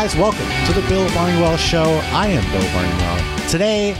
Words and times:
guys, 0.00 0.14
welcome 0.14 0.46
to 0.64 0.72
the 0.80 0.86
Bill 0.88 1.12
Barnwell 1.12 1.56
Show. 1.56 2.00
I 2.12 2.28
am 2.28 2.44
Bill 2.52 2.72
Barnwell. 2.72 3.48
Today, 3.48 3.96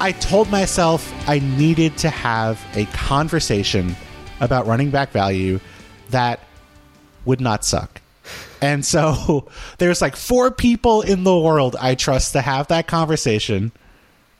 I 0.00 0.10
told 0.10 0.50
myself 0.50 1.08
I 1.28 1.38
needed 1.38 1.96
to 1.98 2.10
have 2.10 2.60
a 2.74 2.86
conversation 2.86 3.94
about 4.40 4.66
running 4.66 4.90
back 4.90 5.12
value 5.12 5.60
that 6.10 6.40
would 7.26 7.40
not 7.40 7.64
suck. 7.64 8.00
And 8.60 8.84
so 8.84 9.48
there's 9.78 10.02
like 10.02 10.16
four 10.16 10.50
people 10.50 11.02
in 11.02 11.22
the 11.22 11.38
world 11.38 11.76
I 11.80 11.94
trust 11.94 12.32
to 12.32 12.40
have 12.40 12.66
that 12.66 12.88
conversation. 12.88 13.70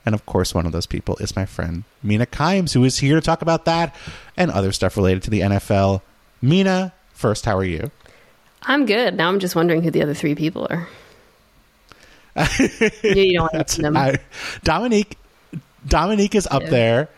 And 0.05 0.13
of 0.13 0.25
course, 0.25 0.53
one 0.53 0.65
of 0.65 0.73
those 0.73 0.87
people 0.87 1.15
is 1.21 1.37
my 1.37 1.45
friend 1.45 1.85
Mina 2.03 2.25
Kimes, 2.25 2.73
who 2.73 2.83
is 2.83 2.97
here 2.97 3.15
to 3.15 3.21
talk 3.21 3.41
about 3.41 3.63
that 3.63 3.95
and 4.35 4.51
other 4.51 4.73
stuff 4.73 4.97
related 4.97 5.23
to 5.23 5.29
the 5.29 5.39
NFL. 5.39 6.01
Mina, 6.41 6.91
first, 7.13 7.45
how 7.45 7.57
are 7.57 7.63
you? 7.63 7.91
I'm 8.67 8.85
good. 8.85 9.15
Now 9.15 9.29
I'm 9.29 9.39
just 9.39 9.55
wondering 9.55 9.81
who 9.83 9.91
the 9.91 10.01
other 10.01 10.13
three 10.13 10.35
people 10.35 10.67
are. 10.69 10.87
you 13.03 13.37
don't 13.37 13.53
want 13.53 13.67
to 13.67 13.81
them. 13.81 13.95
I, 13.95 14.17
Dominique, 14.63 15.17
Dominique 15.87 16.35
is 16.35 16.47
up 16.47 16.63
yeah. 16.63 16.69
there. 16.69 17.09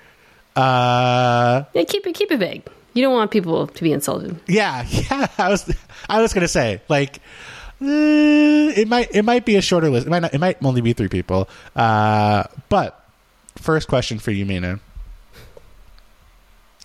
Uh, 0.55 1.63
yeah, 1.73 1.83
keep 1.83 2.05
it 2.05 2.13
keep 2.13 2.31
it 2.31 2.37
vague. 2.37 2.63
You 2.93 3.03
don't 3.03 3.13
want 3.13 3.31
people 3.31 3.67
to 3.67 3.83
be 3.83 3.93
insulted. 3.93 4.39
Yeah, 4.47 4.85
yeah. 4.89 5.27
I 5.37 5.49
was 5.49 5.73
I 6.09 6.21
was 6.21 6.33
gonna 6.33 6.47
say 6.47 6.81
like 6.89 7.17
uh, 7.81 7.85
it 8.75 8.87
might 8.87 9.15
it 9.15 9.23
might 9.23 9.45
be 9.45 9.55
a 9.55 9.61
shorter 9.61 9.89
list. 9.89 10.07
It 10.07 10.09
might 10.09 10.21
not, 10.21 10.33
it 10.33 10.39
might 10.39 10.63
only 10.63 10.81
be 10.81 10.93
three 10.93 11.09
people. 11.09 11.47
Uh, 11.75 12.43
but 12.69 13.03
first 13.55 13.87
question 13.87 14.19
for 14.19 14.31
you, 14.31 14.45
Mina. 14.45 14.79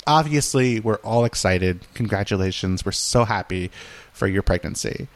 Obviously, 0.06 0.80
we're 0.80 0.96
all 0.96 1.24
excited. 1.24 1.80
Congratulations! 1.94 2.84
We're 2.84 2.92
so 2.92 3.24
happy 3.24 3.70
for 4.12 4.26
your 4.26 4.42
pregnancy. 4.42 5.08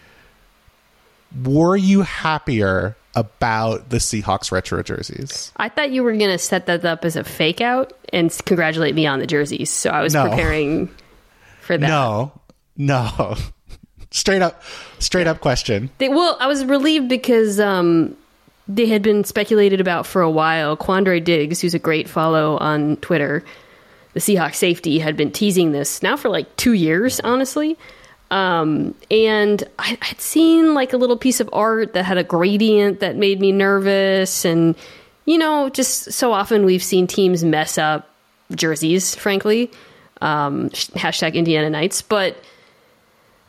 Were 1.44 1.76
you 1.76 2.02
happier 2.02 2.96
about 3.14 3.90
the 3.90 3.96
Seahawks 3.96 4.52
retro 4.52 4.82
jerseys? 4.82 5.52
I 5.56 5.68
thought 5.68 5.90
you 5.90 6.02
were 6.02 6.12
going 6.12 6.30
to 6.30 6.38
set 6.38 6.66
that 6.66 6.84
up 6.84 7.04
as 7.04 7.16
a 7.16 7.24
fake 7.24 7.60
out 7.60 7.92
and 8.12 8.36
congratulate 8.44 8.94
me 8.94 9.06
on 9.06 9.18
the 9.18 9.26
jerseys. 9.26 9.70
So 9.70 9.90
I 9.90 10.02
was 10.02 10.14
no. 10.14 10.28
preparing 10.28 10.94
for 11.62 11.76
that. 11.76 11.88
No, 11.88 12.32
no. 12.76 13.36
straight 14.10 14.42
up, 14.42 14.62
straight 14.98 15.26
up 15.26 15.40
question. 15.40 15.90
They, 15.98 16.08
well, 16.08 16.36
I 16.40 16.46
was 16.46 16.64
relieved 16.64 17.08
because 17.08 17.60
um, 17.60 18.16
they 18.68 18.86
had 18.86 19.02
been 19.02 19.24
speculated 19.24 19.80
about 19.80 20.06
for 20.06 20.22
a 20.22 20.30
while. 20.30 20.76
Quandre 20.76 21.22
Diggs, 21.22 21.60
who's 21.60 21.74
a 21.74 21.78
great 21.78 22.08
follow 22.08 22.56
on 22.58 22.96
Twitter, 22.98 23.44
the 24.14 24.20
Seahawks 24.20 24.56
safety, 24.56 24.98
had 24.98 25.16
been 25.16 25.32
teasing 25.32 25.72
this 25.72 26.02
now 26.02 26.16
for 26.16 26.28
like 26.28 26.54
two 26.56 26.72
years, 26.72 27.20
honestly. 27.20 27.76
Um, 28.30 28.94
and 29.10 29.62
I, 29.78 29.96
would 30.10 30.20
seen 30.20 30.74
like 30.74 30.92
a 30.92 30.96
little 30.96 31.16
piece 31.16 31.40
of 31.40 31.48
art 31.52 31.94
that 31.94 32.04
had 32.04 32.18
a 32.18 32.24
gradient 32.24 33.00
that 33.00 33.16
made 33.16 33.40
me 33.40 33.52
nervous. 33.52 34.44
And, 34.44 34.74
you 35.24 35.38
know, 35.38 35.68
just 35.68 36.12
so 36.12 36.32
often 36.32 36.64
we've 36.64 36.82
seen 36.82 37.06
teams 37.06 37.44
mess 37.44 37.78
up 37.78 38.10
jerseys, 38.54 39.14
frankly. 39.14 39.70
Um, 40.20 40.70
hashtag 40.70 41.34
Indiana 41.34 41.70
Nights. 41.70 42.02
But 42.02 42.36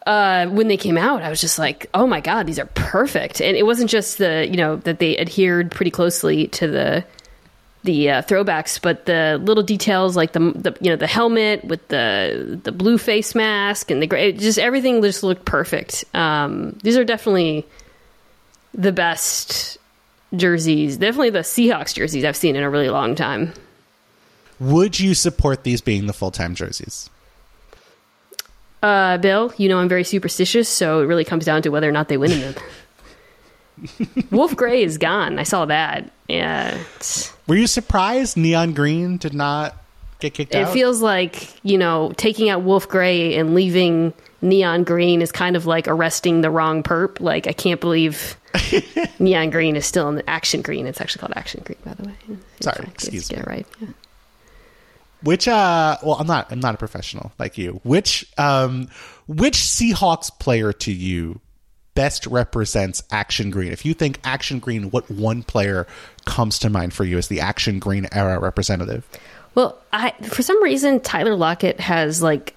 uh, 0.05 0.47
when 0.47 0.67
they 0.67 0.77
came 0.77 0.97
out, 0.97 1.21
I 1.21 1.29
was 1.29 1.41
just 1.41 1.59
like, 1.59 1.89
oh 1.93 2.07
my 2.07 2.21
God, 2.21 2.45
these 2.45 2.59
are 2.59 2.65
perfect. 2.67 3.41
And 3.41 3.57
it 3.57 3.65
wasn't 3.65 3.89
just 3.89 4.17
the, 4.17 4.47
you 4.47 4.57
know, 4.57 4.77
that 4.77 4.99
they 4.99 5.17
adhered 5.17 5.71
pretty 5.71 5.91
closely 5.91 6.47
to 6.49 6.67
the 6.67 7.05
the 7.87 8.11
uh, 8.11 8.21
throwbacks, 8.21 8.79
but 8.79 9.05
the 9.05 9.39
little 9.41 9.63
details 9.63 10.15
like 10.15 10.33
the, 10.33 10.39
the 10.39 10.77
you 10.81 10.91
know 10.91 10.97
the 10.97 11.07
helmet 11.07 11.63
with 11.65 11.87
the 11.87 12.59
the 12.61 12.71
blue 12.71 12.97
face 12.97 13.33
mask 13.33 13.89
and 13.89 14.01
the 14.01 14.07
gray, 14.07 14.33
just 14.33 14.59
everything 14.59 15.01
just 15.01 15.23
looked 15.23 15.45
perfect. 15.45 16.05
Um, 16.13 16.77
these 16.83 16.97
are 16.97 17.05
definitely 17.05 17.65
the 18.73 18.91
best 18.91 19.77
jerseys, 20.35 20.97
definitely 20.97 21.31
the 21.31 21.39
Seahawks 21.39 21.95
jerseys 21.95 22.25
I've 22.25 22.35
seen 22.35 22.55
in 22.55 22.63
a 22.63 22.69
really 22.69 22.89
long 22.89 23.15
time. 23.15 23.53
Would 24.59 24.99
you 24.99 25.13
support 25.13 25.63
these 25.63 25.81
being 25.81 26.07
the 26.07 26.13
full 26.13 26.31
time 26.31 26.55
jerseys? 26.55 27.09
Uh, 28.83 29.17
Bill, 29.17 29.53
you 29.57 29.69
know 29.69 29.79
I'm 29.79 29.89
very 29.89 30.03
superstitious, 30.03 30.67
so 30.67 31.01
it 31.01 31.05
really 31.05 31.25
comes 31.25 31.45
down 31.45 31.61
to 31.61 31.69
whether 31.69 31.87
or 31.87 31.93
not 31.93 32.09
they 32.09 32.17
win 32.17 32.33
in 32.33 32.41
them. 32.41 32.55
Wolf 34.31 34.55
Gray 34.55 34.83
is 34.83 34.97
gone. 34.97 35.39
I 35.39 35.43
saw 35.43 35.65
that. 35.65 36.11
Yeah. 36.27 36.77
Were 37.47 37.55
you 37.55 37.67
surprised 37.67 38.37
Neon 38.37 38.73
Green 38.73 39.17
did 39.17 39.33
not 39.33 39.75
get 40.19 40.33
kicked 40.33 40.53
it 40.53 40.63
out? 40.63 40.69
It 40.69 40.73
feels 40.73 41.01
like, 41.01 41.63
you 41.63 41.77
know, 41.77 42.11
taking 42.17 42.49
out 42.49 42.63
Wolf 42.63 42.87
Gray 42.89 43.35
and 43.35 43.53
leaving 43.53 44.13
Neon 44.41 44.83
Green 44.83 45.21
is 45.21 45.31
kind 45.31 45.55
of 45.55 45.65
like 45.65 45.87
arresting 45.87 46.41
the 46.41 46.49
wrong 46.49 46.83
perp. 46.83 47.19
Like, 47.19 47.47
I 47.47 47.53
can't 47.53 47.79
believe 47.79 48.35
Neon 49.19 49.49
Green 49.49 49.75
is 49.75 49.85
still 49.85 50.09
in 50.09 50.15
the 50.15 50.29
Action 50.29 50.61
Green. 50.61 50.87
It's 50.87 50.99
actually 50.99 51.21
called 51.21 51.33
Action 51.35 51.61
Green, 51.65 51.79
by 51.85 51.93
the 51.93 52.03
way. 52.03 52.15
Sorry, 52.61 52.85
excuse 52.87 53.31
me. 53.31 53.41
Right. 53.45 53.67
Yeah. 53.79 53.87
Which 55.23 55.47
uh 55.47 55.97
well 56.03 56.15
I'm 56.19 56.27
not 56.27 56.51
I'm 56.51 56.59
not 56.59 56.75
a 56.75 56.77
professional 56.77 57.31
like 57.39 57.57
you. 57.57 57.81
Which 57.83 58.31
um 58.37 58.87
which 59.27 59.55
Seahawks 59.55 60.29
player 60.39 60.71
to 60.73 60.91
you 60.91 61.39
best 61.97 62.27
represents 62.27 63.01
Action 63.09 63.49
Green? 63.49 63.73
If 63.73 63.83
you 63.83 63.95
think 63.95 64.19
Action 64.23 64.59
Green, 64.59 64.91
what 64.91 65.09
one 65.09 65.41
player 65.41 65.87
comes 66.25 66.59
to 66.59 66.69
mind 66.69 66.93
for 66.93 67.03
you 67.03 67.17
as 67.17 67.27
the 67.27 67.41
Action 67.41 67.79
Green 67.79 68.07
era 68.11 68.39
representative? 68.39 69.03
Well, 69.55 69.75
I 69.91 70.11
for 70.21 70.43
some 70.43 70.61
reason 70.61 70.99
Tyler 70.99 71.35
Lockett 71.35 71.79
has 71.79 72.21
like 72.21 72.53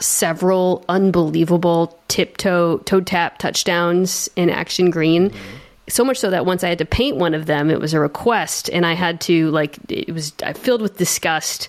several 0.00 0.84
unbelievable 0.88 1.96
tiptoe 2.08 2.78
toe 2.78 3.00
tap 3.00 3.38
touchdowns 3.38 4.28
in 4.34 4.50
Action 4.50 4.90
Green. 4.90 5.30
Mm-hmm. 5.30 5.56
So 5.88 6.04
much 6.04 6.18
so 6.18 6.30
that 6.30 6.44
once 6.44 6.64
I 6.64 6.68
had 6.68 6.78
to 6.78 6.84
paint 6.84 7.16
one 7.16 7.34
of 7.34 7.46
them, 7.46 7.70
it 7.70 7.80
was 7.80 7.94
a 7.94 8.00
request, 8.00 8.68
and 8.72 8.84
I 8.84 8.94
had 8.94 9.20
to 9.22 9.52
like 9.52 9.78
it 9.88 10.12
was 10.12 10.32
I 10.42 10.52
filled 10.52 10.82
with 10.82 10.98
disgust. 10.98 11.68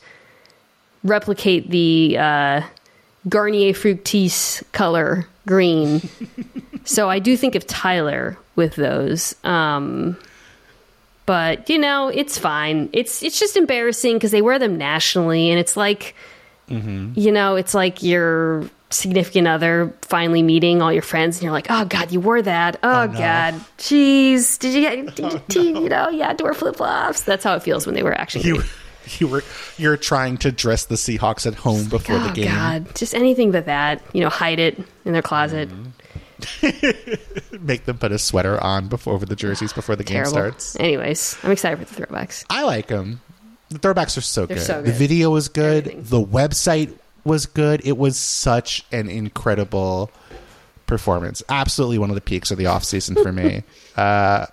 Replicate 1.04 1.70
the 1.70 2.18
uh, 2.18 2.62
Garnier 3.30 3.74
Fructis 3.74 4.64
color 4.72 5.28
green. 5.46 6.02
so 6.84 7.10
I 7.10 7.20
do 7.20 7.38
think 7.38 7.56
of 7.56 7.66
Tyler 7.68 8.38
with 8.56 8.76
those. 8.76 9.36
Um, 9.44 10.18
but 11.26 11.70
you 11.70 11.78
know, 11.78 12.10
it's 12.10 12.38
fine. 12.38 12.90
It's 12.94 13.24
it's 13.24 13.40
just 13.40 13.56
embarrassing 13.56 14.16
because 14.16 14.32
they 14.32 14.42
wear 14.42 14.60
them 14.60 14.78
nationally, 14.78 15.50
and 15.50 15.60
it's 15.60 15.78
like, 15.78 16.16
mm-hmm. 16.68 17.12
you 17.16 17.32
know, 17.32 17.56
it's 17.56 17.74
like 17.74 18.04
your 18.04 18.70
significant 18.90 19.48
other 19.48 19.94
finally 20.02 20.44
meeting 20.44 20.82
all 20.82 20.92
your 20.92 21.02
friends, 21.02 21.38
and 21.38 21.44
you're 21.44 21.52
like, 21.52 21.68
oh 21.70 21.86
god, 21.86 22.12
you 22.12 22.20
wore 22.20 22.42
that. 22.42 22.78
Oh, 22.84 23.04
oh 23.04 23.06
no. 23.06 23.18
god, 23.18 23.54
jeez, 23.78 24.60
did 24.60 24.74
you 24.74 24.82
get? 24.82 25.16
Did 25.16 25.56
you, 25.56 25.70
oh, 25.70 25.74
no. 25.74 25.80
you 25.82 25.90
know, 25.90 26.10
yeah, 26.10 26.36
wear 26.40 26.54
flip 26.54 26.76
flops. 26.76 27.22
That's 27.22 27.44
how 27.44 27.56
it 27.56 27.64
feels 27.64 27.86
when 27.86 27.96
they 27.96 28.04
wear 28.04 28.20
action. 28.20 28.42
You, 28.42 28.64
you 29.20 29.28
were 29.28 29.44
you're 29.78 29.98
trying 29.98 30.38
to 30.40 30.52
dress 30.52 30.86
the 30.86 30.96
Seahawks 30.96 31.46
at 31.46 31.54
home 31.54 31.88
before 31.88 32.18
oh, 32.18 32.28
the 32.28 32.34
game. 32.34 32.52
God, 32.52 32.96
just 32.96 33.14
anything 33.14 33.52
but 33.52 33.68
that. 33.68 34.02
You 34.14 34.22
know, 34.22 34.30
hide 34.30 34.60
it 34.60 34.80
in 35.06 35.14
their 35.14 35.22
closet. 35.22 35.70
Mm. 35.70 35.92
Make 37.60 37.86
them 37.86 37.98
put 37.98 38.12
a 38.12 38.20
sweater 38.20 38.62
on 38.64 38.88
before 38.88 39.20
the 39.20 39.36
jerseys 39.36 39.74
before 39.74 39.96
the 39.96 40.04
game 40.04 40.26
starts. 40.26 40.76
Anyways, 40.80 41.38
I'm 41.44 41.52
excited 41.52 41.86
for 41.86 41.94
the 41.94 42.06
throwbacks. 42.06 42.46
I 42.50 42.64
like 42.64 42.88
them. 42.88 43.22
The 43.70 43.80
throwbacks 43.80 44.18
are 44.18 44.22
so, 44.22 44.48
good. 44.48 44.60
so 44.60 44.82
good. 44.82 44.86
The 44.86 44.92
video 44.92 45.30
was 45.30 45.48
good. 45.48 45.88
Everything. 45.88 46.04
The 46.04 46.24
website 46.24 46.94
was 47.24 47.46
good. 47.46 47.82
It 47.86 47.98
was 47.98 48.18
such 48.18 48.86
an 48.92 49.10
incredible 49.10 50.12
performance. 50.88 51.42
Absolutely 51.48 51.98
one 51.98 52.10
of 52.10 52.16
the 52.16 52.22
peaks 52.22 52.52
of 52.52 52.58
the 52.58 52.66
off 52.66 52.84
season 52.84 53.16
for 53.16 53.32
me. 53.32 53.64
uh, 53.96 54.48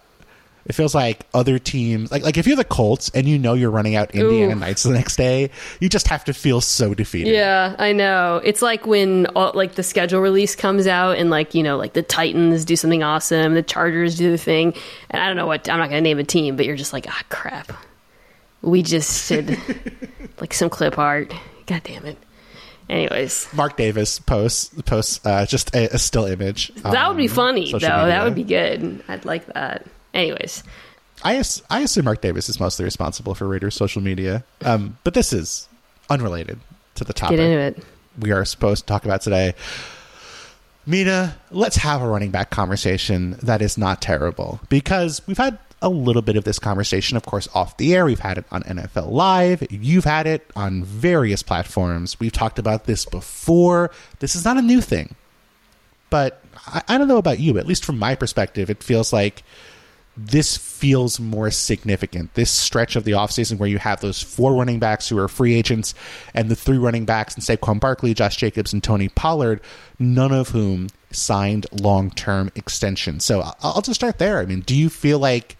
it 0.68 0.74
feels 0.74 0.94
like 0.94 1.26
other 1.32 1.58
teams, 1.58 2.12
like 2.12 2.22
like 2.22 2.36
if 2.36 2.46
you're 2.46 2.56
the 2.56 2.64
Colts 2.64 3.10
and 3.14 3.26
you 3.26 3.38
know 3.38 3.54
you're 3.54 3.70
running 3.70 3.96
out 3.96 4.14
Indiana 4.14 4.52
Ooh. 4.52 4.58
Nights 4.58 4.82
the 4.82 4.90
next 4.90 5.16
day, 5.16 5.50
you 5.80 5.88
just 5.88 6.08
have 6.08 6.24
to 6.26 6.34
feel 6.34 6.60
so 6.60 6.92
defeated. 6.92 7.32
Yeah, 7.32 7.74
I 7.78 7.92
know. 7.92 8.40
It's 8.44 8.60
like 8.60 8.86
when 8.86 9.26
all, 9.28 9.52
like 9.54 9.76
the 9.76 9.82
schedule 9.82 10.20
release 10.20 10.54
comes 10.54 10.86
out 10.86 11.16
and 11.16 11.30
like 11.30 11.54
you 11.54 11.62
know 11.62 11.78
like 11.78 11.94
the 11.94 12.02
Titans 12.02 12.66
do 12.66 12.76
something 12.76 13.02
awesome, 13.02 13.54
the 13.54 13.62
Chargers 13.62 14.16
do 14.16 14.30
the 14.30 14.36
thing, 14.36 14.74
and 15.08 15.22
I 15.22 15.26
don't 15.26 15.36
know 15.36 15.46
what 15.46 15.68
I'm 15.70 15.78
not 15.78 15.88
going 15.88 16.04
to 16.04 16.08
name 16.08 16.18
a 16.18 16.24
team, 16.24 16.56
but 16.56 16.66
you're 16.66 16.76
just 16.76 16.92
like 16.92 17.06
ah 17.08 17.22
crap, 17.30 17.72
we 18.60 18.82
just 18.82 19.26
did 19.26 19.58
like 20.40 20.52
some 20.52 20.68
clip 20.68 20.98
art. 20.98 21.32
God 21.64 21.82
damn 21.82 22.04
it. 22.04 22.18
Anyways, 22.90 23.48
Mark 23.54 23.76
Davis 23.76 24.18
posts 24.18 24.70
posts 24.82 25.24
uh, 25.24 25.46
just 25.46 25.74
a, 25.74 25.94
a, 25.94 25.98
still 25.98 26.24
image. 26.24 26.72
That 26.76 27.08
would 27.08 27.18
be 27.18 27.28
funny 27.28 27.70
though. 27.70 27.78
Media. 27.78 27.88
That 27.88 28.24
would 28.24 28.34
be 28.34 28.44
good. 28.44 29.02
I'd 29.08 29.24
like 29.24 29.46
that. 29.46 29.86
Anyways, 30.18 30.64
I 31.22 31.42
I 31.70 31.80
assume 31.80 32.04
Mark 32.04 32.20
Davis 32.20 32.48
is 32.48 32.58
mostly 32.60 32.84
responsible 32.84 33.34
for 33.34 33.46
Raiders 33.46 33.74
social 33.74 34.02
media, 34.02 34.44
um, 34.64 34.98
but 35.04 35.14
this 35.14 35.32
is 35.32 35.68
unrelated 36.10 36.58
to 36.96 37.04
the 37.04 37.12
topic. 37.12 37.36
Get 37.36 37.46
into 37.46 37.58
it. 37.80 37.84
We 38.18 38.32
are 38.32 38.44
supposed 38.44 38.82
to 38.82 38.86
talk 38.86 39.04
about 39.04 39.20
today. 39.22 39.54
Mina, 40.86 41.36
let's 41.50 41.76
have 41.76 42.00
a 42.02 42.08
running 42.08 42.30
back 42.30 42.50
conversation 42.50 43.32
that 43.42 43.60
is 43.62 43.76
not 43.76 44.00
terrible 44.00 44.58
because 44.70 45.20
we've 45.26 45.36
had 45.38 45.58
a 45.82 45.88
little 45.88 46.22
bit 46.22 46.34
of 46.36 46.44
this 46.44 46.58
conversation, 46.58 47.16
of 47.16 47.24
course, 47.24 47.46
off 47.54 47.76
the 47.76 47.94
air. 47.94 48.04
We've 48.04 48.18
had 48.18 48.38
it 48.38 48.44
on 48.50 48.62
NFL 48.64 49.10
Live. 49.10 49.64
You've 49.70 50.04
had 50.04 50.26
it 50.26 50.50
on 50.56 50.82
various 50.82 51.42
platforms. 51.42 52.18
We've 52.18 52.32
talked 52.32 52.58
about 52.58 52.86
this 52.86 53.04
before. 53.04 53.90
This 54.18 54.34
is 54.34 54.44
not 54.44 54.56
a 54.56 54.62
new 54.62 54.80
thing. 54.80 55.14
but 56.10 56.42
I, 56.66 56.82
I 56.88 56.98
don't 56.98 57.06
know 57.06 57.18
about 57.18 57.38
you. 57.38 57.52
But 57.52 57.60
at 57.60 57.66
least 57.66 57.84
from 57.84 57.98
my 57.98 58.14
perspective, 58.16 58.70
it 58.70 58.82
feels 58.82 59.12
like 59.12 59.44
this 60.18 60.56
feels 60.56 61.20
more 61.20 61.48
significant. 61.48 62.34
This 62.34 62.50
stretch 62.50 62.96
of 62.96 63.04
the 63.04 63.12
offseason 63.12 63.58
where 63.58 63.68
you 63.68 63.78
have 63.78 64.00
those 64.00 64.20
four 64.20 64.52
running 64.52 64.80
backs 64.80 65.08
who 65.08 65.16
are 65.16 65.28
free 65.28 65.54
agents 65.54 65.94
and 66.34 66.48
the 66.48 66.56
three 66.56 66.76
running 66.76 67.04
backs 67.04 67.36
and 67.36 67.44
Saquon 67.44 67.78
Barkley, 67.78 68.14
Josh 68.14 68.36
Jacobs, 68.36 68.72
and 68.72 68.82
Tony 68.82 69.08
Pollard, 69.08 69.60
none 70.00 70.32
of 70.32 70.48
whom 70.48 70.88
signed 71.12 71.66
long 71.70 72.10
term 72.10 72.50
extensions. 72.56 73.24
So 73.24 73.48
I'll 73.62 73.80
just 73.80 74.00
start 74.00 74.18
there. 74.18 74.40
I 74.40 74.44
mean, 74.44 74.60
do 74.60 74.74
you 74.74 74.90
feel 74.90 75.20
like 75.20 75.56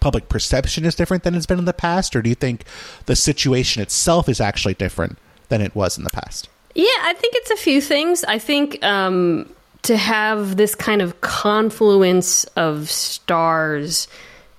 public 0.00 0.30
perception 0.30 0.86
is 0.86 0.94
different 0.94 1.22
than 1.22 1.34
it's 1.34 1.44
been 1.44 1.58
in 1.58 1.66
the 1.66 1.74
past, 1.74 2.16
or 2.16 2.22
do 2.22 2.30
you 2.30 2.34
think 2.34 2.64
the 3.04 3.14
situation 3.14 3.82
itself 3.82 4.26
is 4.26 4.40
actually 4.40 4.74
different 4.74 5.18
than 5.50 5.60
it 5.60 5.74
was 5.74 5.98
in 5.98 6.04
the 6.04 6.10
past? 6.10 6.48
Yeah, 6.74 6.86
I 7.02 7.12
think 7.12 7.34
it's 7.36 7.50
a 7.50 7.56
few 7.56 7.82
things. 7.82 8.24
I 8.24 8.38
think 8.38 8.82
um, 8.82 9.54
to 9.82 9.96
have 9.96 10.56
this 10.56 10.74
kind 10.74 11.02
of 11.02 11.20
confluence 11.20 12.44
of 12.56 12.90
stars 12.90 14.08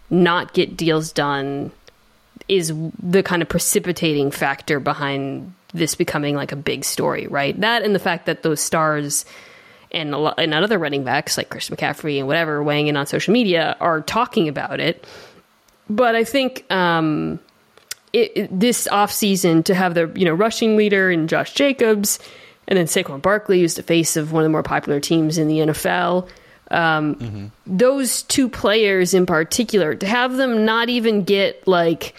not 0.10 0.54
get 0.54 0.76
deals 0.76 1.12
done 1.12 1.72
is 2.48 2.74
the 3.02 3.24
kind 3.24 3.42
of 3.42 3.50
precipitating 3.50 4.32
factor 4.32 4.80
behind 4.80 5.54
this 5.74 5.96
becoming 5.96 6.36
like 6.36 6.52
a 6.52 6.56
big 6.56 6.84
story, 6.84 7.28
right? 7.28 7.60
That 7.62 7.84
and 7.84 7.96
the 7.96 8.00
fact 8.00 8.26
that 8.26 8.44
those 8.44 8.60
stars 8.60 9.26
and 9.92 10.12
lot, 10.12 10.36
and 10.38 10.54
other 10.54 10.78
running 10.78 11.04
backs 11.04 11.38
like 11.38 11.50
Chris 11.50 11.70
McCaffrey 11.70 12.18
and 12.18 12.28
whatever 12.28 12.62
weighing 12.64 12.88
in 12.88 12.98
on 12.98 13.06
social 13.06 13.34
media 13.34 13.78
are 13.80 14.02
talking 14.02 14.48
about 14.48 14.80
it. 14.80 15.06
But 15.90 16.16
I 16.16 16.24
think 16.24 16.70
um, 16.72 17.40
it, 18.14 18.32
it, 18.36 18.60
this 18.60 18.88
offseason 18.88 19.64
to 19.66 19.76
have 19.76 19.94
the 19.94 20.12
you 20.16 20.26
know 20.26 20.34
rushing 20.34 20.76
leader 20.78 21.10
and 21.10 21.30
Josh 21.30 21.54
Jacobs 21.54 22.20
and 22.72 22.78
then 22.78 22.86
Saquon 22.86 23.22
Barkley, 23.22 23.60
who's 23.60 23.76
the 23.76 23.84
face 23.84 24.16
of 24.16 24.32
one 24.32 24.44
of 24.44 24.46
the 24.46 24.50
more 24.50 24.64
popular 24.64 25.02
teams 25.02 25.38
in 25.38 25.50
the 25.50 25.58
NFL. 25.58 26.30
Um, 26.72 27.16
mm-hmm. 27.16 27.48
Those 27.68 28.24
two 28.24 28.48
players 28.48 29.14
in 29.14 29.26
particular, 29.26 29.94
to 29.94 30.08
have 30.08 30.38
them 30.38 30.64
not 30.64 30.88
even 30.88 31.26
get 31.26 31.68
like 31.68 32.16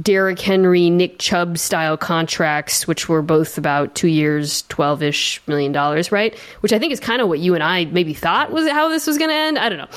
Derrick 0.00 0.38
Henry, 0.38 0.88
Nick 0.88 1.18
Chubb 1.18 1.58
style 1.58 1.96
contracts, 1.96 2.86
which 2.86 3.08
were 3.08 3.22
both 3.22 3.58
about 3.58 3.96
two 3.96 4.06
years, 4.06 4.62
12 4.68 5.02
ish 5.02 5.42
million 5.48 5.72
dollars, 5.72 6.12
right? 6.12 6.38
Which 6.60 6.72
I 6.72 6.78
think 6.78 6.92
is 6.92 7.00
kind 7.00 7.20
of 7.20 7.26
what 7.26 7.40
you 7.40 7.56
and 7.56 7.64
I 7.64 7.86
maybe 7.86 8.14
thought 8.14 8.52
was 8.52 8.70
how 8.70 8.88
this 8.90 9.04
was 9.04 9.18
going 9.18 9.30
to 9.30 9.34
end. 9.34 9.58
I 9.58 9.68
don't 9.68 9.78
know. 9.78 9.88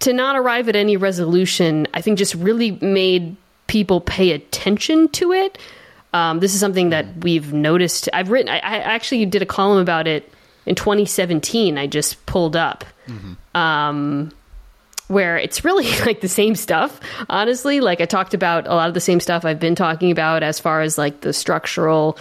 To 0.00 0.14
not 0.14 0.34
arrive 0.34 0.70
at 0.70 0.76
any 0.76 0.96
resolution, 0.96 1.86
I 1.92 2.00
think 2.00 2.16
just 2.16 2.34
really 2.36 2.70
made 2.80 3.36
people 3.66 4.00
pay 4.00 4.32
attention 4.32 5.08
to 5.08 5.32
it. 5.32 5.58
Um, 6.12 6.40
this 6.40 6.54
is 6.54 6.60
something 6.60 6.90
that 6.90 7.06
we've 7.22 7.52
noticed. 7.52 8.08
I've 8.12 8.30
written. 8.30 8.50
I, 8.50 8.58
I, 8.58 8.76
actually 8.76 9.24
did 9.26 9.40
a 9.40 9.46
column 9.46 9.78
about 9.78 10.06
it 10.06 10.30
in 10.66 10.74
2017. 10.74 11.78
I 11.78 11.86
just 11.86 12.24
pulled 12.26 12.54
up, 12.54 12.84
mm-hmm. 13.06 13.56
um, 13.56 14.30
where 15.08 15.38
it's 15.38 15.64
really 15.64 15.90
like 16.06 16.20
the 16.20 16.28
same 16.28 16.54
stuff. 16.54 17.00
Honestly, 17.30 17.80
like 17.80 18.00
I 18.00 18.04
talked 18.04 18.34
about 18.34 18.66
a 18.66 18.74
lot 18.74 18.88
of 18.88 18.94
the 18.94 19.00
same 19.00 19.20
stuff 19.20 19.44
I've 19.44 19.60
been 19.60 19.74
talking 19.74 20.10
about 20.10 20.42
as 20.42 20.60
far 20.60 20.82
as 20.82 20.98
like 20.98 21.22
the 21.22 21.32
structural, 21.32 22.18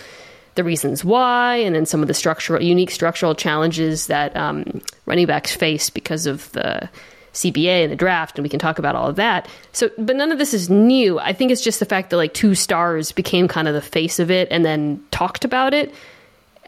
the 0.56 0.64
reasons 0.64 1.04
why, 1.04 1.58
and 1.58 1.76
then 1.76 1.86
some 1.86 2.02
of 2.02 2.08
the 2.08 2.14
structural, 2.14 2.64
unique 2.64 2.92
structural 2.92 3.36
challenges 3.36 4.08
that 4.08 4.36
um, 4.38 4.82
running 5.06 5.28
backs 5.28 5.54
face 5.54 5.90
because 5.90 6.28
of 6.28 6.50
the 6.54 6.90
CBA 7.34 7.84
and 7.84 7.92
the 7.92 7.96
draft, 7.96 8.38
and 8.38 8.44
we 8.44 8.50
can 8.50 8.60
talk 8.60 8.80
about 8.80 8.96
all 8.96 9.08
of 9.08 9.16
that. 9.16 9.48
So, 9.72 9.90
but 9.98 10.16
none 10.16 10.32
of 10.32 10.38
this 10.38 10.54
is 10.54 10.70
new. 10.70 11.20
I 11.20 11.34
think 11.34 11.52
it's 11.52 11.62
just 11.62 11.80
the 11.80 11.86
fact 11.86 12.10
that 12.10 12.18
like 12.18 12.34
two 12.34 12.56
stars 12.56 13.12
became 13.12 13.48
kind 13.48 13.68
of 13.68 13.74
the 13.74 13.82
face 13.82 14.20
of 14.20 14.30
it 14.30 14.48
and 14.52 14.66
then 14.66 15.04
talked 15.12 15.46
about 15.46 15.74
it 15.74 15.94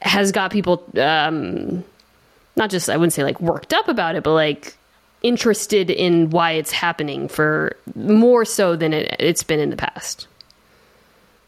has 0.01 0.31
got 0.31 0.51
people, 0.51 0.83
um, 0.97 1.83
not 2.55 2.69
just, 2.69 2.89
I 2.89 2.97
wouldn't 2.97 3.13
say 3.13 3.23
like 3.23 3.39
worked 3.41 3.73
up 3.73 3.87
about 3.87 4.15
it, 4.15 4.23
but 4.23 4.33
like 4.33 4.75
interested 5.21 5.89
in 5.89 6.29
why 6.29 6.51
it's 6.51 6.71
happening 6.71 7.27
for 7.27 7.77
more 7.95 8.43
so 8.45 8.75
than 8.75 8.93
it, 8.93 9.15
it's 9.19 9.43
been 9.43 9.59
in 9.59 9.69
the 9.69 9.77
past. 9.77 10.27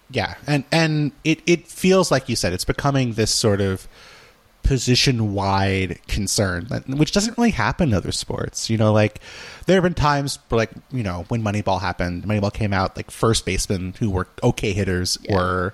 Yeah. 0.09 0.35
And, 0.47 0.63
and 0.71 1.11
it, 1.23 1.41
it 1.45 1.67
feels 1.67 2.11
like 2.11 2.29
you 2.29 2.35
said, 2.35 2.53
it's 2.53 2.65
becoming 2.65 3.13
this 3.13 3.31
sort 3.31 3.59
of, 3.59 3.87
position 4.65 5.33
wide 5.33 5.99
concern, 6.07 6.65
which 6.87 7.11
doesn't 7.11 7.37
really 7.37 7.51
happen 7.51 7.89
in 7.89 7.95
other 7.95 8.11
sports. 8.11 8.69
You 8.69 8.77
know, 8.77 8.91
like 8.91 9.21
there 9.67 9.75
have 9.75 9.83
been 9.83 9.93
times, 9.93 10.39
like 10.49 10.71
you 10.91 11.03
know, 11.03 11.25
when 11.29 11.43
Moneyball 11.43 11.79
happened, 11.79 12.23
Moneyball 12.23 12.53
came 12.53 12.73
out, 12.73 12.97
like 12.97 13.11
first 13.11 13.45
basemen 13.45 13.93
who 13.99 14.09
were 14.09 14.27
okay 14.43 14.73
hitters 14.73 15.17
yeah. 15.21 15.35
were 15.35 15.73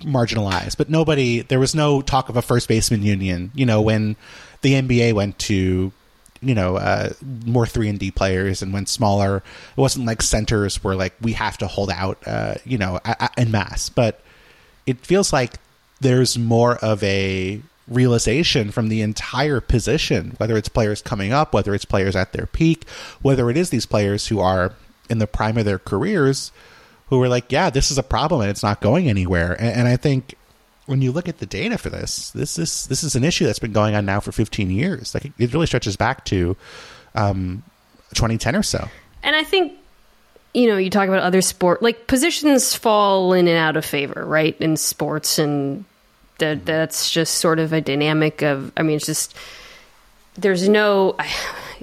marginalized, 0.00 0.78
but 0.78 0.88
nobody. 0.88 1.42
There 1.42 1.60
was 1.60 1.74
no 1.74 2.00
talk 2.00 2.28
of 2.28 2.36
a 2.36 2.42
first 2.42 2.66
baseman 2.66 3.02
union. 3.02 3.52
You 3.54 3.66
know, 3.66 3.82
when 3.82 4.16
the 4.62 4.72
NBA 4.72 5.12
went 5.12 5.38
to 5.40 5.92
you 6.40 6.54
know 6.54 6.76
uh, 6.76 7.10
more 7.44 7.66
three 7.66 7.88
and 7.88 7.98
D 7.98 8.10
players 8.10 8.62
and 8.62 8.72
went 8.72 8.88
smaller, 8.88 9.36
it 9.76 9.80
wasn't 9.80 10.06
like 10.06 10.22
centers 10.22 10.82
were 10.82 10.96
like 10.96 11.14
we 11.20 11.34
have 11.34 11.58
to 11.58 11.66
hold 11.66 11.90
out, 11.90 12.18
uh, 12.26 12.54
you 12.64 12.78
know, 12.78 13.00
in 13.36 13.50
mass, 13.50 13.90
but 13.90 14.22
it 14.86 15.04
feels 15.04 15.30
like 15.30 15.56
there's 16.00 16.38
more 16.38 16.76
of 16.76 17.02
a 17.04 17.60
realization 17.88 18.70
from 18.70 18.88
the 18.88 19.02
entire 19.02 19.60
position, 19.60 20.34
whether 20.38 20.56
it's 20.56 20.68
players 20.68 21.02
coming 21.02 21.32
up, 21.32 21.54
whether 21.54 21.74
it's 21.74 21.84
players 21.84 22.14
at 22.14 22.32
their 22.32 22.46
peak, 22.46 22.88
whether 23.22 23.50
it 23.50 23.56
is 23.56 23.70
these 23.70 23.86
players 23.86 24.26
who 24.26 24.40
are 24.40 24.74
in 25.08 25.18
the 25.18 25.26
prime 25.26 25.56
of 25.56 25.64
their 25.64 25.78
careers 25.78 26.52
who 27.08 27.22
are 27.22 27.28
like, 27.28 27.50
yeah, 27.50 27.70
this 27.70 27.90
is 27.90 27.98
a 27.98 28.02
problem 28.02 28.42
and 28.42 28.50
it's 28.50 28.62
not 28.62 28.80
going 28.80 29.08
anywhere. 29.08 29.52
And, 29.52 29.80
and 29.80 29.88
I 29.88 29.96
think 29.96 30.34
when 30.86 31.02
you 31.02 31.12
look 31.12 31.28
at 31.28 31.38
the 31.38 31.46
data 31.46 31.78
for 31.78 31.90
this, 31.90 32.30
this 32.30 32.58
is 32.58 32.86
this 32.86 33.02
is 33.02 33.14
an 33.14 33.24
issue 33.24 33.46
that's 33.46 33.58
been 33.58 33.72
going 33.72 33.94
on 33.94 34.04
now 34.04 34.20
for 34.20 34.32
15 34.32 34.70
years. 34.70 35.14
Like 35.14 35.32
it 35.38 35.52
really 35.52 35.66
stretches 35.66 35.96
back 35.96 36.24
to 36.26 36.56
um, 37.14 37.62
2010 38.14 38.56
or 38.56 38.62
so. 38.62 38.88
And 39.22 39.34
I 39.34 39.44
think 39.44 39.74
you 40.54 40.66
know, 40.66 40.78
you 40.78 40.90
talk 40.90 41.08
about 41.08 41.22
other 41.22 41.42
sport 41.42 41.82
like 41.82 42.06
positions 42.06 42.74
fall 42.74 43.32
in 43.32 43.48
and 43.48 43.56
out 43.56 43.76
of 43.76 43.84
favor, 43.84 44.24
right? 44.26 44.58
In 44.60 44.76
sports 44.76 45.38
and 45.38 45.84
that 46.38 46.64
that's 46.64 47.10
just 47.10 47.36
sort 47.36 47.58
of 47.58 47.72
a 47.72 47.80
dynamic 47.80 48.42
of. 48.42 48.72
I 48.76 48.82
mean, 48.82 48.96
it's 48.96 49.06
just 49.06 49.34
there's 50.36 50.68
no. 50.68 51.14
I, 51.18 51.30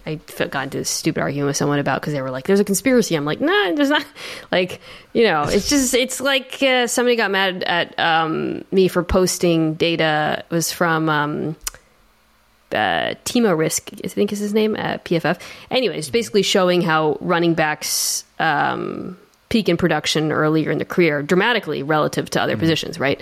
I 0.08 0.16
got 0.48 0.66
into 0.66 0.80
a 0.80 0.86
stupid 0.86 1.22
argument 1.22 1.48
with 1.48 1.58
someone 1.58 1.80
about 1.80 2.02
because 2.02 2.14
they 2.14 2.22
were 2.22 2.32
like, 2.32 2.46
"There's 2.46 2.60
a 2.60 2.66
conspiracy." 2.66 3.16
I'm 3.16 3.26
like, 3.26 3.42
"Nah, 3.42 3.74
there's 3.74 3.90
not." 3.90 4.06
Like, 4.52 4.80
you 5.12 5.24
know, 5.24 5.44
it's 5.44 5.70
just 5.70 5.94
it's 5.94 6.22
like 6.22 6.62
uh, 6.62 6.88
somebody 6.88 7.16
got 7.16 7.32
mad 7.32 7.64
at 7.64 7.98
um, 8.00 8.64
me 8.72 8.88
for 8.88 9.04
posting 9.04 9.74
data. 9.74 10.44
It 10.50 10.54
was 10.54 10.72
from 10.72 11.10
um, 11.10 11.56
uh, 12.72 13.16
Timo 13.26 13.56
Riske, 13.56 14.02
I 14.06 14.08
think 14.08 14.32
is 14.32 14.40
his 14.40 14.54
name 14.54 14.76
at 14.76 15.04
PFF. 15.04 15.40
Anyways, 15.72 16.10
basically 16.10 16.44
showing 16.44 16.82
how 16.82 17.18
running 17.20 17.54
backs 17.54 18.24
um, 18.40 19.18
peak 19.50 19.68
in 19.68 19.78
production 19.78 20.32
earlier 20.32 20.72
in 20.72 20.78
the 20.78 20.86
career 20.86 21.22
dramatically 21.24 21.84
relative 21.84 22.30
to 22.32 22.42
other 22.42 22.54
mm-hmm. 22.54 22.62
positions, 22.62 23.00
right? 23.00 23.22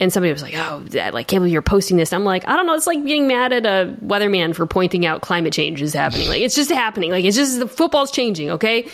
And 0.00 0.10
somebody 0.10 0.32
was 0.32 0.42
like, 0.42 0.54
"Oh, 0.56 0.82
Dad, 0.88 1.12
like, 1.14 1.28
can't 1.28 1.40
believe 1.40 1.52
you're 1.52 1.62
posting 1.62 1.98
this." 1.98 2.12
I'm 2.12 2.24
like, 2.24 2.48
I 2.48 2.56
don't 2.56 2.66
know. 2.66 2.74
It's 2.74 2.86
like 2.86 3.04
getting 3.04 3.28
mad 3.28 3.52
at 3.52 3.66
a 3.66 3.94
weatherman 4.02 4.56
for 4.56 4.66
pointing 4.66 5.04
out 5.04 5.20
climate 5.20 5.52
change 5.52 5.82
is 5.82 5.92
happening. 5.92 6.28
Like, 6.28 6.40
it's 6.40 6.56
just 6.56 6.70
happening. 6.70 7.10
Like, 7.10 7.24
it's 7.24 7.36
just 7.36 7.60
the 7.60 7.68
football's 7.68 8.10
changing. 8.10 8.50
Okay. 8.50 8.88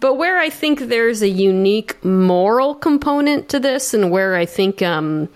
But 0.00 0.14
where 0.14 0.38
I 0.38 0.50
think 0.50 0.80
there's 0.80 1.22
a 1.22 1.28
unique 1.28 2.04
moral 2.04 2.74
component 2.74 3.50
to 3.50 3.60
this, 3.60 3.94
and 3.94 4.10
where 4.10 4.34
I 4.34 4.46
think 4.46 4.82
um, 4.82 5.28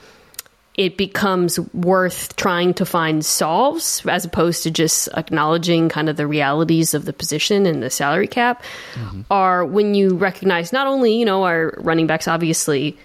it 0.75 0.97
becomes 0.97 1.61
worth 1.73 2.35
trying 2.37 2.75
to 2.75 2.87
find 2.87 3.25
solves 3.25 4.05
as 4.07 4.25
opposed 4.25 4.65
to 4.65 4.71
just 4.71 5.09
acknowledging 5.17 5.89
kind 5.89 6.09
of 6.09 6.17
the 6.17 6.27
realities 6.27 6.95
of 6.95 7.05
the 7.05 7.13
position 7.13 7.67
and 7.67 7.83
the 7.83 7.91
salary 7.91 8.27
cap, 8.27 8.65
mm-hmm. 8.95 9.21
are 9.31 9.65
when 9.65 9.95
you 9.95 10.17
recognize 10.17 10.73
not 10.73 10.87
only 10.87 11.17
you 11.17 11.25
know 11.25 11.45
our 11.45 11.75
running 11.79 12.07
backs 12.07 12.27
obviously 12.27 12.99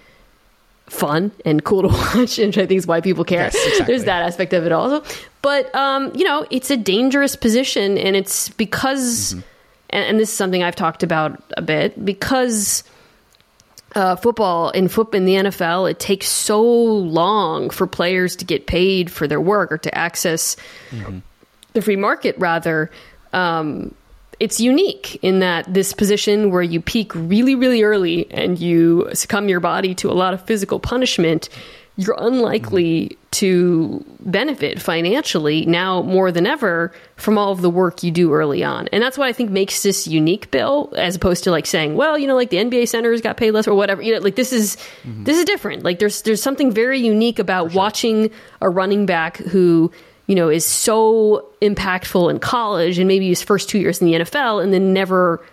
fun 0.90 1.32
and 1.44 1.64
cool 1.64 1.82
to 1.82 1.88
watch, 2.18 2.38
and 2.38 2.56
I 2.58 2.66
think 2.66 2.72
is 2.78 2.86
why 2.86 3.00
people 3.00 3.24
care. 3.24 3.44
Yes, 3.44 3.54
exactly. 3.54 3.86
There's 3.86 4.04
that 4.04 4.22
aspect 4.22 4.52
of 4.52 4.66
it 4.66 4.72
also. 4.72 5.02
But 5.42 5.74
um, 5.74 6.12
you 6.14 6.24
know, 6.24 6.46
it's 6.50 6.70
a 6.70 6.76
dangerous 6.76 7.36
position, 7.36 7.96
and 7.96 8.16
it's 8.16 8.50
because, 8.50 9.34
mm-hmm. 9.34 9.40
and, 9.90 10.04
and, 10.04 10.20
this 10.20 10.30
is 10.30 10.36
something 10.36 10.62
I've 10.62 10.76
talked 10.76 11.02
about 11.02 11.42
a 11.56 11.62
bit 11.62 12.04
because. 12.04 12.84
Uh, 13.96 14.14
football 14.14 14.70
in 14.70 14.86
foot 14.86 15.12
in 15.16 15.24
the 15.24 15.34
NFL, 15.34 15.90
it 15.90 15.98
takes 15.98 16.28
so 16.28 16.62
long 16.62 17.70
for 17.70 17.88
players 17.88 18.36
to 18.36 18.44
get 18.44 18.68
paid 18.68 19.10
for 19.10 19.26
their 19.26 19.40
work 19.40 19.72
or 19.72 19.78
to 19.78 19.92
access 19.92 20.54
mm-hmm. 20.90 21.18
the 21.72 21.82
free 21.82 21.96
market, 21.96 22.38
rather. 22.38 22.88
Um, 23.32 23.92
it's 24.40 24.58
unique 24.58 25.18
in 25.22 25.40
that 25.40 25.72
this 25.72 25.92
position 25.92 26.50
where 26.50 26.62
you 26.62 26.80
peak 26.80 27.14
really, 27.14 27.54
really 27.54 27.82
early 27.82 28.30
and 28.32 28.58
you 28.58 29.08
succumb 29.12 29.48
your 29.48 29.60
body 29.60 29.94
to 29.96 30.10
a 30.10 30.14
lot 30.14 30.32
of 30.32 30.44
physical 30.46 30.80
punishment, 30.80 31.50
you're 31.96 32.16
unlikely 32.18 33.18
to 33.32 34.02
benefit 34.20 34.80
financially 34.80 35.66
now 35.66 36.00
more 36.00 36.32
than 36.32 36.46
ever 36.46 36.92
from 37.16 37.36
all 37.36 37.52
of 37.52 37.60
the 37.60 37.68
work 37.68 38.02
you 38.02 38.10
do 38.10 38.32
early 38.32 38.64
on. 38.64 38.88
And 38.88 39.02
that's 39.02 39.18
what 39.18 39.28
I 39.28 39.34
think 39.34 39.50
makes 39.50 39.82
this 39.82 40.08
unique 40.08 40.50
bill 40.50 40.90
as 40.96 41.16
opposed 41.16 41.44
to 41.44 41.50
like 41.50 41.66
saying, 41.66 41.96
well, 41.96 42.16
you 42.16 42.26
know, 42.26 42.34
like 42.34 42.48
the 42.48 42.56
NBA 42.56 42.88
centers 42.88 43.20
got 43.20 43.36
paid 43.36 43.50
less 43.50 43.68
or 43.68 43.74
whatever. 43.74 44.00
You 44.00 44.14
know, 44.14 44.20
like 44.20 44.36
this 44.36 44.54
is 44.54 44.76
mm-hmm. 45.04 45.24
this 45.24 45.36
is 45.36 45.44
different. 45.44 45.82
Like 45.82 45.98
there's 45.98 46.22
there's 46.22 46.42
something 46.42 46.72
very 46.72 46.98
unique 46.98 47.38
about 47.38 47.72
sure. 47.72 47.78
watching 47.78 48.30
a 48.62 48.70
running 48.70 49.04
back 49.04 49.36
who 49.36 49.92
you 50.30 50.36
know, 50.36 50.48
is 50.48 50.64
so 50.64 51.44
impactful 51.60 52.30
in 52.30 52.38
college 52.38 52.98
and 53.00 53.08
maybe 53.08 53.26
his 53.26 53.42
first 53.42 53.68
two 53.68 53.80
years 53.80 54.00
in 54.00 54.06
the 54.06 54.20
NFL 54.20 54.62
and 54.62 54.72
then 54.72 54.92
never 54.92 55.44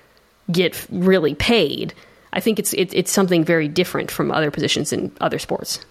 get 0.51 0.85
really 0.91 1.33
paid. 1.33 1.95
I 2.31 2.39
think 2.39 2.59
it's 2.59 2.73
it, 2.73 2.93
it's 2.93 3.11
something 3.11 3.43
very 3.43 3.67
different 3.67 4.11
from 4.11 4.29
other 4.29 4.51
positions 4.51 4.93
in 4.93 5.11
other 5.19 5.39
sports. 5.39 5.83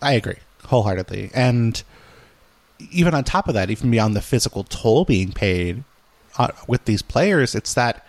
I 0.00 0.12
agree 0.12 0.36
wholeheartedly, 0.66 1.32
and 1.34 1.82
even 2.92 3.12
on 3.12 3.24
top 3.24 3.48
of 3.48 3.54
that, 3.54 3.70
even 3.70 3.90
beyond 3.90 4.14
the 4.14 4.22
physical 4.22 4.62
toll 4.62 5.04
being 5.04 5.32
paid 5.32 5.82
uh, 6.38 6.52
with 6.68 6.84
these 6.84 7.02
players, 7.02 7.56
it's 7.56 7.74
that 7.74 8.06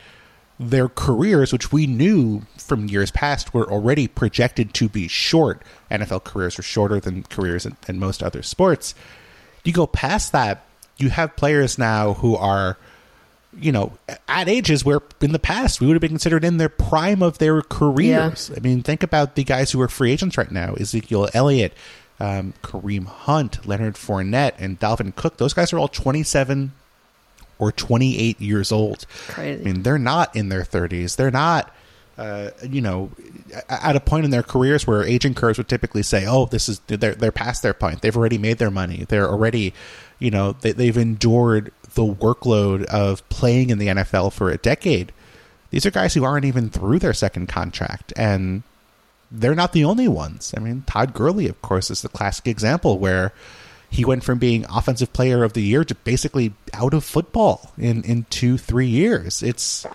their 0.60 0.90
careers, 0.90 1.52
which 1.52 1.72
we 1.72 1.88
knew 1.88 2.44
from 2.56 2.86
years 2.86 3.10
past 3.10 3.52
were 3.52 3.68
already 3.68 4.08
projected 4.08 4.76
to 4.76 4.88
be 4.88 5.08
short. 5.08 5.64
NFL 5.90 6.24
careers 6.24 6.60
are 6.60 6.62
shorter 6.62 7.00
than 7.00 7.24
careers 7.24 7.66
in, 7.66 7.78
in 7.88 7.98
most 7.98 8.22
other 8.22 8.44
sports. 8.44 8.94
You 9.64 9.74
go 9.74 9.88
past 9.88 10.32
that, 10.32 10.66
you 10.98 11.10
have 11.10 11.36
players 11.36 11.78
now 11.78 12.14
who 12.14 12.36
are 12.36 12.78
you 13.60 13.72
know, 13.72 13.92
at 14.28 14.48
ages 14.48 14.86
where 14.86 15.02
in 15.20 15.32
the 15.32 15.40
past 15.40 15.82
we 15.82 15.88
would 15.88 15.94
have 15.94 16.02
been 16.02 16.10
considered 16.10 16.44
in 16.44 16.58
their 16.58 16.70
prime 16.70 17.22
of 17.22 17.38
their 17.38 17.62
careers. 17.62 18.50
Yeah. 18.50 18.58
I 18.58 18.60
mean, 18.62 18.82
think 18.82 19.04
about 19.04 19.36
the 19.36 19.44
guys 19.44 19.72
who 19.72 19.82
are 19.82 19.88
free 19.88 20.12
agents 20.12 20.38
right 20.38 20.52
now 20.52 20.74
Ezekiel 20.76 21.30
Elliott, 21.34 21.74
um, 22.20 22.54
Kareem 22.64 23.06
Hunt, 23.06 23.66
Leonard 23.68 23.96
Fournette, 23.96 24.54
and 24.58 24.80
Dalvin 24.80 25.16
Cook. 25.16 25.38
Those 25.38 25.54
guys 25.54 25.74
are 25.74 25.80
all 25.80 25.90
27 25.90 26.72
or 27.60 27.72
28 27.72 28.40
years 28.40 28.72
old. 28.72 29.06
Crazy. 29.28 29.62
I 29.62 29.66
mean, 29.66 29.84
they're 29.84 30.00
not 30.00 30.36
in 30.36 30.50
their 30.50 30.64
30s. 30.64 31.16
They're 31.16 31.32
not. 31.32 31.74
Uh, 32.22 32.52
you 32.70 32.82
know, 32.82 33.10
at 33.68 33.96
a 33.96 34.00
point 34.00 34.26
in 34.26 34.30
their 34.30 34.44
careers 34.44 34.86
where 34.86 35.04
aging 35.04 35.34
curves 35.34 35.58
would 35.58 35.68
typically 35.68 36.04
say, 36.04 36.24
"Oh, 36.28 36.46
this 36.46 36.70
is 36.70 36.78
they're 36.86 37.16
they're 37.16 37.32
past 37.32 37.64
their 37.64 37.74
point. 37.74 38.04
They've 38.04 38.16
already 38.16 38.38
made 38.38 38.60
their 38.60 38.70
money. 38.70 39.06
They're 39.10 39.28
already, 39.28 39.74
you 40.20 40.30
know, 40.30 40.52
they, 40.52 40.72
they've 40.72 40.98
endured 40.98 41.74
the 41.96 42.04
workload 42.04 42.84
of 42.86 43.28
playing 43.30 43.72
in 43.72 43.80
the 43.80 43.88
NFL 43.88 44.34
for 44.34 44.52
a 44.52 44.58
decade. 44.58 45.12
These 45.72 45.88
are 45.88 45.90
guys 45.90 46.14
who 46.14 46.24
aren't 46.24 46.46
even 46.46 46.70
through 46.70 47.00
their 47.00 47.16
second 47.16 47.48
contract, 47.48 48.14
and 48.16 48.62
they're 49.32 49.56
not 49.56 49.74
the 49.74 49.86
only 49.86 50.08
ones. 50.08 50.54
I 50.56 50.60
mean, 50.60 50.84
Todd 50.86 51.16
Gurley, 51.16 51.48
of 51.48 51.60
course, 51.64 51.90
is 51.90 52.04
the 52.04 52.10
classic 52.10 52.48
example 52.48 53.00
where 53.00 53.34
he 53.90 54.06
went 54.06 54.24
from 54.24 54.38
being 54.38 54.64
offensive 54.70 55.12
player 55.12 55.44
of 55.44 55.54
the 55.54 55.64
year 55.64 55.84
to 55.86 55.96
basically 55.96 56.54
out 56.72 56.94
of 56.94 57.04
football 57.04 57.72
in 57.80 58.04
in 58.04 58.28
two 58.30 58.60
three 58.60 58.86
years. 58.86 59.42
It's 59.42 59.88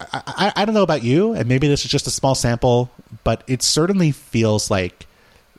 I, 0.00 0.52
I, 0.56 0.64
don't 0.64 0.74
know 0.74 0.82
about 0.82 1.02
you, 1.02 1.32
and 1.32 1.48
maybe 1.48 1.68
this 1.68 1.84
is 1.84 1.90
just 1.90 2.06
a 2.06 2.10
small 2.10 2.34
sample, 2.34 2.90
but 3.24 3.42
it 3.46 3.62
certainly 3.62 4.10
feels 4.10 4.70
like 4.70 5.06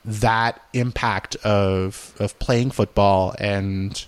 that 0.05 0.61
impact 0.73 1.35
of 1.37 2.13
of 2.19 2.37
playing 2.39 2.71
football 2.71 3.35
and 3.39 4.05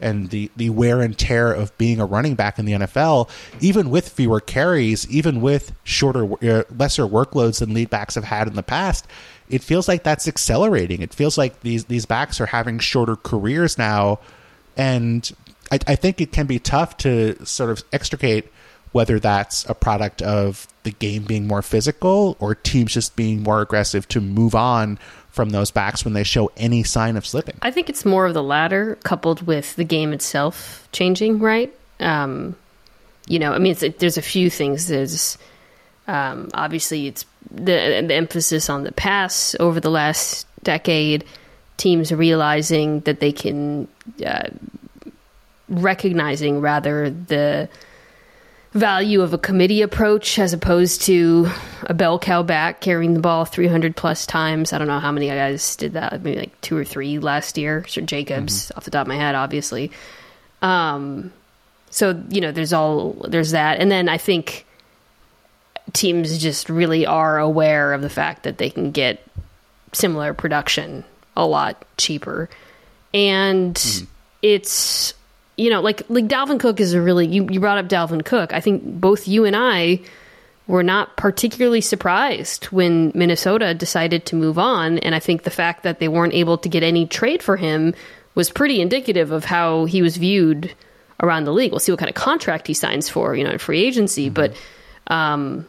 and 0.00 0.30
the, 0.30 0.50
the 0.56 0.70
wear 0.70 1.00
and 1.00 1.16
tear 1.16 1.52
of 1.52 1.76
being 1.78 2.00
a 2.00 2.04
running 2.04 2.34
back 2.34 2.58
in 2.58 2.66
the 2.66 2.72
NFL, 2.72 3.30
even 3.60 3.90
with 3.90 4.08
fewer 4.08 4.40
carries, 4.40 5.08
even 5.08 5.40
with 5.40 5.72
shorter, 5.84 6.24
uh, 6.44 6.64
lesser 6.76 7.06
workloads 7.06 7.60
than 7.60 7.72
lead 7.72 7.88
backs 7.90 8.16
have 8.16 8.24
had 8.24 8.48
in 8.48 8.54
the 8.54 8.62
past, 8.62 9.06
it 9.48 9.62
feels 9.62 9.88
like 9.88 10.02
that's 10.02 10.26
accelerating. 10.26 11.00
It 11.00 11.14
feels 11.14 11.38
like 11.38 11.60
these 11.60 11.84
these 11.86 12.06
backs 12.06 12.40
are 12.40 12.46
having 12.46 12.78
shorter 12.78 13.16
careers 13.16 13.78
now, 13.78 14.18
and 14.76 15.30
I, 15.70 15.78
I 15.86 15.94
think 15.96 16.20
it 16.20 16.32
can 16.32 16.46
be 16.46 16.58
tough 16.58 16.96
to 16.98 17.44
sort 17.46 17.70
of 17.70 17.82
extricate 17.92 18.52
whether 18.94 19.18
that's 19.18 19.68
a 19.68 19.74
product 19.74 20.22
of 20.22 20.68
the 20.84 20.92
game 20.92 21.24
being 21.24 21.48
more 21.48 21.62
physical 21.62 22.36
or 22.38 22.54
teams 22.54 22.92
just 22.92 23.16
being 23.16 23.42
more 23.42 23.60
aggressive 23.60 24.06
to 24.06 24.20
move 24.20 24.54
on 24.54 24.96
from 25.30 25.50
those 25.50 25.72
backs 25.72 26.04
when 26.04 26.14
they 26.14 26.22
show 26.22 26.48
any 26.56 26.84
sign 26.84 27.16
of 27.16 27.26
slipping. 27.26 27.56
I 27.60 27.72
think 27.72 27.90
it's 27.90 28.04
more 28.04 28.24
of 28.24 28.34
the 28.34 28.42
latter, 28.42 28.96
coupled 29.02 29.48
with 29.48 29.74
the 29.74 29.82
game 29.82 30.12
itself 30.12 30.86
changing. 30.92 31.40
Right? 31.40 31.74
Um, 31.98 32.54
you 33.26 33.40
know, 33.40 33.52
I 33.52 33.58
mean, 33.58 33.74
there's 33.98 34.16
a 34.16 34.22
few 34.22 34.48
things. 34.48 34.86
There's 34.86 35.38
um, 36.06 36.50
obviously 36.54 37.08
it's 37.08 37.26
the, 37.50 38.04
the 38.06 38.14
emphasis 38.14 38.70
on 38.70 38.84
the 38.84 38.92
pass 38.92 39.56
over 39.58 39.80
the 39.80 39.90
last 39.90 40.46
decade. 40.62 41.24
Teams 41.78 42.12
realizing 42.12 43.00
that 43.00 43.18
they 43.18 43.32
can 43.32 43.88
uh, 44.24 44.50
recognizing 45.68 46.60
rather 46.60 47.10
the 47.10 47.68
value 48.74 49.22
of 49.22 49.32
a 49.32 49.38
committee 49.38 49.82
approach 49.82 50.38
as 50.38 50.52
opposed 50.52 51.02
to 51.02 51.48
a 51.82 51.94
bell 51.94 52.18
cow 52.18 52.42
back 52.42 52.80
carrying 52.80 53.14
the 53.14 53.20
ball 53.20 53.44
300 53.44 53.94
plus 53.94 54.26
times. 54.26 54.72
I 54.72 54.78
don't 54.78 54.88
know 54.88 54.98
how 54.98 55.12
many 55.12 55.28
guys 55.28 55.76
did 55.76 55.92
that, 55.92 56.22
maybe 56.22 56.40
like 56.40 56.60
two 56.60 56.76
or 56.76 56.84
three 56.84 57.20
last 57.20 57.56
year. 57.56 57.84
Sure, 57.86 58.04
Jacobs 58.04 58.66
mm-hmm. 58.66 58.76
off 58.76 58.84
the 58.84 58.90
top 58.90 59.02
of 59.02 59.08
my 59.08 59.16
head, 59.16 59.36
obviously. 59.36 59.92
Um, 60.60 61.32
so 61.90 62.20
you 62.28 62.40
know, 62.40 62.50
there's 62.50 62.72
all 62.72 63.12
there's 63.28 63.52
that, 63.52 63.78
and 63.78 63.90
then 63.90 64.08
I 64.08 64.18
think 64.18 64.66
teams 65.92 66.38
just 66.38 66.68
really 66.68 67.06
are 67.06 67.38
aware 67.38 67.92
of 67.92 68.02
the 68.02 68.10
fact 68.10 68.42
that 68.42 68.58
they 68.58 68.70
can 68.70 68.90
get 68.90 69.24
similar 69.92 70.34
production 70.34 71.04
a 71.36 71.46
lot 71.46 71.84
cheaper, 71.96 72.50
and 73.12 73.76
mm-hmm. 73.76 74.06
it's 74.42 75.14
you 75.56 75.70
know, 75.70 75.80
like 75.80 76.02
like 76.08 76.26
Dalvin 76.26 76.58
Cook 76.58 76.80
is 76.80 76.94
a 76.94 77.00
really 77.00 77.26
you, 77.26 77.46
you 77.50 77.60
brought 77.60 77.78
up 77.78 77.86
Dalvin 77.86 78.24
Cook. 78.24 78.52
I 78.52 78.60
think 78.60 78.82
both 78.84 79.28
you 79.28 79.44
and 79.44 79.54
I 79.54 80.00
were 80.66 80.82
not 80.82 81.16
particularly 81.16 81.80
surprised 81.80 82.66
when 82.66 83.12
Minnesota 83.14 83.74
decided 83.74 84.26
to 84.26 84.36
move 84.36 84.58
on, 84.58 84.98
and 84.98 85.14
I 85.14 85.20
think 85.20 85.42
the 85.42 85.50
fact 85.50 85.82
that 85.82 85.98
they 85.98 86.08
weren't 86.08 86.34
able 86.34 86.58
to 86.58 86.68
get 86.68 86.82
any 86.82 87.06
trade 87.06 87.42
for 87.42 87.56
him 87.56 87.94
was 88.34 88.50
pretty 88.50 88.80
indicative 88.80 89.30
of 89.30 89.44
how 89.44 89.84
he 89.84 90.02
was 90.02 90.16
viewed 90.16 90.74
around 91.22 91.44
the 91.44 91.52
league. 91.52 91.70
We'll 91.70 91.80
see 91.80 91.92
what 91.92 91.98
kind 91.98 92.08
of 92.08 92.16
contract 92.16 92.66
he 92.66 92.74
signs 92.74 93.08
for, 93.08 93.36
you 93.36 93.44
know, 93.44 93.50
in 93.50 93.58
free 93.58 93.84
agency, 93.84 94.26
mm-hmm. 94.26 94.34
but 94.34 94.56
um, 95.06 95.66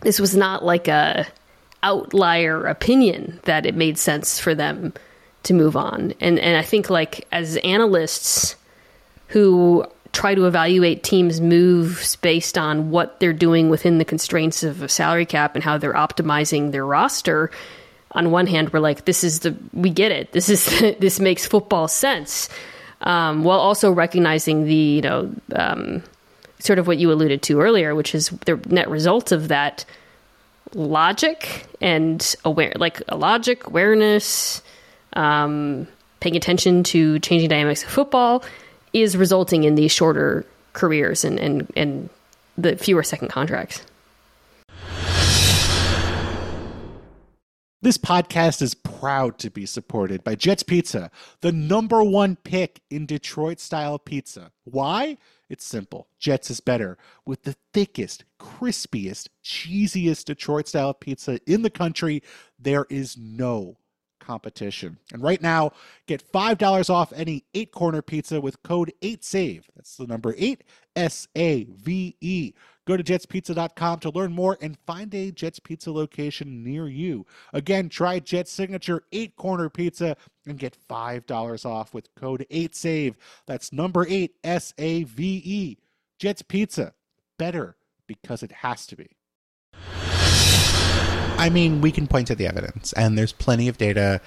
this 0.00 0.18
was 0.18 0.34
not 0.36 0.64
like 0.64 0.88
a 0.88 1.26
outlier 1.82 2.64
opinion 2.64 3.38
that 3.42 3.66
it 3.66 3.74
made 3.74 3.98
sense 3.98 4.38
for 4.38 4.54
them 4.54 4.94
to 5.42 5.52
move 5.52 5.76
on. 5.76 6.14
And 6.20 6.38
and 6.38 6.56
I 6.56 6.62
think 6.62 6.88
like 6.88 7.26
as 7.30 7.56
analysts 7.58 8.56
who 9.34 9.84
try 10.12 10.32
to 10.32 10.46
evaluate 10.46 11.02
teams' 11.02 11.40
moves 11.40 12.14
based 12.16 12.56
on 12.56 12.92
what 12.92 13.18
they're 13.18 13.32
doing 13.32 13.68
within 13.68 13.98
the 13.98 14.04
constraints 14.04 14.62
of 14.62 14.80
a 14.80 14.88
salary 14.88 15.26
cap 15.26 15.56
and 15.56 15.64
how 15.64 15.76
they're 15.76 15.92
optimizing 15.92 16.70
their 16.70 16.86
roster. 16.86 17.50
On 18.12 18.30
one 18.30 18.46
hand, 18.46 18.72
we're 18.72 18.78
like, 18.78 19.06
this 19.06 19.24
is 19.24 19.40
the 19.40 19.56
we 19.72 19.90
get 19.90 20.12
it. 20.12 20.30
This 20.30 20.48
is 20.48 20.64
the, 20.66 20.96
this 21.00 21.18
makes 21.18 21.44
football 21.44 21.88
sense, 21.88 22.48
um, 23.00 23.42
while 23.42 23.58
also 23.58 23.90
recognizing 23.90 24.66
the 24.66 24.74
you 24.74 25.02
know 25.02 25.34
um, 25.52 26.04
sort 26.60 26.78
of 26.78 26.86
what 26.86 26.98
you 26.98 27.10
alluded 27.10 27.42
to 27.42 27.60
earlier, 27.60 27.92
which 27.96 28.14
is 28.14 28.28
the 28.46 28.54
net 28.68 28.88
result 28.88 29.32
of 29.32 29.48
that 29.48 29.84
logic 30.74 31.66
and 31.80 32.36
aware, 32.44 32.72
like 32.76 33.02
a 33.08 33.16
logic 33.16 33.66
awareness, 33.66 34.62
um, 35.14 35.88
paying 36.20 36.36
attention 36.36 36.84
to 36.84 37.18
changing 37.18 37.48
dynamics 37.48 37.82
of 37.82 37.90
football 37.90 38.44
is 38.94 39.16
resulting 39.16 39.64
in 39.64 39.74
these 39.74 39.92
shorter 39.92 40.46
careers 40.72 41.24
and, 41.24 41.38
and, 41.38 41.70
and 41.76 42.08
the 42.56 42.76
fewer 42.76 43.02
second 43.02 43.28
contracts. 43.28 43.84
This 47.82 47.98
podcast 47.98 48.62
is 48.62 48.74
proud 48.74 49.38
to 49.40 49.50
be 49.50 49.66
supported 49.66 50.24
by 50.24 50.36
Jets 50.36 50.62
Pizza, 50.62 51.10
the 51.42 51.52
number 51.52 52.02
one 52.02 52.36
pick 52.36 52.80
in 52.90 53.04
Detroit 53.04 53.60
style 53.60 53.98
pizza. 53.98 54.52
Why? 54.64 55.18
It's 55.50 55.66
simple. 55.66 56.08
Jets 56.18 56.50
is 56.50 56.60
better 56.60 56.96
with 57.26 57.42
the 57.42 57.56
thickest, 57.74 58.24
crispiest, 58.40 59.28
cheesiest 59.44 60.24
Detroit 60.24 60.66
style 60.66 60.94
pizza 60.94 61.38
in 61.46 61.60
the 61.60 61.68
country. 61.68 62.22
There 62.58 62.86
is 62.88 63.18
no 63.18 63.76
competition. 64.24 64.98
And 65.12 65.22
right 65.22 65.40
now, 65.40 65.72
get 66.06 66.30
$5 66.32 66.90
off 66.90 67.12
any 67.14 67.44
eight 67.54 67.72
corner 67.72 68.02
pizza 68.02 68.40
with 68.40 68.62
code 68.62 68.92
8SAVE. 69.02 69.64
That's 69.76 69.96
the 69.96 70.06
number 70.06 70.34
8 70.38 70.64
S 70.96 71.28
A 71.36 71.64
V 71.64 72.16
E. 72.20 72.52
Go 72.86 72.96
to 72.96 73.02
jetspizza.com 73.02 74.00
to 74.00 74.10
learn 74.10 74.32
more 74.32 74.58
and 74.60 74.76
find 74.86 75.14
a 75.14 75.30
Jets 75.30 75.58
Pizza 75.58 75.90
location 75.90 76.62
near 76.62 76.86
you. 76.86 77.24
Again, 77.54 77.88
try 77.88 78.18
Jet's 78.18 78.52
signature 78.52 79.04
eight 79.12 79.36
corner 79.36 79.70
pizza 79.70 80.16
and 80.46 80.58
get 80.58 80.76
$5 80.88 81.64
off 81.64 81.94
with 81.94 82.14
code 82.14 82.44
8SAVE. 82.50 83.14
That's 83.46 83.72
number 83.72 84.06
8 84.06 84.34
S 84.44 84.74
A 84.76 85.04
V 85.04 85.42
E. 85.44 85.78
Jets 86.18 86.42
Pizza. 86.42 86.92
Better 87.38 87.76
because 88.06 88.42
it 88.42 88.52
has 88.52 88.86
to 88.86 88.96
be. 88.96 89.08
I 91.36 91.50
mean, 91.50 91.80
we 91.80 91.92
can 91.92 92.06
point 92.06 92.28
to 92.28 92.34
the 92.34 92.46
evidence, 92.46 92.92
and 92.94 93.18
there's 93.18 93.32
plenty 93.32 93.68
of 93.68 93.76
data. 93.76 94.20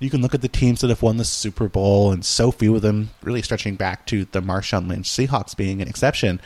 You 0.00 0.10
can 0.10 0.22
look 0.22 0.34
at 0.34 0.42
the 0.42 0.48
teams 0.48 0.80
that 0.80 0.88
have 0.88 1.02
won 1.02 1.18
the 1.18 1.24
Super 1.24 1.68
Bowl, 1.68 2.10
and 2.10 2.24
so 2.24 2.50
few 2.50 2.74
of 2.74 2.82
them, 2.82 3.10
really 3.22 3.42
stretching 3.42 3.76
back 3.76 4.06
to 4.06 4.24
the 4.26 4.40
Marshawn 4.40 4.88
Lynch 4.88 5.08
Seahawks 5.08 5.56
being 5.56 5.80
an 5.80 5.88
exception. 5.88 6.40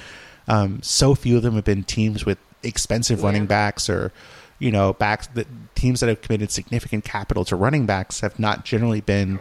Um, 0.49 0.83
so 0.83 1.15
few 1.15 1.37
of 1.37 1.43
them 1.43 1.55
have 1.55 1.65
been 1.65 1.85
teams 1.85 2.27
with 2.27 2.39
expensive 2.63 3.21
yeah. 3.21 3.27
running 3.27 3.47
backs 3.47 3.89
or 3.89 4.13
you 4.59 4.73
know 4.73 4.93
backs 4.93 5.29
that 5.29 5.47
teams 5.75 6.01
that 6.01 6.09
have 6.09 6.21
committed 6.21 6.51
significant 6.51 7.05
capital 7.05 7.45
to 7.45 7.55
running 7.55 7.87
backs 7.87 8.21
have 8.21 8.39
not 8.39 8.65
generally 8.65 9.01
been 9.01 9.39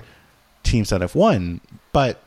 teams 0.64 0.90
that 0.90 1.02
have 1.02 1.16
won. 1.16 1.62
But 1.92 2.22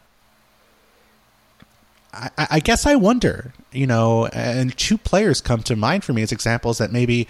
I, 2.13 2.31
I 2.37 2.61
guess 2.61 2.87
I 2.87 2.97
wonder, 2.97 3.53
you 3.73 3.87
know, 3.87 4.27
and 4.27 4.77
two 4.77 4.99
players 4.99 5.41
come 5.41 5.63
to 5.65 5.77
mind 5.77 6.05
for 6.05 6.13
me 6.13 6.23
as 6.23 6.33
examples 6.33 6.79
that 6.79 6.91
maybe 6.91 7.29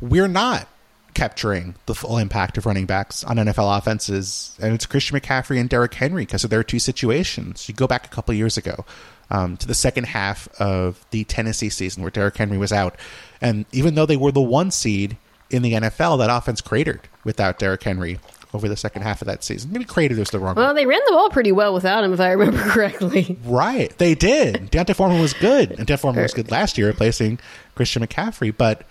we're 0.00 0.28
not 0.28 0.68
capturing 1.14 1.74
the 1.86 1.94
full 1.94 2.16
impact 2.18 2.56
of 2.58 2.66
running 2.66 2.86
backs 2.86 3.24
on 3.24 3.36
NFL 3.36 3.76
offenses, 3.76 4.56
and 4.62 4.72
it's 4.74 4.86
Christian 4.86 5.18
McCaffrey 5.18 5.58
and 5.58 5.68
Derrick 5.68 5.94
Henry 5.94 6.22
because 6.22 6.44
of 6.44 6.50
their 6.50 6.62
two 6.62 6.78
situations. 6.78 7.68
You 7.68 7.74
go 7.74 7.86
back 7.86 8.06
a 8.06 8.08
couple 8.08 8.34
years 8.34 8.56
ago 8.56 8.84
um, 9.30 9.56
to 9.56 9.66
the 9.66 9.74
second 9.74 10.04
half 10.04 10.48
of 10.60 11.04
the 11.10 11.24
Tennessee 11.24 11.70
season 11.70 12.02
where 12.02 12.10
Derrick 12.10 12.36
Henry 12.36 12.58
was 12.58 12.72
out, 12.72 12.96
and 13.40 13.66
even 13.72 13.94
though 13.94 14.06
they 14.06 14.16
were 14.16 14.32
the 14.32 14.40
one 14.40 14.70
seed 14.70 15.16
in 15.50 15.62
the 15.62 15.72
NFL, 15.72 16.18
that 16.18 16.30
offense 16.30 16.60
cratered 16.60 17.00
without 17.24 17.58
Derrick 17.58 17.82
Henry 17.82 18.20
over 18.54 18.68
the 18.68 18.76
second 18.76 19.02
half 19.02 19.20
of 19.20 19.26
that 19.26 19.44
season. 19.44 19.72
Maybe 19.72 19.84
cratered 19.84 20.18
is 20.18 20.30
the 20.30 20.38
wrong. 20.38 20.54
Word. 20.54 20.62
Well, 20.62 20.74
they 20.74 20.86
ran 20.86 21.00
the 21.06 21.12
ball 21.12 21.30
pretty 21.30 21.52
well 21.52 21.74
without 21.74 22.04
him, 22.04 22.12
if 22.12 22.20
I 22.20 22.32
remember 22.32 22.62
correctly. 22.70 23.36
Right, 23.44 23.96
they 23.98 24.14
did. 24.14 24.70
D'Onta 24.70 24.94
Foreman 24.94 25.20
was 25.20 25.34
good, 25.34 25.72
and 25.72 25.86
D'Onta 25.86 25.98
Foreman 25.98 26.22
was 26.22 26.34
good 26.34 26.50
last 26.50 26.78
year, 26.78 26.86
replacing 26.86 27.38
Christian 27.74 28.06
McCaffrey, 28.06 28.54
but 28.56 28.82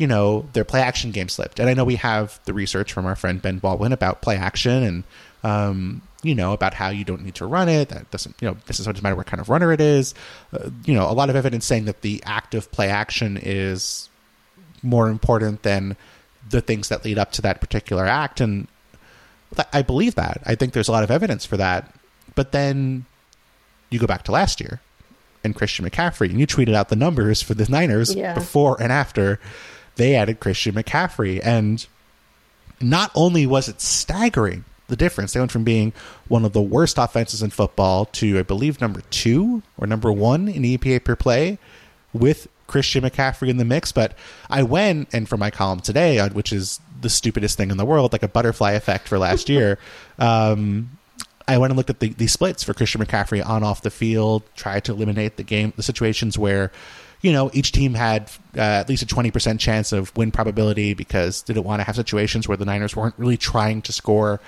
you 0.00 0.06
know, 0.06 0.48
their 0.54 0.64
play 0.64 0.80
action 0.80 1.10
game 1.10 1.28
slipped. 1.28 1.60
And 1.60 1.68
I 1.68 1.74
know 1.74 1.84
we 1.84 1.96
have 1.96 2.40
the 2.46 2.54
research 2.54 2.90
from 2.90 3.04
our 3.04 3.14
friend 3.14 3.42
Ben 3.42 3.58
Baldwin 3.58 3.92
about 3.92 4.22
play 4.22 4.34
action 4.34 4.82
and, 4.82 5.04
um, 5.44 6.00
you 6.22 6.34
know, 6.34 6.54
about 6.54 6.72
how 6.72 6.88
you 6.88 7.04
don't 7.04 7.22
need 7.22 7.34
to 7.34 7.44
run 7.44 7.68
it. 7.68 7.90
That 7.90 8.10
doesn't, 8.10 8.34
you 8.40 8.48
know, 8.48 8.56
this 8.64 8.78
doesn't 8.78 9.02
matter 9.02 9.14
what 9.14 9.26
kind 9.26 9.42
of 9.42 9.50
runner 9.50 9.74
it 9.74 9.80
is. 9.82 10.14
Uh, 10.54 10.70
you 10.86 10.94
know, 10.94 11.06
a 11.06 11.12
lot 11.12 11.28
of 11.28 11.36
evidence 11.36 11.66
saying 11.66 11.84
that 11.84 12.00
the 12.00 12.22
act 12.24 12.54
of 12.54 12.72
play 12.72 12.88
action 12.88 13.38
is 13.42 14.08
more 14.82 15.10
important 15.10 15.64
than 15.64 15.98
the 16.48 16.62
things 16.62 16.88
that 16.88 17.04
lead 17.04 17.18
up 17.18 17.32
to 17.32 17.42
that 17.42 17.60
particular 17.60 18.06
act. 18.06 18.40
And 18.40 18.68
I 19.74 19.82
believe 19.82 20.14
that. 20.14 20.40
I 20.46 20.54
think 20.54 20.72
there's 20.72 20.88
a 20.88 20.92
lot 20.92 21.04
of 21.04 21.10
evidence 21.10 21.44
for 21.44 21.58
that. 21.58 21.94
But 22.34 22.52
then 22.52 23.04
you 23.90 23.98
go 23.98 24.06
back 24.06 24.22
to 24.24 24.32
last 24.32 24.62
year 24.62 24.80
and 25.44 25.54
Christian 25.54 25.84
McCaffrey, 25.84 26.30
and 26.30 26.40
you 26.40 26.46
tweeted 26.46 26.74
out 26.74 26.88
the 26.88 26.96
numbers 26.96 27.42
for 27.42 27.52
the 27.52 27.66
Niners 27.68 28.14
yeah. 28.14 28.32
before 28.32 28.80
and 28.80 28.90
after 28.90 29.38
they 29.96 30.14
added 30.14 30.40
Christian 30.40 30.74
McCaffrey. 30.74 31.40
And 31.42 31.86
not 32.80 33.10
only 33.14 33.46
was 33.46 33.68
it 33.68 33.80
staggering, 33.80 34.64
the 34.88 34.96
difference, 34.96 35.32
they 35.32 35.40
went 35.40 35.52
from 35.52 35.64
being 35.64 35.92
one 36.28 36.44
of 36.44 36.52
the 36.52 36.60
worst 36.60 36.98
offenses 36.98 37.42
in 37.42 37.50
football 37.50 38.06
to, 38.06 38.38
I 38.38 38.42
believe, 38.42 38.80
number 38.80 39.02
two 39.10 39.62
or 39.78 39.86
number 39.86 40.12
one 40.12 40.48
in 40.48 40.62
EPA 40.62 41.04
per 41.04 41.16
play 41.16 41.58
with 42.12 42.48
Christian 42.66 43.04
McCaffrey 43.04 43.48
in 43.48 43.56
the 43.56 43.64
mix. 43.64 43.92
But 43.92 44.14
I 44.48 44.62
went, 44.62 45.08
and 45.12 45.28
for 45.28 45.36
my 45.36 45.50
column 45.50 45.80
today, 45.80 46.18
uh, 46.18 46.28
which 46.30 46.52
is 46.52 46.80
the 47.00 47.08
stupidest 47.08 47.56
thing 47.56 47.70
in 47.70 47.76
the 47.76 47.84
world, 47.86 48.12
like 48.12 48.22
a 48.22 48.28
butterfly 48.28 48.72
effect 48.72 49.08
for 49.08 49.18
last 49.18 49.48
year, 49.48 49.78
um, 50.18 50.98
I 51.48 51.58
went 51.58 51.72
and 51.72 51.76
looked 51.76 51.90
at 51.90 51.98
the, 51.98 52.10
the 52.10 52.28
splits 52.28 52.62
for 52.62 52.74
Christian 52.74 53.04
McCaffrey 53.04 53.44
on 53.44 53.64
off 53.64 53.82
the 53.82 53.90
field, 53.90 54.42
tried 54.54 54.84
to 54.84 54.92
eliminate 54.92 55.36
the 55.36 55.42
game, 55.42 55.72
the 55.76 55.82
situations 55.82 56.38
where 56.38 56.70
you 57.22 57.32
know, 57.32 57.50
each 57.52 57.72
team 57.72 57.94
had 57.94 58.30
uh, 58.56 58.60
at 58.60 58.88
least 58.88 59.02
a 59.02 59.06
20% 59.06 59.58
chance 59.58 59.92
of 59.92 60.16
win 60.16 60.30
probability 60.30 60.94
because 60.94 61.42
they 61.42 61.54
didn't 61.54 61.66
want 61.66 61.80
to 61.80 61.84
have 61.84 61.96
situations 61.96 62.48
where 62.48 62.56
the 62.56 62.64
Niners 62.64 62.96
weren't 62.96 63.14
really 63.18 63.36
trying 63.36 63.82
to 63.82 63.92
score. 63.92 64.40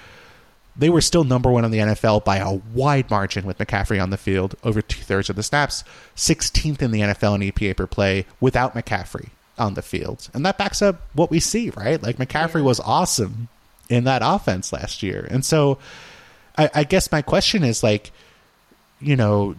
They 0.75 0.89
were 0.89 1.03
still 1.03 1.25
number 1.25 1.51
one 1.51 1.67
in 1.67 1.71
the 1.71 1.79
NFL 1.79 2.25
by 2.25 2.39
a 2.39 2.55
wide 2.75 3.11
margin 3.11 3.45
with 3.45 3.59
McCaffrey 3.59 4.03
on 4.03 4.09
the 4.09 4.17
field, 4.17 4.55
over 4.65 4.81
two 4.81 5.03
thirds 5.03 5.29
of 5.29 5.37
the 5.37 5.43
snaps, 5.43 5.85
16th 6.17 6.81
in 6.81 6.93
the 6.93 7.01
NFL 7.01 7.35
in 7.35 7.53
EPA 7.53 7.77
per 7.77 7.87
play 7.87 8.25
without 8.41 8.75
McCaffrey 8.75 9.29
on 9.59 9.75
the 9.75 9.83
field. 9.83 10.31
And 10.33 10.47
that 10.47 10.57
backs 10.57 10.81
up 10.81 11.03
what 11.13 11.31
we 11.31 11.41
see, 11.41 11.71
right? 11.71 12.03
Like 12.03 12.17
McCaffrey 12.17 12.65
was 12.65 12.81
awesome 12.81 13.49
in 13.91 14.05
that 14.05 14.23
offense 14.25 14.73
last 14.73 15.03
year. 15.03 15.29
And 15.31 15.45
so 15.45 15.77
I, 16.57 16.71
I 16.75 16.85
guess 16.85 17.13
my 17.13 17.21
question 17.21 17.65
is 17.65 17.83
like, 17.83 18.11
you 18.99 19.17
know, 19.17 19.57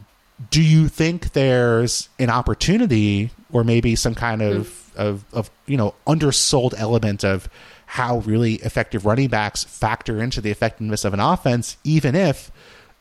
do 0.50 0.62
you 0.62 0.88
think 0.88 1.34
there's 1.34 2.10
an 2.20 2.30
opportunity 2.30 3.32
or 3.52 3.64
maybe 3.64 3.96
some 3.96 4.16
kind 4.16 4.42
of, 4.42 4.68
mm. 4.68 4.96
of, 4.96 5.26
of 5.34 5.52
you 5.66 5.78
know 5.78 5.94
undersold 6.08 6.74
element 6.78 7.24
of 7.24 7.48
how 7.86 8.20
really 8.20 8.56
effective 8.56 9.06
running 9.06 9.28
backs 9.28 9.64
factor 9.64 10.22
into 10.22 10.42
the 10.42 10.50
effectiveness 10.50 11.06
of 11.06 11.14
an 11.14 11.20
offense 11.20 11.78
even 11.84 12.16
if 12.16 12.52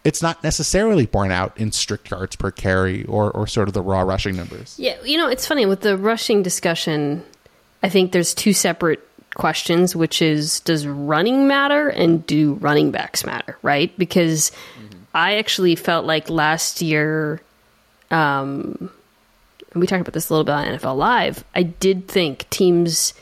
it's 0.05 0.21
not 0.21 0.43
necessarily 0.43 1.07
borne 1.07 1.31
out 1.31 1.57
in 1.57 1.71
strict 1.73 2.11
yards 2.11 2.37
per 2.37 2.51
carry 2.51 3.05
or, 3.05 3.31
or 3.31 3.47
sort 3.47 3.69
of 3.69 3.75
the 3.75 3.83
raw 3.83 4.01
rushing 4.01 4.35
numbers. 4.35 4.75
Yeah, 4.79 4.97
you 5.05 5.17
know, 5.17 5.29
it's 5.29 5.47
funny 5.47 5.65
with 5.65 5.81
the 5.83 5.97
rushing 5.97 6.43
discussion, 6.43 7.25
I 7.83 7.89
think 7.89 8.13
there's 8.13 8.35
two 8.35 8.53
separate 8.53 9.07
questions, 9.35 9.95
which 9.95 10.21
is 10.21 10.61
does 10.61 10.87
running 10.87 11.47
matter 11.47 11.89
and 11.89 12.27
do 12.27 12.55
running 12.55 12.91
backs 12.91 13.25
matter, 13.25 13.57
right? 13.63 13.97
Because 13.97 14.51
I 15.15 15.37
actually 15.37 15.77
felt 15.77 16.07
like 16.07 16.31
last 16.31 16.81
year, 16.83 17.41
um, 18.11 18.91
we 19.75 19.87
talked 19.87 20.01
about 20.01 20.15
this 20.15 20.29
a 20.29 20.33
little 20.33 20.45
bit 20.45 20.53
on 20.53 20.67
NFL 20.67 20.97
Live. 20.97 21.45
I 21.55 21.63
did 21.63 22.09
think 22.09 22.49
teams, 22.51 23.15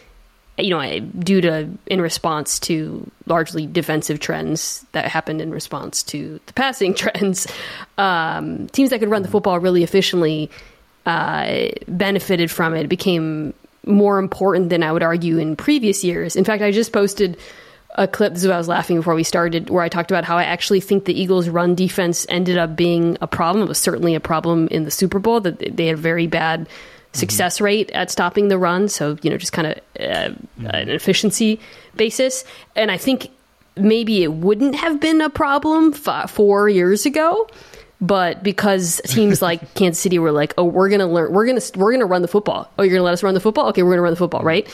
you 0.59 0.71
know, 0.71 1.01
due 1.01 1.41
to 1.41 1.69
in 1.87 2.01
response 2.01 2.59
to 2.61 3.11
largely 3.27 3.67
defensive 3.67 4.21
trends 4.21 4.85
that 4.93 5.07
happened 5.07 5.41
in 5.41 5.51
response 5.51 6.03
to 6.05 6.41
the 6.47 6.53
passing 6.53 6.95
trends, 7.03 7.47
um, 7.99 8.69
teams 8.69 8.91
that 8.91 9.01
could 9.01 9.11
run 9.11 9.23
the 9.23 9.29
football 9.29 9.59
really 9.59 9.83
efficiently 9.83 10.51
uh, 11.07 11.69
benefited 11.89 12.51
from 12.51 12.75
it. 12.75 12.85
it. 12.85 12.89
Became 12.89 13.55
more 13.87 14.19
important 14.19 14.69
than 14.69 14.83
I 14.83 14.93
would 14.93 15.03
argue 15.03 15.39
in 15.39 15.57
previous 15.57 16.05
years. 16.05 16.37
In 16.37 16.45
fact, 16.45 16.63
I 16.63 16.71
just 16.71 16.93
posted 16.93 17.37
a 17.95 18.07
clip. 18.07 18.33
This 18.33 18.43
is 18.43 18.49
what 18.49 18.55
I 18.55 18.59
was 18.59 18.69
laughing 18.69 18.97
before 18.97 19.15
we 19.15 19.25
started, 19.25 19.71
where 19.71 19.83
I 19.83 19.89
talked 19.89 20.11
about 20.11 20.25
how 20.25 20.39
I 20.39 20.45
actually 20.45 20.81
think 20.81 21.05
the 21.05 21.21
Eagles' 21.21 21.49
run 21.49 21.75
defense 21.75 22.27
ended 22.29 22.59
up 22.59 22.77
being 22.77 23.19
a 23.21 23.27
problem. 23.27 23.65
It 23.65 23.69
was 23.69 23.79
certainly 23.79 24.15
a 24.15 24.21
problem 24.21 24.69
in 24.69 24.85
the 24.85 24.91
Super 24.91 25.19
Bowl 25.19 25.41
that 25.41 25.59
they 25.77 25.87
had 25.87 25.95
a 25.95 26.01
very 26.01 26.27
bad 26.27 26.69
success 27.13 27.57
mm-hmm. 27.57 27.65
rate 27.65 27.91
at 27.91 28.11
stopping 28.11 28.49
the 28.49 28.59
run. 28.59 28.89
So 28.89 29.17
you 29.23 29.31
know, 29.31 29.37
just 29.37 29.53
kind 29.53 29.69
of 29.69 29.79
uh, 29.99 30.31
mm-hmm. 30.31 30.67
an 30.67 30.89
efficiency 30.91 31.61
basis. 31.97 32.45
And 32.77 32.91
I 32.91 32.97
think 32.97 33.31
maybe 33.77 34.23
it 34.23 34.33
wouldn't 34.33 34.77
have 34.77 35.01
been 35.01 35.21
a 35.21 35.31
problem 35.31 35.95
f- 35.95 36.31
four 36.31 36.69
years 36.69 37.07
ago. 37.07 37.49
But 38.01 38.43
because 38.43 39.01
teams 39.05 39.43
like 39.43 39.75
Kansas 39.75 40.01
City 40.01 40.19
were 40.19 40.33
like, 40.33 40.55
"Oh, 40.57 40.65
we're 40.65 40.89
gonna 40.89 41.07
learn, 41.07 41.33
we're 41.33 41.47
gonna 41.47 41.61
we're 41.77 41.93
gonna 41.93 42.07
run 42.07 42.23
the 42.23 42.29
football. 42.29 42.71
Oh, 42.79 42.83
you're 42.83 42.95
gonna 42.95 43.05
let 43.05 43.13
us 43.13 43.23
run 43.23 43.35
the 43.35 43.41
football? 43.41 43.69
Okay, 43.69 43.83
we're 43.83 43.91
gonna 43.91 44.03
run 44.03 44.13
the 44.13 44.19
football, 44.19 44.43
right?" 44.43 44.67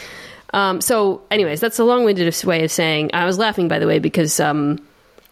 Um, 0.53 0.81
so, 0.81 1.23
anyways, 1.31 1.61
that's 1.61 1.79
a 1.79 1.85
long-winded 1.85 2.45
way 2.45 2.65
of 2.65 2.71
saying. 2.71 3.11
I 3.13 3.25
was 3.25 3.39
laughing, 3.39 3.69
by 3.69 3.79
the 3.79 3.87
way, 3.87 3.99
because 3.99 4.39
um, 4.41 4.79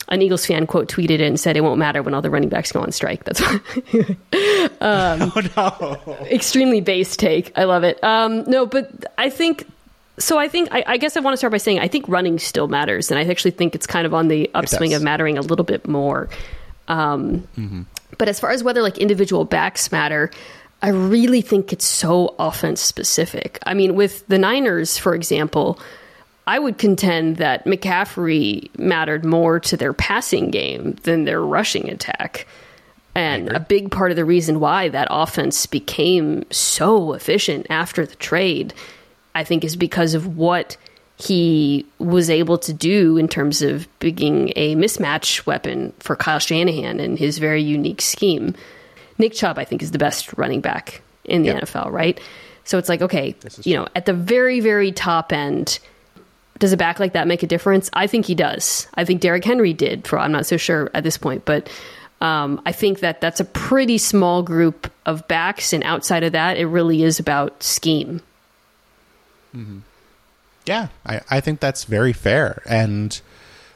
an 0.08 0.22
Eagles 0.22 0.46
fan 0.46 0.66
quote 0.66 0.88
tweeted 0.88 1.10
it 1.10 1.20
and 1.22 1.38
said 1.38 1.56
it 1.56 1.62
won't 1.62 1.78
matter 1.78 2.02
when 2.02 2.14
all 2.14 2.22
the 2.22 2.30
running 2.30 2.48
backs 2.48 2.72
go 2.72 2.80
on 2.80 2.92
strike. 2.92 3.24
That's 3.24 3.40
um, 3.42 3.56
oh 4.80 5.42
no, 5.56 6.16
extremely 6.26 6.80
base 6.80 7.16
take. 7.16 7.56
I 7.56 7.64
love 7.64 7.84
it. 7.84 8.02
Um, 8.04 8.44
no, 8.44 8.66
but 8.66 8.90
I 9.16 9.30
think 9.30 9.66
so. 10.18 10.38
I 10.38 10.48
think 10.48 10.68
I, 10.72 10.84
I, 10.86 10.96
guess 10.98 11.16
I 11.16 11.20
want 11.20 11.32
to 11.32 11.38
start 11.38 11.52
by 11.52 11.58
saying 11.58 11.80
I 11.80 11.88
think 11.88 12.08
running 12.08 12.38
still 12.38 12.68
matters, 12.68 13.10
and 13.10 13.18
I 13.18 13.24
actually 13.30 13.52
think 13.52 13.74
it's 13.74 13.86
kind 13.86 14.06
of 14.06 14.14
on 14.14 14.28
the 14.28 14.50
upswing 14.54 14.94
of 14.94 15.02
mattering 15.02 15.38
a 15.38 15.42
little 15.42 15.64
bit 15.64 15.88
more. 15.88 16.28
Um, 16.86 17.48
mm-hmm. 17.56 17.82
But 18.18 18.28
as 18.28 18.38
far 18.38 18.50
as 18.50 18.62
whether 18.62 18.82
like 18.82 18.98
individual 18.98 19.44
backs 19.44 19.90
matter, 19.90 20.30
I 20.84 20.88
really 20.88 21.40
think 21.40 21.72
it's 21.72 21.86
so 21.86 22.34
offense 22.38 22.82
specific. 22.82 23.58
I 23.64 23.72
mean, 23.72 23.94
with 23.94 24.26
the 24.26 24.36
Niners, 24.36 24.98
for 24.98 25.14
example, 25.14 25.78
I 26.46 26.58
would 26.58 26.76
contend 26.76 27.38
that 27.38 27.64
McCaffrey 27.64 28.68
mattered 28.78 29.24
more 29.24 29.58
to 29.60 29.78
their 29.78 29.94
passing 29.94 30.50
game 30.50 30.96
than 31.04 31.24
their 31.24 31.40
rushing 31.40 31.88
attack. 31.88 32.46
And 33.14 33.50
a 33.50 33.60
big 33.60 33.92
part 33.92 34.10
of 34.10 34.18
the 34.18 34.26
reason 34.26 34.60
why 34.60 34.90
that 34.90 35.08
offense 35.10 35.64
became 35.64 36.44
so 36.50 37.14
efficient 37.14 37.66
after 37.70 38.04
the 38.04 38.16
trade, 38.16 38.74
I 39.34 39.42
think, 39.42 39.64
is 39.64 39.76
because 39.76 40.12
of 40.12 40.36
what 40.36 40.76
he 41.16 41.86
was 41.98 42.28
able 42.28 42.58
to 42.58 42.74
do 42.74 43.16
in 43.16 43.28
terms 43.28 43.62
of 43.62 43.88
being 44.00 44.52
a 44.54 44.76
mismatch 44.76 45.46
weapon 45.46 45.94
for 46.00 46.14
Kyle 46.14 46.40
Shanahan 46.40 47.00
and 47.00 47.18
his 47.18 47.38
very 47.38 47.62
unique 47.62 48.02
scheme. 48.02 48.54
Nick 49.18 49.32
Chubb, 49.32 49.58
I 49.58 49.64
think, 49.64 49.82
is 49.82 49.90
the 49.90 49.98
best 49.98 50.36
running 50.36 50.60
back 50.60 51.02
in 51.24 51.42
the 51.42 51.48
yep. 51.48 51.62
NFL, 51.64 51.90
right? 51.90 52.20
So 52.64 52.78
it's 52.78 52.88
like, 52.88 53.02
okay, 53.02 53.34
you 53.62 53.74
know, 53.74 53.86
at 53.94 54.06
the 54.06 54.14
very, 54.14 54.60
very 54.60 54.90
top 54.90 55.32
end, 55.32 55.78
does 56.58 56.72
a 56.72 56.76
back 56.76 56.98
like 56.98 57.12
that 57.12 57.26
make 57.26 57.42
a 57.42 57.46
difference? 57.46 57.90
I 57.92 58.06
think 58.06 58.26
he 58.26 58.34
does. 58.34 58.88
I 58.94 59.04
think 59.04 59.20
Derrick 59.20 59.44
Henry 59.44 59.72
did. 59.72 60.06
For 60.06 60.18
I'm 60.18 60.32
not 60.32 60.46
so 60.46 60.56
sure 60.56 60.90
at 60.94 61.04
this 61.04 61.18
point, 61.18 61.44
but 61.44 61.68
um, 62.20 62.62
I 62.64 62.72
think 62.72 63.00
that 63.00 63.20
that's 63.20 63.40
a 63.40 63.44
pretty 63.44 63.98
small 63.98 64.42
group 64.42 64.90
of 65.04 65.28
backs, 65.28 65.72
and 65.72 65.84
outside 65.84 66.22
of 66.22 66.32
that, 66.32 66.56
it 66.56 66.66
really 66.66 67.02
is 67.02 67.18
about 67.18 67.62
scheme. 67.62 68.20
Mm-hmm. 69.54 69.80
Yeah, 70.64 70.88
I, 71.04 71.20
I 71.28 71.40
think 71.40 71.60
that's 71.60 71.84
very 71.84 72.14
fair, 72.14 72.62
and 72.66 73.20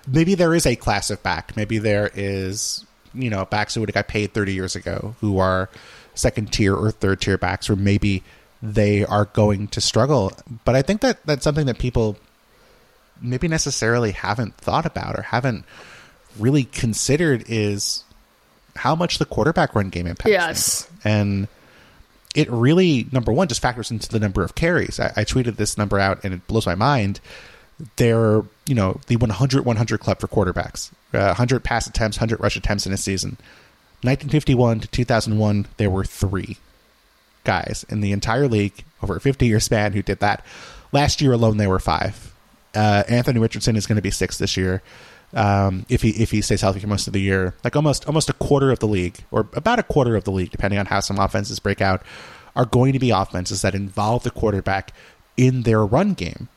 maybe 0.07 0.35
there 0.35 0.55
is 0.55 0.64
a 0.64 0.77
class 0.77 1.11
of 1.11 1.22
back. 1.22 1.57
Maybe 1.57 1.79
there 1.79 2.11
is 2.14 2.87
you 3.18 3.31
know 3.31 3.44
backs 3.44 3.74
who 3.74 3.81
would 3.81 3.88
have 3.88 3.94
got 3.94 4.09
paid 4.09 4.33
30 4.33 4.52
years 4.54 4.76
ago 4.76 5.14
who 5.20 5.38
are 5.38 5.68
second 6.14 6.52
tier 6.52 6.74
or 6.74 6.90
third 6.90 7.20
tier 7.20 7.38
backs 7.38 7.68
or 7.68 7.76
maybe 7.76 8.22
they 8.62 9.04
are 9.04 9.26
going 9.26 9.68
to 9.68 9.81
struggle 9.81 10.33
but 10.64 10.74
i 10.74 10.83
think 10.83 11.00
that 11.00 11.24
that's 11.26 11.44
something 11.44 11.66
that 11.66 11.78
people 11.78 12.16
maybe 13.20 13.48
necessarily 13.48 14.12
haven't 14.12 14.57
thought 14.57 14.87
about 14.87 15.16
or 15.16 15.22
haven't 15.22 15.64
really 16.38 16.64
considered 16.64 17.44
is 17.48 18.04
how 18.76 18.94
much 18.94 19.18
the 19.18 19.24
quarterback 19.24 19.74
run 19.74 19.90
game 19.90 20.07
impacts. 20.07 20.31
Yes. 20.31 20.88
And 21.04 21.48
it 22.35 22.50
really, 22.50 23.07
number 23.12 23.33
one, 23.33 23.48
just 23.48 23.61
factors 23.61 23.90
into 23.90 24.09
the 24.09 24.20
number 24.20 24.42
of 24.42 24.54
carries. 24.54 25.00
I, 25.00 25.12
I 25.16 25.24
tweeted 25.24 25.57
this 25.57 25.76
number 25.76 25.98
out 25.98 26.24
and 26.24 26.33
it 26.35 26.46
blows 26.46 26.66
my 26.66 26.74
mind. 26.74 27.20
They're, 27.96 28.42
you 28.66 28.74
know, 28.74 29.00
the 29.06 29.16
100 29.16 29.64
100 29.64 30.00
club 30.00 30.20
for 30.20 30.26
quarterbacks, 30.26 30.90
uh, 31.14 31.26
100 31.26 31.62
pass 31.62 31.86
attempts, 31.86 32.18
100 32.18 32.40
rush 32.40 32.56
attempts 32.56 32.86
in 32.86 32.92
a 32.92 32.96
season. 32.96 33.36
1951 34.02 34.80
to 34.80 34.88
2001, 34.88 35.66
there 35.76 35.90
were 35.90 36.04
three 36.04 36.56
guys 37.44 37.84
in 37.88 38.00
the 38.00 38.12
entire 38.12 38.46
league 38.46 38.84
over 39.02 39.16
a 39.16 39.20
50 39.20 39.46
year 39.46 39.60
span 39.60 39.92
who 39.92 40.02
did 40.02 40.20
that. 40.20 40.44
Last 40.92 41.20
year 41.20 41.32
alone, 41.32 41.56
there 41.56 41.68
were 41.68 41.80
five. 41.80 42.32
Uh, 42.74 43.02
Anthony 43.08 43.40
Richardson 43.40 43.76
is 43.76 43.86
going 43.86 43.96
to 43.96 44.02
be 44.02 44.10
six 44.10 44.38
this 44.38 44.56
year. 44.56 44.82
Um, 45.34 45.84
if 45.88 46.00
he 46.02 46.10
if 46.10 46.30
he 46.30 46.40
stays 46.40 46.62
healthy 46.62 46.80
for 46.80 46.86
most 46.86 47.06
of 47.06 47.12
the 47.12 47.20
year, 47.20 47.54
like 47.62 47.76
almost 47.76 48.06
almost 48.06 48.30
a 48.30 48.34
quarter 48.34 48.70
of 48.70 48.78
the 48.78 48.86
league, 48.86 49.18
or 49.30 49.46
about 49.52 49.78
a 49.78 49.82
quarter 49.82 50.16
of 50.16 50.24
the 50.24 50.30
league, 50.30 50.50
depending 50.50 50.78
on 50.78 50.86
how 50.86 51.00
some 51.00 51.18
offenses 51.18 51.58
break 51.58 51.82
out, 51.82 52.02
are 52.56 52.64
going 52.64 52.92
to 52.92 52.98
be 52.98 53.10
offenses 53.10 53.62
that 53.62 53.74
involve 53.74 54.22
the 54.22 54.30
quarterback 54.30 54.92
in 55.36 55.62
their 55.62 55.84
run 55.84 56.14
game, 56.14 56.48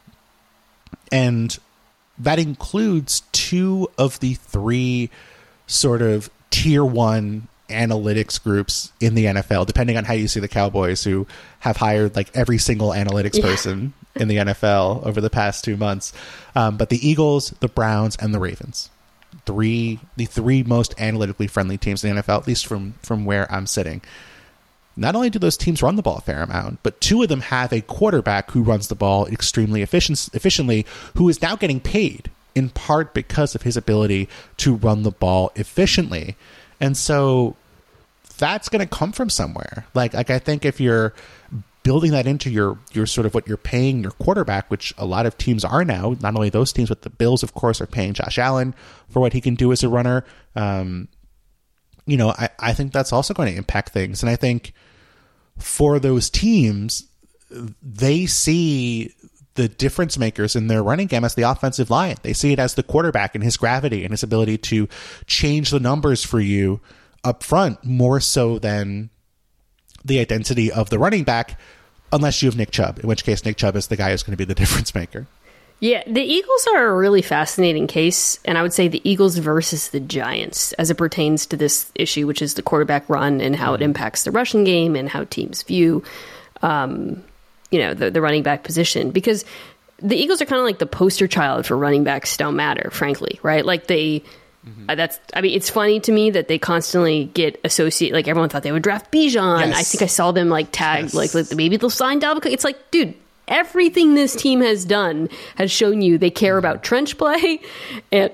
and 1.12 1.58
that 2.20 2.40
includes 2.40 3.24
two 3.32 3.90
of 3.98 4.20
the 4.20 4.36
three 4.36 5.10
sort 5.68 6.02
of 6.02 6.30
tier 6.50 6.84
one 6.86 7.48
analytics 7.70 8.42
groups 8.42 8.92
in 9.00 9.16
the 9.16 9.26
NFL, 9.26 9.66
depending 9.66 9.98
on 9.98 10.04
how 10.04 10.14
you 10.14 10.28
see 10.28 10.40
the 10.40 10.48
Cowboys, 10.48 11.04
who 11.04 11.26
have 11.60 11.78
hired 11.78 12.16
like 12.16 12.30
every 12.36 12.58
single 12.58 12.90
analytics 12.90 13.36
Yeah. 13.38 13.44
person 13.44 13.94
in 14.16 14.28
the 14.28 14.38
NFL 14.38 15.06
over 15.06 15.22
the 15.22 15.30
past 15.30 15.64
two 15.64 15.78
months. 15.78 16.12
Um, 16.54 16.76
but 16.76 16.90
the 16.90 17.08
Eagles, 17.08 17.54
the 17.62 17.70
Browns, 17.70 18.18
and 18.18 18.34
the 18.34 18.40
Ravens, 18.40 18.90
three 19.46 20.00
the 20.18 20.26
three 20.26 20.64
most 20.64 20.94
analytically 21.00 21.48
friendly 21.48 21.78
teams 21.78 22.04
in 22.04 22.14
the 22.16 22.22
NFL, 22.22 22.40
at 22.42 22.48
least 22.48 22.66
from 22.68 22.96
from 23.02 23.24
where 23.26 23.50
I'm 23.52 23.66
sitting. 23.66 24.02
Not 25.02 25.16
only 25.16 25.30
do 25.30 25.40
those 25.40 25.58
teams 25.58 25.82
run 25.82 25.96
the 25.96 26.02
ball 26.02 26.18
a 26.18 26.22
fair 26.22 26.44
amount, 26.44 26.84
but 26.84 27.02
two 27.02 27.24
of 27.24 27.30
them 27.30 27.42
have 27.42 27.74
a 27.74 27.82
quarterback 27.82 28.52
who 28.52 28.62
runs 28.62 28.88
the 28.88 28.96
ball 28.96 29.26
extremely 29.28 29.82
efficient, 29.82 30.30
efficiently, 30.34 30.86
who 31.18 31.28
is 31.28 31.42
now 31.42 31.56
getting 31.56 31.80
paid 31.80 32.30
in 32.54 32.70
part 32.70 33.14
because 33.14 33.56
of 33.56 33.64
his 33.64 33.76
ability 33.76 34.30
to 34.58 34.76
run 34.76 35.04
the 35.04 35.12
ball 35.12 35.52
efficiently. 35.56 36.36
And 36.80 36.96
so 36.96 37.56
that's 38.38 38.70
going 38.70 38.88
to 38.88 38.96
come 38.96 39.12
from 39.12 39.30
somewhere. 39.30 39.86
Like 39.94 40.14
like 40.14 40.30
I 40.30 40.40
think 40.40 40.66
if 40.66 40.80
you're 40.80 41.14
building 41.84 42.12
that 42.12 42.28
into 42.28 42.52
your 42.52 42.78
your 42.94 43.08
sort 43.08 43.26
of 43.26 43.34
what 43.34 43.48
you're 43.48 43.58
paying 43.58 44.02
your 44.04 44.12
quarterback, 44.12 44.70
which 44.70 44.94
a 44.98 45.06
lot 45.06 45.26
of 45.26 45.38
teams 45.38 45.66
are 45.66 45.84
now. 45.84 46.16
Not 46.22 46.36
only 46.36 46.50
those 46.50 46.72
teams, 46.72 46.90
but 46.90 47.02
the 47.02 47.10
Bills, 47.10 47.44
of 47.44 47.54
course, 47.54 47.82
are 47.82 47.88
paying 47.88 48.14
Josh 48.14 48.38
Allen 48.38 48.76
for 49.10 49.20
what 49.20 49.34
he 49.34 49.42
can 49.42 49.56
do 49.56 49.72
as 49.72 49.84
a 49.84 49.90
runner. 49.90 50.24
Um, 50.56 51.08
you 52.06 52.18
know, 52.18 52.30
I, 52.30 52.50
I 52.60 52.74
think 52.74 52.92
that's 52.92 53.14
also 53.14 53.34
going 53.34 53.52
to 53.52 53.58
impact 53.58 53.94
things. 53.94 54.22
And 54.22 54.30
I 54.30 54.36
think 54.36 54.74
for 55.58 56.00
those 56.00 56.30
teams, 56.30 57.08
they 57.82 58.26
see 58.26 59.14
the 59.56 59.68
difference 59.68 60.18
makers 60.18 60.56
in 60.56 60.68
their 60.68 60.82
running 60.82 61.08
game 61.08 61.26
as 61.26 61.36
the 61.36 61.44
offensive 61.44 61.90
line. 61.90 62.16
They 62.22 62.34
see 62.34 62.54
it 62.54 62.60
as 62.60 62.76
the 62.76 62.84
quarterback 62.84 63.36
and 63.36 63.44
his 63.44 63.58
gravity 63.58 64.04
and 64.04 64.12
his 64.12 64.24
ability 64.24 64.58
to 64.60 64.88
change 65.26 65.72
the 65.72 65.80
numbers 65.80 66.24
for 66.24 66.40
you 66.40 66.80
up 67.24 67.44
front 67.44 67.84
more 67.84 68.20
so 68.20 68.60
than 68.60 69.10
the 70.04 70.20
identity 70.20 70.72
of 70.72 70.90
the 70.90 70.98
running 70.98 71.24
back, 71.24 71.60
unless 72.12 72.42
you 72.42 72.48
have 72.48 72.58
Nick 72.58 72.72
Chubb, 72.72 73.00
in 73.00 73.08
which 73.08 73.24
case 73.24 73.46
Nick 73.46 73.58
Chubb 73.58 73.76
is 73.76 73.88
the 73.88 73.98
guy 73.98 74.12
who's 74.12 74.24
going 74.24 74.34
to 74.34 74.38
be 74.38 74.46
the 74.46 74.56
difference 74.62 74.96
maker. 74.96 75.28
Yeah, 75.82 76.04
the 76.06 76.22
Eagles 76.22 76.68
are 76.76 76.90
a 76.90 76.96
really 76.96 77.24
fascinating 77.24 77.88
case, 77.88 78.40
and 78.46 78.56
I 78.56 78.62
would 78.62 78.72
say 78.72 78.88
the 78.88 79.02
Eagles 79.04 79.38
versus 79.38 79.90
the 79.90 80.00
Giants 80.00 80.74
as 80.74 80.92
it 80.92 80.96
pertains 80.96 81.48
to 81.48 81.58
this 81.58 81.92
issue, 81.96 82.28
which 82.28 82.44
is 82.44 82.54
the 82.54 82.62
quarterback 82.62 83.10
run 83.10 83.42
and 83.42 83.56
how 83.56 83.74
it 83.74 83.82
impacts 83.82 84.24
the 84.24 84.30
rushing 84.30 84.64
game 84.64 84.96
and 84.96 85.10
how 85.10 85.24
teams 85.24 85.64
view, 85.64 86.04
um, 86.62 87.24
you 87.72 87.80
know, 87.80 87.96
the, 87.96 88.12
the 88.12 88.22
running 88.22 88.44
back 88.44 88.64
position. 88.64 89.10
Because 89.10 89.44
the 89.98 90.16
Eagles 90.16 90.40
are 90.40 90.46
kind 90.46 90.60
of 90.60 90.66
like 90.66 90.78
the 90.78 90.86
poster 90.86 91.28
child 91.28 91.66
for 91.66 91.76
running 91.76 92.04
backs 92.04 92.38
don't 92.38 92.56
matter, 92.56 92.92
frankly, 92.92 93.40
right? 93.42 93.66
Like 93.66 93.88
they. 93.88 94.24
uh, 94.88 94.94
that's. 94.94 95.20
I 95.34 95.42
mean, 95.42 95.56
it's 95.56 95.72
funny 95.72 96.00
to 96.02 96.12
me 96.12 96.30
that 96.30 96.48
they 96.48 96.60
constantly 96.60 97.26
get 97.26 97.60
associated. 97.64 98.14
Like 98.14 98.28
everyone 98.28 98.50
thought 98.50 98.62
they 98.62 98.72
would 98.72 98.84
draft 98.84 99.12
Bijan. 99.12 99.66
Yes. 99.66 99.76
I 99.76 99.82
think 99.82 100.04
I 100.04 100.06
saw 100.06 100.32
them 100.32 100.50
like 100.50 100.68
tagged. 100.72 101.16
Yes. 101.16 101.16
Like, 101.16 101.34
like 101.34 101.58
maybe 101.58 101.78
they'll 101.78 101.90
sign 101.90 102.22
Dalvin. 102.22 102.44
Cook. 102.44 102.52
It's 102.52 102.64
like, 102.64 102.92
dude, 102.92 103.16
everything 103.48 104.16
this 104.16 104.36
team 104.36 104.62
has 104.62 104.86
done 104.86 105.30
has 105.56 105.72
shown 105.72 106.02
you 106.02 106.18
they 106.18 106.30
care 106.30 106.58
about 106.58 106.84
trench 106.84 107.18
play 107.18 107.60
and 108.12 108.32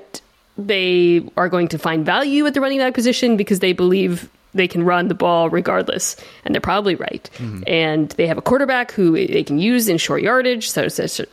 they 0.57 1.27
are 1.37 1.49
going 1.49 1.67
to 1.67 1.77
find 1.77 2.05
value 2.05 2.45
at 2.45 2.53
the 2.53 2.61
running 2.61 2.79
back 2.79 2.93
position 2.93 3.37
because 3.37 3.59
they 3.59 3.73
believe 3.73 4.29
they 4.53 4.67
can 4.67 4.83
run 4.83 5.07
the 5.07 5.13
ball 5.13 5.49
regardless 5.49 6.15
and 6.43 6.53
they're 6.53 6.61
probably 6.61 6.95
right. 6.95 7.29
And 7.67 8.09
they 8.11 8.27
have 8.27 8.37
a 8.37 8.41
quarterback 8.41 8.91
who 8.91 9.11
they 9.11 9.43
can 9.43 9.59
use 9.59 9.87
in 9.87 9.97
short 9.97 10.21
yardage 10.23 10.69
so 10.69 10.87
so, 10.87 11.25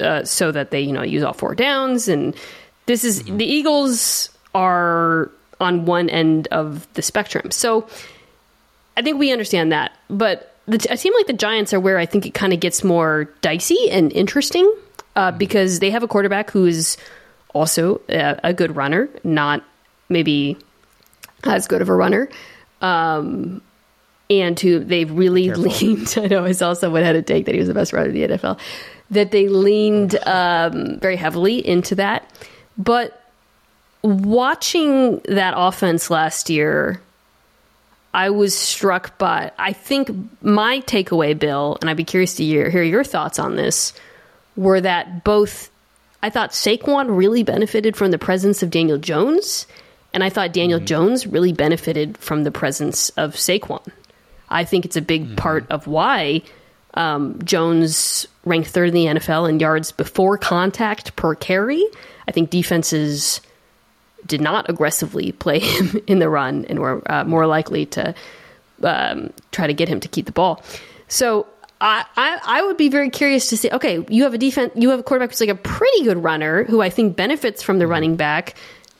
uh, 0.00 0.24
so 0.24 0.52
that 0.52 0.70
they 0.70 0.80
you 0.80 0.92
know 0.92 1.02
use 1.02 1.22
all 1.22 1.32
four 1.32 1.54
downs. 1.54 2.08
And 2.08 2.36
this 2.86 3.04
is 3.04 3.22
the 3.24 3.44
eagles 3.46 4.30
are 4.54 5.30
on 5.60 5.86
one 5.86 6.10
end 6.10 6.48
of 6.48 6.92
the 6.94 7.02
spectrum. 7.02 7.50
So 7.50 7.88
I 8.96 9.02
think 9.02 9.18
we 9.18 9.32
understand 9.32 9.72
that, 9.72 9.92
but 10.10 10.54
the, 10.68 10.86
a 10.90 10.96
team 10.96 11.12
like 11.14 11.26
the 11.26 11.32
Giants 11.32 11.72
are 11.72 11.80
where 11.80 11.98
I 11.98 12.06
think 12.06 12.26
it 12.26 12.34
kind 12.34 12.52
of 12.52 12.60
gets 12.60 12.84
more 12.84 13.24
dicey 13.40 13.90
and 13.90 14.12
interesting 14.12 14.72
uh, 15.16 15.32
because 15.32 15.80
they 15.80 15.90
have 15.90 16.02
a 16.02 16.08
quarterback 16.08 16.50
who 16.50 16.66
is 16.66 16.96
also 17.54 18.00
a, 18.08 18.38
a 18.44 18.52
good 18.52 18.76
runner, 18.76 19.08
not 19.24 19.64
maybe 20.08 20.56
as 21.44 21.66
good 21.66 21.82
of 21.82 21.88
a 21.88 21.94
runner, 21.94 22.28
um, 22.82 23.62
and 24.30 24.60
who 24.60 24.78
they've 24.78 25.10
really 25.10 25.46
Careful. 25.46 25.64
leaned. 25.64 26.14
I 26.18 26.26
know 26.26 26.44
I 26.44 26.52
saw 26.52 26.74
someone 26.74 27.02
had 27.02 27.16
a 27.16 27.22
take 27.22 27.46
that 27.46 27.54
he 27.54 27.58
was 27.58 27.68
the 27.68 27.74
best 27.74 27.92
runner 27.92 28.10
in 28.10 28.14
the 28.14 28.36
NFL. 28.36 28.58
That 29.10 29.30
they 29.30 29.48
leaned 29.48 30.18
um, 30.26 30.98
very 31.00 31.16
heavily 31.16 31.66
into 31.66 31.94
that, 31.94 32.30
but 32.76 33.32
watching 34.02 35.20
that 35.28 35.54
offense 35.56 36.10
last 36.10 36.50
year. 36.50 37.00
I 38.14 38.30
was 38.30 38.56
struck 38.56 39.18
by. 39.18 39.52
I 39.58 39.72
think 39.72 40.10
my 40.42 40.80
takeaway, 40.80 41.38
Bill, 41.38 41.76
and 41.80 41.90
I'd 41.90 41.96
be 41.96 42.04
curious 42.04 42.34
to 42.36 42.44
hear, 42.44 42.70
hear 42.70 42.82
your 42.82 43.04
thoughts 43.04 43.38
on 43.38 43.56
this, 43.56 43.92
were 44.56 44.80
that 44.80 45.24
both. 45.24 45.70
I 46.22 46.30
thought 46.30 46.50
Saquon 46.50 47.16
really 47.16 47.42
benefited 47.42 47.96
from 47.96 48.10
the 48.10 48.18
presence 48.18 48.62
of 48.62 48.70
Daniel 48.70 48.98
Jones, 48.98 49.66
and 50.12 50.24
I 50.24 50.30
thought 50.30 50.52
Daniel 50.52 50.80
Jones 50.80 51.26
really 51.26 51.52
benefited 51.52 52.18
from 52.18 52.42
the 52.44 52.50
presence 52.50 53.10
of 53.10 53.34
Saquon. 53.34 53.86
I 54.48 54.64
think 54.64 54.84
it's 54.84 54.96
a 54.96 55.02
big 55.02 55.36
part 55.36 55.70
of 55.70 55.86
why 55.86 56.42
um, 56.94 57.40
Jones 57.44 58.26
ranked 58.44 58.70
third 58.70 58.88
in 58.88 58.94
the 58.94 59.06
NFL 59.06 59.48
in 59.48 59.60
yards 59.60 59.92
before 59.92 60.38
contact 60.38 61.14
per 61.14 61.34
carry. 61.34 61.84
I 62.26 62.32
think 62.32 62.50
defenses 62.50 63.40
did 64.28 64.40
not 64.40 64.70
aggressively 64.70 65.32
play 65.32 65.58
him 65.58 66.00
in 66.06 66.20
the 66.20 66.28
run 66.28 66.64
and 66.66 66.78
were 66.78 67.02
uh, 67.10 67.24
more 67.24 67.46
likely 67.46 67.86
to 67.86 68.14
um, 68.82 69.32
try 69.50 69.66
to 69.66 69.74
get 69.74 69.88
him 69.88 70.00
to 70.00 70.08
keep 70.08 70.26
the 70.26 70.32
ball. 70.32 70.62
So 71.08 71.46
I, 71.80 72.04
I 72.16 72.40
I 72.44 72.62
would 72.62 72.76
be 72.76 72.88
very 72.88 73.10
curious 73.10 73.48
to 73.50 73.56
see. 73.56 73.70
Okay, 73.70 74.04
you 74.08 74.24
have 74.24 74.34
a 74.34 74.38
defense, 74.38 74.72
you 74.76 74.90
have 74.90 75.00
a 75.00 75.02
quarterback 75.02 75.30
who's 75.30 75.40
like 75.40 75.48
a 75.48 75.54
pretty 75.54 76.04
good 76.04 76.22
runner 76.22 76.64
who 76.64 76.80
I 76.80 76.90
think 76.90 77.16
benefits 77.16 77.62
from 77.62 77.78
the 77.78 77.86
running 77.86 78.16
back. 78.16 78.54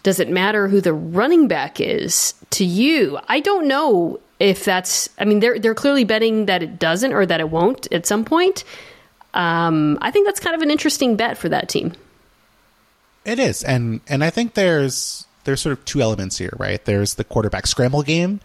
Does 0.04 0.20
it 0.20 0.30
matter 0.30 0.68
who 0.68 0.80
the 0.80 0.92
running 0.92 1.48
back 1.48 1.80
is 1.80 2.34
to 2.50 2.64
you? 2.64 3.18
I 3.28 3.40
don't 3.40 3.66
know 3.66 4.20
if 4.38 4.64
that's. 4.64 5.08
I 5.18 5.24
mean, 5.24 5.40
they're 5.40 5.58
they're 5.58 5.74
clearly 5.74 6.04
betting 6.04 6.46
that 6.46 6.62
it 6.62 6.78
doesn't 6.78 7.12
or 7.12 7.26
that 7.26 7.40
it 7.40 7.50
won't 7.50 7.90
at 7.92 8.06
some 8.06 8.24
point. 8.24 8.64
Um, 9.34 9.98
I 10.00 10.10
think 10.10 10.26
that's 10.26 10.40
kind 10.40 10.56
of 10.56 10.62
an 10.62 10.70
interesting 10.70 11.16
bet 11.16 11.36
for 11.36 11.48
that 11.48 11.68
team. 11.68 11.92
It 13.28 13.38
is, 13.38 13.62
and 13.62 14.00
and 14.08 14.24
I 14.24 14.30
think 14.30 14.54
there's 14.54 15.26
there's 15.44 15.60
sort 15.60 15.78
of 15.78 15.84
two 15.84 16.00
elements 16.00 16.38
here, 16.38 16.52
right? 16.58 16.82
There's 16.84 17.14
the 17.14 17.24
quarterback 17.24 17.66
scramble 17.66 18.02
game 18.02 18.40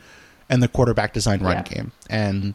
and 0.49 0.61
the 0.61 0.67
quarterback 0.67 1.13
design 1.13 1.41
run 1.41 1.57
Yeah. 1.57 1.61
game, 1.63 1.91
and 2.09 2.53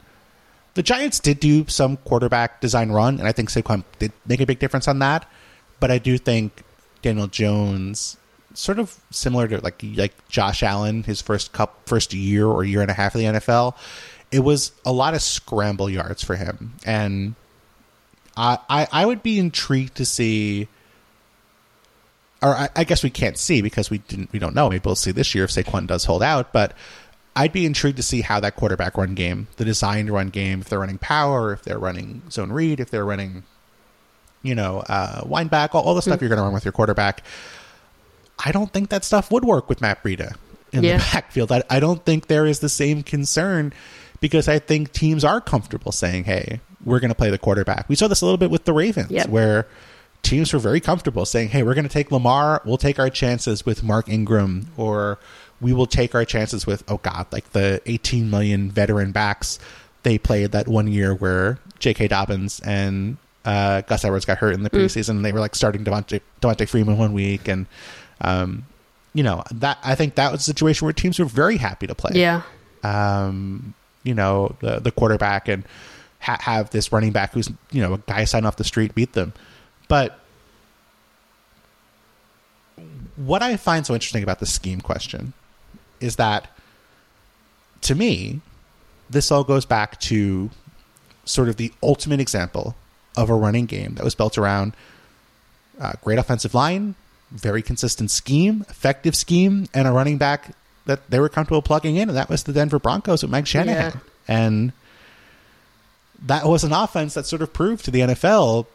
the 0.74 0.82
Giants 0.82 1.18
did 1.20 1.40
do 1.40 1.66
some 1.68 1.96
quarterback 1.98 2.60
design 2.60 2.90
run, 2.92 3.18
and 3.18 3.26
I 3.26 3.32
think 3.32 3.48
Saquon 3.50 3.82
did 3.98 4.12
make 4.26 4.40
a 4.40 4.46
big 4.46 4.58
difference 4.58 4.86
on 4.86 4.98
that. 5.00 5.26
But 5.80 5.90
I 5.90 5.98
do 5.98 6.18
think 6.18 6.62
Daniel 7.02 7.28
Jones, 7.28 8.16
sort 8.52 8.78
of 8.78 8.98
similar 9.10 9.48
to 9.48 9.60
like 9.60 9.82
like 9.96 10.12
Josh 10.28 10.62
Allen, 10.62 11.04
his 11.04 11.22
first 11.22 11.52
cup 11.52 11.80
first 11.86 12.12
year 12.12 12.46
or 12.46 12.62
year 12.62 12.82
and 12.82 12.90
a 12.90 12.94
half 12.94 13.14
of 13.14 13.20
the 13.20 13.26
NFL, 13.26 13.74
it 14.30 14.40
was 14.40 14.72
a 14.84 14.92
lot 14.92 15.14
of 15.14 15.22
scramble 15.22 15.88
yards 15.88 16.22
for 16.22 16.36
him, 16.36 16.74
and 16.84 17.34
I 18.36 18.58
I, 18.68 18.88
I 18.92 19.06
would 19.06 19.22
be 19.22 19.38
intrigued 19.38 19.94
to 19.96 20.04
see 20.04 20.68
or 22.42 22.55
I, 22.55 22.68
I 22.77 22.85
guess 22.85 23.03
we 23.03 23.11
can't 23.11 23.37
see 23.37 23.62
because 23.62 23.90
we 23.90 23.98
didn't 23.98 24.33
we 24.33 24.38
don't 24.38 24.55
know. 24.55 24.68
Maybe 24.70 24.83
we'll 24.85 24.94
see 24.96 25.11
this 25.12 25.35
year 25.35 25.44
if 25.44 25.51
Saquon 25.51 25.87
does 25.87 26.05
hold 26.05 26.22
out. 26.22 26.53
But 26.53 26.74
I'd 27.37 27.53
be 27.53 27.66
intrigued 27.66 27.96
to 27.98 28.03
see 28.03 28.20
how 28.20 28.40
that 28.40 28.57
quarterback 28.57 28.96
run 28.96 29.14
game, 29.14 29.48
the 29.57 29.64
designed 29.64 30.11
run 30.11 30.29
game, 30.31 30.61
if 30.61 30.68
they're 30.68 30.81
running 30.81 30.98
power, 30.98 31.53
if 31.53 31.62
they're 31.62 31.79
running 31.79 32.22
zone 32.31 32.51
read, 32.53 32.81
if 32.81 32.90
they're 32.90 33.05
running, 33.05 33.44
you 34.42 34.55
know, 34.55 34.81
uh, 34.88 35.22
wind 35.24 35.51
back, 35.51 35.74
all, 35.74 35.83
all 35.83 35.94
the 35.94 36.03
stuff 36.03 36.20
you're 36.20 36.29
going 36.29 36.38
to 36.38 36.42
run 36.44 36.53
with 36.53 36.64
your 36.64 36.72
quarterback. 36.72 37.22
I 38.44 38.53
don't 38.53 38.72
think 38.72 38.88
that 38.90 39.05
stuff 39.05 39.31
would 39.31 39.44
work 39.44 39.68
with 39.68 39.81
Matt 39.81 40.03
Breida 40.03 40.37
in 40.72 40.85
Yeah. 40.85 40.98
the 40.98 41.05
backfield. 41.12 41.51
I, 41.53 41.62
I 41.70 41.81
don't 41.81 42.05
think 42.05 42.27
there 42.29 42.46
is 42.46 42.61
the 42.61 42.68
same 42.68 43.03
concern 43.03 43.72
because 44.20 44.48
I 44.48 44.59
think 44.59 44.92
teams 44.92 45.24
are 45.24 45.40
comfortable 45.40 45.92
saying, 45.92 46.24
hey, 46.24 46.61
we're 46.85 47.01
going 47.01 47.11
to 47.11 47.14
play 47.16 47.31
the 47.31 47.38
quarterback. 47.38 47.88
We 47.88 47.96
saw 47.96 48.07
this 48.09 48.20
a 48.20 48.24
little 48.24 48.38
bit 48.38 48.51
with 48.51 48.64
the 48.64 48.72
Ravens, 48.72 49.11
Yep. 49.11 49.29
where 49.29 49.66
teams 50.22 50.52
were 50.52 50.59
very 50.59 50.81
comfortable 50.81 51.24
saying, 51.24 51.48
hey, 51.48 51.62
we're 51.62 51.74
going 51.74 51.87
to 51.87 51.92
take 51.92 52.11
Lamar. 52.12 52.61
We'll 52.64 52.76
take 52.78 52.98
our 52.98 53.11
chances 53.11 53.64
with 53.64 53.83
Mark 53.83 54.09
Ingram, 54.09 54.70
or 54.76 55.18
we 55.61 55.72
will 55.72 55.87
take 55.87 56.14
our 56.14 56.24
chances 56.24 56.66
with, 56.66 56.85
oh, 56.88 56.98
God, 56.98 57.26
like 57.33 57.50
the 57.52 57.81
18 57.87 58.28
million 58.31 58.70
veteran 58.70 59.12
backs 59.12 59.59
they 60.04 60.16
played 60.18 60.52
that 60.52 60.68
one 60.68 60.87
year 60.87 61.12
where 61.14 61.59
J.K. 61.81 62.09
Dobbins 62.09 62.61
and 62.61 63.16
uh, 63.44 63.81
Gus 63.83 64.04
Edwards 64.04 64.24
got 64.24 64.38
hurt 64.38 64.54
in 64.54 64.62
the 64.62 64.70
preseason. 64.70 65.11
and 65.11 65.24
They 65.24 65.33
were 65.33 65.40
like 65.40 65.54
starting 65.57 65.85
Devonta, 65.85 66.20
Devonta 66.40 66.68
Freeman 66.68 66.96
one 66.98 67.12
week. 67.12 67.48
And, 67.48 67.66
um, 68.20 68.64
you 69.14 69.22
know, 69.24 69.42
that 69.54 69.78
I 69.83 69.94
think 69.96 70.14
that 70.14 70.31
was 70.31 70.42
a 70.42 70.44
situation 70.44 70.85
where 70.87 70.92
teams 70.92 71.18
were 71.18 71.24
very 71.24 71.57
happy 71.57 71.87
to 71.88 71.94
play 71.94 72.12
Yeah. 72.14 72.42
um, 72.85 73.74
you 74.04 74.14
know, 74.14 74.54
the 74.61 74.78
the 74.81 74.92
quarterback 74.92 75.48
and 75.48 75.64
ha- 76.20 76.38
have 76.40 76.70
this 76.70 76.92
running 76.92 77.11
back 77.12 77.33
who's 77.33 77.50
you 77.72 77.83
know 77.83 77.94
a 77.94 77.98
guy 77.98 78.24
signed 78.24 78.46
off 78.46 78.57
the 78.57 78.64
street 78.64 78.94
beat 78.94 79.12
them. 79.14 79.33
But 79.88 80.18
what 83.16 83.42
I 83.42 83.57
find 83.57 83.85
so 83.85 83.94
interesting 83.94 84.22
about 84.22 84.38
the 84.38 84.46
scheme 84.46 84.81
question 84.81 85.33
is 86.01 86.16
that 86.16 86.48
to 87.83 87.94
me, 87.94 88.40
this 89.11 89.33
all 89.33 89.44
goes 89.44 89.64
back 89.64 89.98
to 90.01 90.51
sort 91.24 91.48
of 91.48 91.57
the 91.57 91.72
ultimate 91.83 92.20
example 92.20 92.77
of 93.16 93.31
a 93.31 93.35
running 93.35 93.66
game 93.66 93.94
that 93.94 94.05
was 94.05 94.14
built 94.14 94.38
around 94.38 94.74
uh, 95.81 95.92
great 96.03 96.18
offensive 96.18 96.55
line, 96.55 96.94
very 97.31 97.62
consistent 97.62 98.11
scheme, 98.11 98.64
effective 98.68 99.14
scheme, 99.14 99.66
and 99.74 99.87
a 99.87 99.92
running 99.92 100.18
back 100.18 100.55
that 100.87 101.11
they 101.11 101.20
were 101.20 101.29
comfortable 101.29 101.62
plugging 101.62 101.96
in, 101.96 102.09
and 102.09 102.16
that 102.16 102.31
was 102.31 102.44
the 102.44 102.53
Denver 102.53 102.79
Broncos 102.79 103.22
with 103.22 103.31
Mike 103.31 103.46
Shanahan. 103.46 103.92
Yeah. 103.92 104.01
And 104.27 104.72
that 106.22 106.46
was 106.46 106.64
an 106.64 106.72
offense 106.72 107.14
that 107.14 107.27
sort 107.27 107.42
of 107.42 107.53
proved 107.53 107.85
to 107.85 107.90
the 107.90 108.01
NFL, 108.01 108.66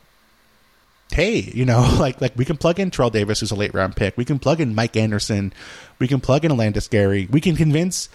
hey, 1.14 1.40
you 1.54 1.66
know, 1.66 1.82
like 2.00 2.22
like 2.22 2.34
we 2.36 2.46
can 2.46 2.58
plug 2.58 2.80
in 2.80 2.92
Terrell 2.92 3.10
Davis, 3.10 3.40
who's 3.40 3.52
a 3.52 3.56
late 3.56 3.74
round 3.74 3.96
pick. 3.96 4.18
We 4.18 4.26
can 4.26 4.40
plug 4.40 4.60
in 4.60 4.76
Mike 4.76 4.96
Anderson. 4.98 5.54
We 6.00 6.08
can 6.08 6.20
plug 6.20 6.46
in 6.46 6.52
Olandis 6.52 6.90
Gary. 6.90 7.28
We 7.32 7.42
can 7.42 7.56
convince 7.56 8.10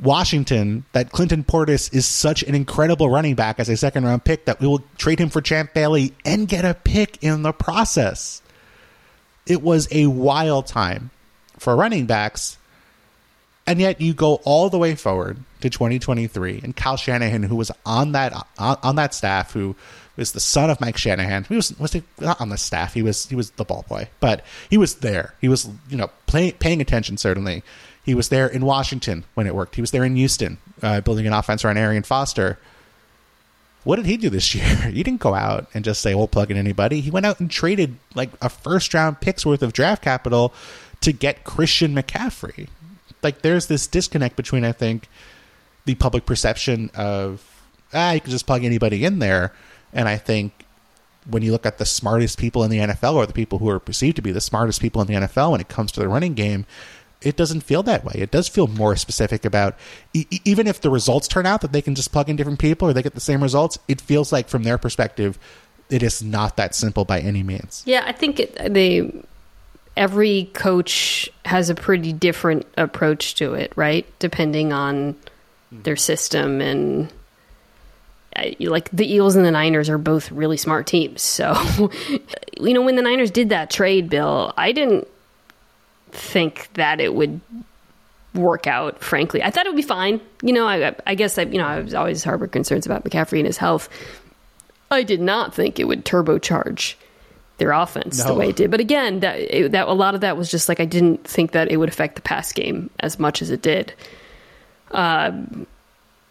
Washington 0.00 0.84
that 0.92 1.12
Clinton 1.12 1.44
Portis 1.44 1.92
is 1.94 2.06
such 2.06 2.42
an 2.42 2.54
incredible 2.54 3.10
running 3.10 3.34
back 3.34 3.60
as 3.60 3.68
a 3.68 3.76
second 3.76 4.04
round 4.04 4.24
pick 4.24 4.46
that 4.46 4.60
we 4.60 4.66
will 4.66 4.82
trade 4.96 5.18
him 5.18 5.28
for 5.28 5.40
Champ 5.40 5.74
Bailey 5.74 6.14
and 6.24 6.48
get 6.48 6.64
a 6.64 6.74
pick 6.74 7.22
in 7.22 7.42
the 7.42 7.52
process. 7.52 8.40
It 9.46 9.62
was 9.62 9.88
a 9.90 10.06
wild 10.06 10.66
time 10.66 11.10
for 11.58 11.76
running 11.76 12.06
backs. 12.06 12.56
And 13.66 13.78
yet 13.78 14.00
you 14.00 14.14
go 14.14 14.36
all 14.44 14.68
the 14.68 14.78
way 14.78 14.96
forward 14.96 15.38
to 15.60 15.70
2023 15.70 16.60
and 16.64 16.74
Kyle 16.74 16.96
Shanahan, 16.96 17.42
who 17.42 17.54
was 17.54 17.70
on 17.86 18.12
that 18.12 18.32
on, 18.58 18.78
on 18.82 18.96
that 18.96 19.14
staff, 19.14 19.52
who 19.52 19.76
was 20.20 20.32
the 20.32 20.40
son 20.40 20.70
of 20.70 20.80
Mike 20.80 20.96
Shanahan. 20.96 21.44
He 21.44 21.56
was 21.56 21.76
was 21.78 21.92
he 21.92 22.02
not 22.20 22.40
on 22.40 22.48
the 22.48 22.58
staff. 22.58 22.94
He 22.94 23.02
was 23.02 23.26
he 23.26 23.34
was 23.34 23.50
the 23.52 23.64
ball 23.64 23.84
boy, 23.88 24.08
but 24.20 24.44
he 24.68 24.78
was 24.78 24.96
there. 24.96 25.34
He 25.40 25.48
was 25.48 25.68
you 25.88 25.96
know 25.96 26.10
play, 26.26 26.52
paying 26.52 26.80
attention 26.80 27.16
certainly. 27.16 27.62
He 28.04 28.14
was 28.14 28.28
there 28.28 28.46
in 28.46 28.64
Washington 28.64 29.24
when 29.34 29.46
it 29.46 29.54
worked. 29.54 29.74
He 29.74 29.80
was 29.80 29.90
there 29.90 30.04
in 30.04 30.16
Houston, 30.16 30.58
uh, 30.82 31.00
building 31.00 31.26
an 31.26 31.32
offense 31.32 31.64
around 31.64 31.76
Arian 31.76 32.02
Foster. 32.02 32.58
What 33.84 33.96
did 33.96 34.06
he 34.06 34.16
do 34.16 34.30
this 34.30 34.54
year? 34.54 34.76
He 34.90 35.02
didn't 35.02 35.20
go 35.20 35.34
out 35.34 35.68
and 35.74 35.84
just 35.84 36.02
say, 36.02 36.14
we'll 36.14 36.28
plug 36.28 36.50
in 36.50 36.56
anybody. 36.56 37.00
He 37.00 37.10
went 37.10 37.26
out 37.26 37.40
and 37.40 37.50
traded 37.50 37.96
like 38.14 38.30
a 38.40 38.48
first 38.48 38.92
round 38.94 39.20
pick's 39.20 39.44
worth 39.44 39.62
of 39.62 39.72
draft 39.72 40.02
capital 40.02 40.52
to 41.02 41.12
get 41.12 41.44
Christian 41.44 41.94
McCaffrey. 41.94 42.68
Like, 43.22 43.42
there's 43.42 43.66
this 43.66 43.86
disconnect 43.86 44.36
between, 44.36 44.64
I 44.64 44.72
think, 44.72 45.08
the 45.84 45.94
public 45.94 46.24
perception 46.24 46.90
of, 46.94 47.44
ah, 47.92 48.12
you 48.12 48.20
can 48.20 48.30
just 48.30 48.46
plug 48.46 48.64
anybody 48.64 49.04
in 49.04 49.18
there. 49.18 49.52
And 49.92 50.08
I 50.08 50.16
think 50.16 50.52
when 51.28 51.42
you 51.42 51.52
look 51.52 51.66
at 51.66 51.78
the 51.78 51.84
smartest 51.84 52.38
people 52.38 52.64
in 52.64 52.70
the 52.70 52.78
NFL 52.78 53.14
or 53.14 53.26
the 53.26 53.32
people 53.32 53.58
who 53.58 53.68
are 53.68 53.78
perceived 53.78 54.16
to 54.16 54.22
be 54.22 54.32
the 54.32 54.40
smartest 54.40 54.80
people 54.80 55.00
in 55.00 55.06
the 55.06 55.14
NFL 55.14 55.52
when 55.52 55.60
it 55.60 55.68
comes 55.68 55.92
to 55.92 56.00
the 56.00 56.08
running 56.08 56.34
game, 56.34 56.66
it 57.22 57.36
doesn't 57.36 57.60
feel 57.60 57.82
that 57.82 58.04
way. 58.04 58.14
It 58.16 58.30
does 58.30 58.48
feel 58.48 58.66
more 58.66 58.96
specific 58.96 59.44
about 59.44 59.76
e- 60.14 60.26
even 60.44 60.66
if 60.66 60.80
the 60.80 60.90
results 60.90 61.28
turn 61.28 61.46
out 61.46 61.60
that 61.60 61.72
they 61.72 61.82
can 61.82 61.94
just 61.94 62.12
plug 62.12 62.28
in 62.28 62.36
different 62.36 62.58
people 62.58 62.88
or 62.88 62.92
they 62.92 63.02
get 63.02 63.14
the 63.14 63.20
same 63.20 63.42
results. 63.42 63.78
It 63.88 64.00
feels 64.00 64.32
like 64.32 64.48
from 64.48 64.62
their 64.62 64.78
perspective, 64.78 65.38
it 65.90 66.02
is 66.02 66.22
not 66.22 66.56
that 66.56 66.74
simple 66.74 67.04
by 67.04 67.20
any 67.20 67.42
means. 67.42 67.82
Yeah, 67.84 68.04
I 68.06 68.12
think 68.12 68.40
it, 68.40 68.72
they 68.72 69.12
every 69.96 70.50
coach 70.54 71.30
has 71.44 71.68
a 71.68 71.74
pretty 71.74 72.12
different 72.12 72.66
approach 72.78 73.34
to 73.36 73.54
it, 73.54 73.72
right? 73.76 74.06
Depending 74.18 74.72
on 74.72 75.16
their 75.70 75.96
system 75.96 76.60
and 76.60 77.12
like 78.60 78.90
the 78.90 79.06
Eagles 79.06 79.36
and 79.36 79.44
the 79.44 79.50
Niners 79.50 79.88
are 79.88 79.98
both 79.98 80.30
really 80.30 80.56
smart 80.56 80.86
teams. 80.86 81.22
So, 81.22 81.54
you 82.60 82.74
know, 82.74 82.82
when 82.82 82.96
the 82.96 83.02
Niners 83.02 83.30
did 83.30 83.48
that 83.50 83.70
trade, 83.70 84.10
Bill, 84.10 84.52
I 84.56 84.72
didn't 84.72 85.08
think 86.10 86.68
that 86.74 87.00
it 87.00 87.14
would 87.14 87.40
work 88.34 88.66
out. 88.66 89.02
Frankly, 89.02 89.42
I 89.42 89.50
thought 89.50 89.66
it 89.66 89.70
would 89.70 89.76
be 89.76 89.82
fine. 89.82 90.20
You 90.42 90.52
know, 90.52 90.66
I, 90.66 90.94
I 91.06 91.14
guess 91.14 91.38
I, 91.38 91.42
you 91.42 91.58
know, 91.58 91.66
I 91.66 91.80
was 91.80 91.94
always 91.94 92.22
harbored 92.24 92.52
concerns 92.52 92.86
about 92.86 93.04
McCaffrey 93.04 93.38
and 93.38 93.46
his 93.46 93.56
health. 93.56 93.88
I 94.90 95.02
did 95.02 95.20
not 95.20 95.54
think 95.54 95.78
it 95.78 95.84
would 95.84 96.04
turbocharge 96.04 96.94
their 97.58 97.72
offense 97.72 98.24
the 98.24 98.34
way 98.34 98.48
it 98.48 98.56
did. 98.56 98.70
But 98.70 98.80
again, 98.80 99.20
that 99.20 99.38
it, 99.38 99.72
that 99.72 99.86
a 99.86 99.92
lot 99.92 100.14
of 100.14 100.22
that 100.22 100.36
was 100.36 100.50
just 100.50 100.68
like 100.68 100.80
I 100.80 100.86
didn't 100.86 101.24
think 101.24 101.52
that 101.52 101.70
it 101.70 101.76
would 101.76 101.88
affect 101.88 102.16
the 102.16 102.22
pass 102.22 102.52
game 102.52 102.90
as 102.98 103.18
much 103.18 103.42
as 103.42 103.50
it 103.50 103.62
did. 103.62 103.92
Um, 104.90 105.66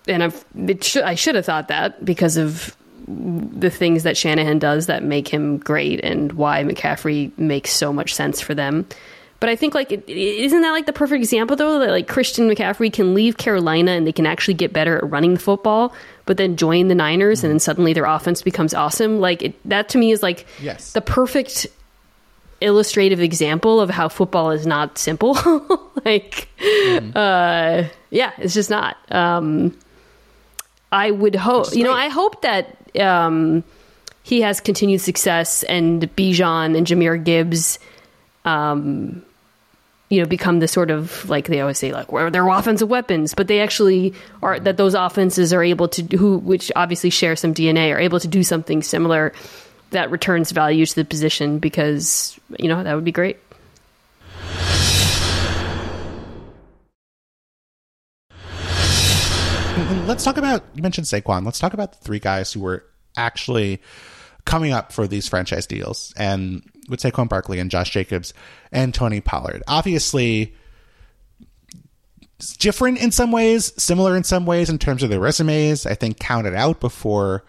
and 0.10 0.24
I've 0.24 0.46
it 0.68 0.84
should 0.84 1.04
I 1.04 1.16
should 1.16 1.36
have 1.36 1.46
thought 1.46 1.68
that 1.70 2.04
because 2.04 2.38
of 2.38 2.76
the 3.08 3.70
things 3.70 4.04
that 4.04 4.16
Shanahan 4.18 4.60
does 4.60 4.86
that 4.88 5.04
make 5.04 5.28
him 5.28 5.58
great 5.58 6.00
and 6.04 6.32
why 6.34 6.64
McCaffrey 6.64 7.36
makes 7.38 7.72
so 7.72 7.92
much 7.92 8.14
sense 8.14 8.40
for 8.42 8.54
them. 8.54 8.86
But 9.40 9.50
I 9.50 9.56
think 9.56 9.74
like 9.74 9.92
isn't 10.08 10.62
that 10.62 10.72
like 10.72 10.86
the 10.86 10.94
perfect 10.94 11.24
example 11.24 11.56
though 11.56 11.80
that 11.80 11.90
like 11.92 12.08
Christian 12.08 12.50
McCaffrey 12.50 12.92
can 12.92 13.14
leave 13.14 13.38
Carolina 13.38 13.92
and 13.92 14.06
they 14.06 14.12
can 14.12 14.26
actually 14.26 14.54
get 14.56 14.74
better 14.74 14.98
at 14.98 15.10
running 15.10 15.34
the 15.36 15.40
football, 15.40 15.94
but 16.26 16.38
then 16.38 16.58
join 16.58 16.88
the 16.90 16.96
Niners 16.96 17.44
and 17.44 17.52
then 17.52 17.60
suddenly 17.60 17.94
their 17.94 18.06
offense 18.06 18.42
becomes 18.42 18.74
awesome. 18.74 19.20
Like 19.20 19.42
it, 19.42 19.70
that 19.70 19.90
to 19.90 19.98
me 19.98 20.12
is 20.12 20.22
like 20.22 20.46
Yes. 20.62 20.92
the 20.92 21.02
perfect 21.02 21.68
illustrative 22.62 23.22
example 23.22 23.80
of 23.80 23.90
how 23.90 24.10
football 24.10 24.52
is 24.52 24.68
not 24.68 24.98
simple. 24.98 25.34
like, 26.06 26.50
uh, 27.16 27.84
yeah, 28.10 28.32
it's 28.38 28.54
just 28.54 28.70
not. 28.70 28.98
Um, 29.10 29.78
I 30.92 31.12
would 31.12 31.36
hope, 31.36 31.76
you 31.76 31.84
know. 31.84 31.94
I 31.94 32.10
hope 32.10 32.42
that 32.42 32.76
um, 33.00 33.64
he 34.24 34.42
has 34.42 34.60
continued 34.60 35.02
success 35.02 35.64
and 35.64 36.04
Bijan 36.16 36.76
and 36.76 36.86
Jahmyr 36.86 37.24
Gibbs, 37.24 37.80
um, 38.46 39.24
you 40.10 40.20
know, 40.20 40.28
become 40.28 40.60
the 40.60 40.68
sort 40.68 40.90
of 40.90 41.30
like 41.30 41.48
they 41.48 41.62
always 41.62 41.78
say, 41.78 41.92
like 41.92 42.12
where 42.12 42.32
they're 42.32 42.48
offensive 42.48 42.90
weapons, 42.90 43.36
but 43.36 43.48
they 43.48 43.60
actually 43.60 44.14
are 44.42 44.60
that 44.60 44.78
those 44.78 44.96
offenses 44.96 45.54
are 45.54 45.64
able 45.64 45.88
to 45.90 46.18
who, 46.18 46.40
which 46.40 46.72
obviously 46.76 47.12
share 47.12 47.36
some 47.36 47.54
DNA, 47.54 47.94
are 47.94 48.00
able 48.00 48.20
to 48.20 48.28
do 48.28 48.42
something 48.44 48.82
similar 48.82 49.34
that 49.92 50.12
returns 50.12 50.52
value 50.52 50.86
to 50.86 50.96
the 50.96 51.06
position 51.06 51.60
because 51.60 52.40
you 52.58 52.68
know 52.68 52.84
that 52.84 52.96
would 52.96 53.06
be 53.06 53.12
great. 53.12 53.38
Let's 60.08 60.26
talk 60.26 60.36
about 60.36 60.64
you 60.74 60.84
mentioned 60.84 61.08
Saquon. 61.08 61.46
Let's 61.46 61.60
talk 61.60 61.74
about 61.74 61.94
the 61.94 62.00
three 62.00 62.20
guys 62.20 62.52
who 62.52 62.60
were 62.60 62.84
actually 63.16 63.82
coming 64.44 64.74
up 64.74 64.92
for 64.92 65.08
these 65.08 65.28
franchise 65.28 65.66
deals, 65.68 66.14
and 66.18 66.64
with 66.90 67.00
Saquon 67.00 67.30
Barkley 67.30 67.60
and 67.60 67.72
Josh 67.72 67.92
Jacobs 67.92 68.34
and 68.74 68.94
Tony 68.94 69.22
Pollard. 69.22 69.64
Obviously, 69.68 70.54
different 72.58 73.02
in 73.02 73.12
some 73.12 73.32
ways, 73.32 73.72
similar 73.82 74.18
in 74.18 74.26
some 74.26 74.46
ways 74.46 74.70
in 74.70 74.80
terms 74.80 75.02
of 75.02 75.10
their 75.10 75.20
resumes. 75.22 75.86
I 75.86 75.94
think 75.94 76.20
counted 76.20 76.56
out 76.56 76.82
before 76.82 77.46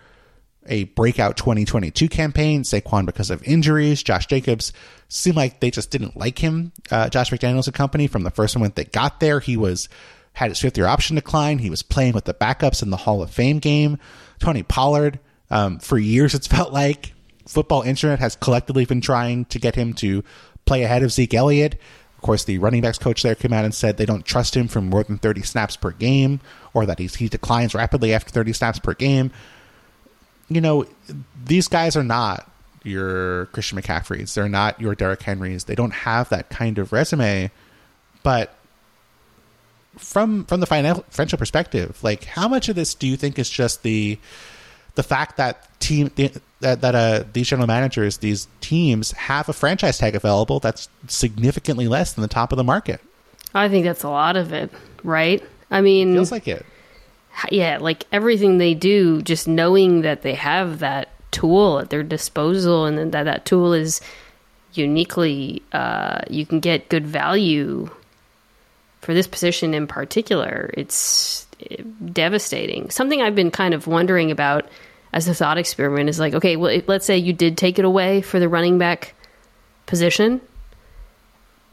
a 0.66 0.84
breakout 0.84 1.36
2022 1.36 2.08
campaign. 2.08 2.62
Saquon 2.62 3.06
because 3.06 3.30
of 3.30 3.42
injuries. 3.42 4.04
Josh 4.04 4.26
Jacobs 4.26 4.72
seemed 5.08 5.36
like 5.36 5.58
they 5.58 5.72
just 5.72 5.90
didn't 5.90 6.16
like 6.16 6.38
him. 6.38 6.70
Uh, 6.92 7.08
Josh 7.08 7.30
McDaniels 7.30 7.66
and 7.66 7.74
company 7.74 8.06
from 8.06 8.22
the 8.22 8.30
first 8.30 8.54
moment 8.54 8.76
they 8.76 8.84
got 8.84 9.18
there. 9.18 9.40
He 9.40 9.56
was 9.56 9.88
had 10.34 10.50
his 10.50 10.60
fifth 10.60 10.76
year 10.76 10.86
option 10.86 11.16
decline. 11.16 11.58
He 11.58 11.70
was 11.70 11.82
playing 11.82 12.12
with 12.12 12.24
the 12.24 12.34
backups 12.34 12.82
in 12.82 12.90
the 12.90 12.96
Hall 12.96 13.22
of 13.22 13.30
Fame 13.30 13.58
game. 13.58 13.98
Tony 14.38 14.62
Pollard, 14.62 15.18
um, 15.50 15.78
for 15.78 15.98
years 15.98 16.34
it's 16.34 16.46
felt 16.46 16.72
like 16.72 17.12
football 17.46 17.82
internet 17.82 18.20
has 18.20 18.36
collectively 18.36 18.84
been 18.84 19.00
trying 19.00 19.44
to 19.46 19.58
get 19.58 19.74
him 19.74 19.92
to 19.94 20.22
play 20.64 20.82
ahead 20.82 21.02
of 21.02 21.12
Zeke 21.12 21.34
Elliott. 21.34 21.74
Of 22.16 22.22
course, 22.22 22.44
the 22.44 22.58
running 22.58 22.82
backs 22.82 22.98
coach 22.98 23.22
there 23.22 23.34
came 23.34 23.52
out 23.52 23.64
and 23.64 23.74
said 23.74 23.96
they 23.96 24.06
don't 24.06 24.24
trust 24.24 24.56
him 24.56 24.68
for 24.68 24.80
more 24.80 25.02
than 25.02 25.18
30 25.18 25.42
snaps 25.42 25.76
per 25.76 25.90
game, 25.90 26.40
or 26.74 26.86
that 26.86 26.98
he's, 26.98 27.14
he 27.14 27.28
declines 27.28 27.74
rapidly 27.74 28.12
after 28.12 28.30
30 28.30 28.52
snaps 28.52 28.78
per 28.78 28.94
game. 28.94 29.32
You 30.48 30.60
know, 30.60 30.84
these 31.44 31.66
guys 31.66 31.96
are 31.96 32.04
not 32.04 32.50
your 32.84 33.46
Christian 33.46 33.80
McCaffreys. 33.80 34.34
They're 34.34 34.48
not 34.48 34.80
your 34.80 34.94
Derrick 34.94 35.22
Henrys. 35.22 35.64
They 35.64 35.74
don't 35.74 35.92
have 35.92 36.28
that 36.28 36.50
kind 36.50 36.78
of 36.78 36.92
resume. 36.92 37.50
But 38.22 38.54
from 39.98 40.44
from 40.44 40.60
the 40.60 40.66
financial 40.66 41.38
perspective, 41.38 41.98
like 42.02 42.24
how 42.24 42.48
much 42.48 42.68
of 42.68 42.76
this 42.76 42.94
do 42.94 43.06
you 43.06 43.16
think 43.16 43.38
is 43.38 43.50
just 43.50 43.82
the 43.82 44.18
the 44.94 45.02
fact 45.02 45.36
that 45.36 45.66
team 45.80 46.10
that 46.16 46.80
that 46.80 46.94
uh, 46.94 47.24
these 47.32 47.48
general 47.48 47.66
managers, 47.66 48.18
these 48.18 48.48
teams 48.60 49.12
have 49.12 49.48
a 49.48 49.52
franchise 49.52 49.98
tag 49.98 50.14
available 50.14 50.60
that's 50.60 50.88
significantly 51.08 51.88
less 51.88 52.12
than 52.12 52.22
the 52.22 52.28
top 52.28 52.52
of 52.52 52.56
the 52.56 52.64
market? 52.64 53.00
I 53.54 53.68
think 53.68 53.84
that's 53.84 54.04
a 54.04 54.10
lot 54.10 54.36
of 54.36 54.52
it, 54.52 54.70
right? 55.02 55.42
I 55.70 55.80
mean, 55.80 56.14
feels 56.14 56.32
like 56.32 56.48
it. 56.48 56.64
Yeah, 57.50 57.78
like 57.78 58.06
everything 58.12 58.58
they 58.58 58.74
do, 58.74 59.22
just 59.22 59.48
knowing 59.48 60.02
that 60.02 60.22
they 60.22 60.34
have 60.34 60.80
that 60.80 61.08
tool 61.30 61.78
at 61.78 61.90
their 61.90 62.02
disposal 62.02 62.86
and 62.86 63.12
that 63.12 63.22
that 63.24 63.44
tool 63.46 63.72
is 63.72 64.00
uniquely, 64.74 65.62
uh, 65.72 66.20
you 66.28 66.44
can 66.44 66.60
get 66.60 66.88
good 66.88 67.06
value 67.06 67.88
for 69.10 69.14
this 69.14 69.26
position 69.26 69.74
in 69.74 69.88
particular. 69.88 70.70
It's 70.74 71.44
eh, 71.68 71.82
devastating. 72.12 72.90
Something 72.90 73.20
I've 73.20 73.34
been 73.34 73.50
kind 73.50 73.74
of 73.74 73.88
wondering 73.88 74.30
about 74.30 74.68
as 75.12 75.26
a 75.26 75.34
thought 75.34 75.58
experiment 75.58 76.08
is 76.08 76.20
like, 76.20 76.32
okay, 76.34 76.54
well, 76.54 76.80
let's 76.86 77.06
say 77.06 77.18
you 77.18 77.32
did 77.32 77.58
take 77.58 77.80
it 77.80 77.84
away 77.84 78.22
for 78.22 78.38
the 78.38 78.48
running 78.48 78.78
back 78.78 79.16
position. 79.86 80.40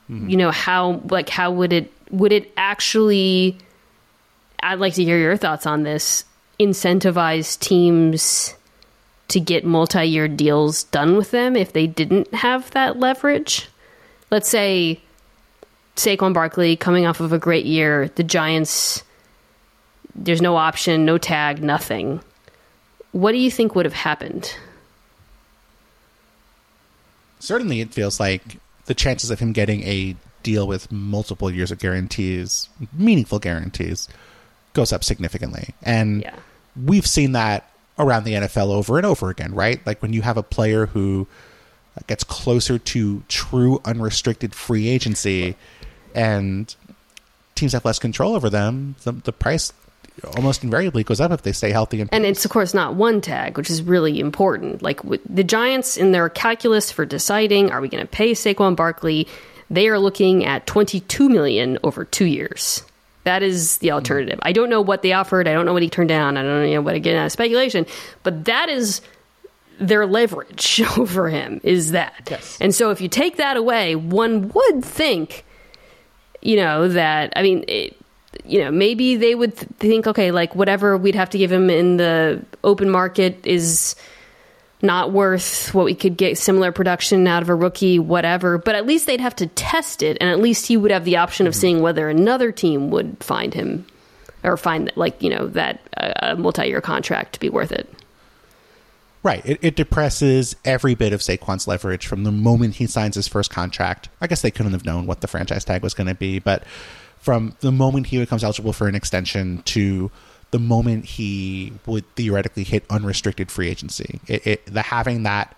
Mm-hmm. 0.10 0.30
You 0.30 0.38
know 0.38 0.50
how 0.50 1.00
like 1.12 1.30
how 1.30 1.52
would 1.52 1.74
it 1.74 1.94
would 2.10 2.32
it 2.32 2.52
actually? 2.58 3.60
I'd 4.64 4.80
like 4.80 4.96
to 4.96 5.04
hear 5.04 5.20
your 5.20 5.38
thoughts 5.38 5.68
on 5.68 5.84
this. 5.84 6.26
Incentivize 6.60 7.60
teams 7.60 8.56
to 9.28 9.40
get 9.40 9.64
multi-year 9.64 10.28
deals 10.28 10.86
done 10.86 11.18
with 11.18 11.30
them 11.30 11.56
if 11.56 11.72
they 11.72 11.86
didn't 11.86 12.34
have 12.34 12.72
that 12.72 13.00
leverage. 13.00 13.68
Let's 14.32 14.50
say 14.50 15.02
Saquon 15.98 16.34
Barkley 16.34 16.76
coming 16.76 17.06
off 17.06 17.20
of 17.20 17.34
a 17.34 17.40
great 17.40 17.66
year, 17.66 18.10
the 18.16 18.24
Giants. 18.24 19.04
There's 20.16 20.42
no 20.42 20.56
option, 20.56 21.06
no 21.06 21.18
tag, 21.18 21.62
nothing 21.62 22.22
what 23.18 23.32
do 23.32 23.38
you 23.38 23.50
think 23.50 23.76
would 23.76 23.86
have 23.86 23.94
happened? 23.94 24.56
Certainly, 27.40 27.82
it 27.82 27.94
feels 27.94 28.20
like 28.20 28.58
the 28.86 28.94
chances 28.94 29.32
of 29.32 29.40
him 29.40 29.54
getting 29.54 29.84
a 29.84 30.16
deal 30.44 30.68
with 30.68 30.92
multiple 30.92 31.52
years 31.52 31.72
of 31.72 31.80
guarantees, 31.80 32.70
meaningful 32.94 33.40
guarantees, 33.40 34.08
goes 34.74 34.94
up 34.94 35.04
significantly. 35.04 35.74
And 35.82 36.22
yeah. 36.22 36.36
we've 36.86 37.08
seen 37.08 37.32
that 37.34 37.72
around 38.00 38.24
the 38.24 38.34
NFL 38.34 38.70
over 38.70 38.98
and 38.98 39.06
over 39.06 39.30
again, 39.30 39.54
right? 39.54 39.86
Like 39.86 40.02
when 40.02 40.14
you 40.14 40.22
have 40.22 40.38
a 40.38 40.44
player 40.44 40.86
who 40.86 41.28
gets 42.06 42.24
closer 42.24 42.78
to 42.78 43.24
true 43.28 43.82
unrestricted 43.84 44.54
free 44.54 44.88
agency 44.88 45.56
and 46.18 46.76
teams 47.54 47.74
have 47.74 47.86
less 47.86 48.00
control 48.00 48.36
over 48.36 48.50
them, 48.50 48.96
the, 49.04 49.12
the 49.12 49.32
price 49.32 49.72
almost 50.36 50.64
invariably 50.64 51.04
goes 51.04 51.22
up 51.22 51.32
if 51.32 51.44
they 51.44 51.52
stay 51.52 51.72
healthy. 51.72 52.02
And, 52.02 52.10
and 52.12 52.26
it's 52.26 52.44
of 52.44 52.50
course 52.50 52.74
not 52.74 52.96
one 52.96 53.22
tag, 53.22 53.56
which 53.56 53.70
is 53.70 53.84
really 53.84 54.20
important. 54.20 54.82
Like 54.82 55.00
the 55.30 55.44
Giants 55.44 55.96
in 55.96 56.12
their 56.12 56.28
calculus 56.28 56.92
for 56.92 57.06
deciding 57.06 57.72
are 57.72 57.80
we 57.82 57.88
going 57.88 58.04
to 58.04 58.10
pay 58.10 58.32
Saquon 58.32 58.76
Barkley, 58.76 59.28
they 59.70 59.88
are 59.90 60.00
looking 60.00 60.44
at 60.44 60.66
22 60.66 61.30
million 61.30 61.78
over 61.84 62.04
2 62.04 62.26
years. 62.26 62.84
That 63.26 63.44
is 63.44 63.78
the 63.80 63.92
alternative. 63.92 64.40
I 64.42 64.54
don't 64.54 64.70
know 64.70 64.82
what 64.82 65.04
they 65.04 65.14
offered. 65.14 65.48
I 65.48 65.54
don't 65.54 65.66
know 65.66 65.74
what 65.74 65.84
he 65.84 65.90
turned 65.90 66.10
down. 66.10 66.38
I 66.38 66.42
don't 66.42 66.72
know 66.72 66.82
what 66.82 66.96
again 66.96 67.18
uh, 67.18 67.30
speculation, 67.30 67.86
but 68.24 68.46
that 68.46 68.70
is 68.70 69.02
their 69.80 70.08
leverage 70.08 70.82
over 70.98 71.30
him 71.30 71.62
is 71.64 71.92
that. 71.92 72.28
Yes. 72.32 72.58
And 72.60 72.74
so 72.74 72.90
if 72.90 73.02
you 73.02 73.08
take 73.08 73.38
that 73.38 73.56
away, 73.56 73.96
one 73.96 74.50
would 74.50 74.84
think 74.84 75.46
you 76.42 76.56
know 76.56 76.88
that 76.90 77.34
I 77.36 77.42
mean 77.44 77.66
it, 77.68 77.98
you 78.46 78.60
know, 78.60 78.72
maybe 78.72 79.16
they 79.16 79.36
would 79.36 79.54
think, 79.56 80.08
okay, 80.08 80.32
like 80.32 80.56
whatever 80.56 80.98
we'd 80.98 81.16
have 81.16 81.30
to 81.32 81.38
give 81.38 81.52
him 81.52 81.70
in 81.70 81.98
the 81.98 82.44
open 82.64 82.90
market 82.90 83.46
is 83.46 83.96
not 84.82 85.12
worth 85.12 85.74
what 85.74 85.86
we 85.86 85.96
could 85.96 86.18
get 86.18 86.38
similar 86.38 86.72
production 86.72 87.28
out 87.28 87.42
of 87.42 87.50
a 87.50 87.56
rookie, 87.56 88.00
whatever. 88.00 88.58
But 88.58 88.76
at 88.76 88.86
least 88.86 89.08
they'd 89.08 89.22
have 89.22 89.36
to 89.38 89.48
test 89.48 90.04
it, 90.04 90.18
and 90.22 90.30
at 90.30 90.40
least 90.40 90.68
he 90.68 90.78
would 90.78 90.92
have 90.92 91.06
the 91.06 91.18
option 91.18 91.48
of 91.48 91.54
mm-hmm. 91.54 91.62
seeing 91.62 91.82
whether 91.82 92.10
another 92.10 92.52
team 92.52 92.90
would 92.92 93.18
find 93.20 93.54
him 93.54 93.86
or 94.44 94.56
find 94.56 94.92
like 94.96 95.22
you 95.22 95.30
know 95.30 95.48
that 95.48 95.82
uh, 95.98 96.14
a 96.22 96.36
multi-year 96.36 96.82
contract 96.82 97.34
to 97.34 97.40
be 97.40 97.50
worth 97.50 97.72
it. 97.72 97.92
Right. 99.28 99.46
It, 99.46 99.60
it, 99.62 99.76
depresses 99.76 100.56
every 100.64 100.96
bit 100.96 101.12
of 101.12 101.20
Saquon's 101.20 101.68
leverage 101.68 102.08
from 102.08 102.24
the 102.24 102.32
moment 102.32 102.76
he 102.76 102.88
signs 102.88 103.16
his 103.16 103.28
first 103.28 103.52
contract. 103.52 104.08
I 104.22 104.28
guess 104.28 104.42
they 104.42 104.52
couldn't 104.52 104.72
have 104.72 104.86
known 104.86 105.06
what 105.06 105.20
the 105.20 105.28
franchise 105.28 105.66
tag 105.66 105.84
was 105.84 105.94
going 105.94 106.08
to 106.08 106.16
be, 106.16 106.40
but 106.40 106.64
from 107.18 107.54
the 107.60 107.74
moment 107.74 108.08
he 108.08 108.20
becomes 108.20 108.42
eligible 108.42 108.72
for 108.72 108.88
an 108.88 108.96
extension 108.96 109.64
to 109.64 110.10
the 110.52 110.60
moment 110.60 111.04
he 111.04 111.74
would 111.86 112.06
theoretically 112.16 112.64
hit 112.64 112.86
unrestricted 112.90 113.52
free 113.52 113.68
agency. 113.68 114.22
It, 114.28 114.48
it, 114.48 114.66
the 114.66 114.82
having 114.82 115.24
that 115.24 115.58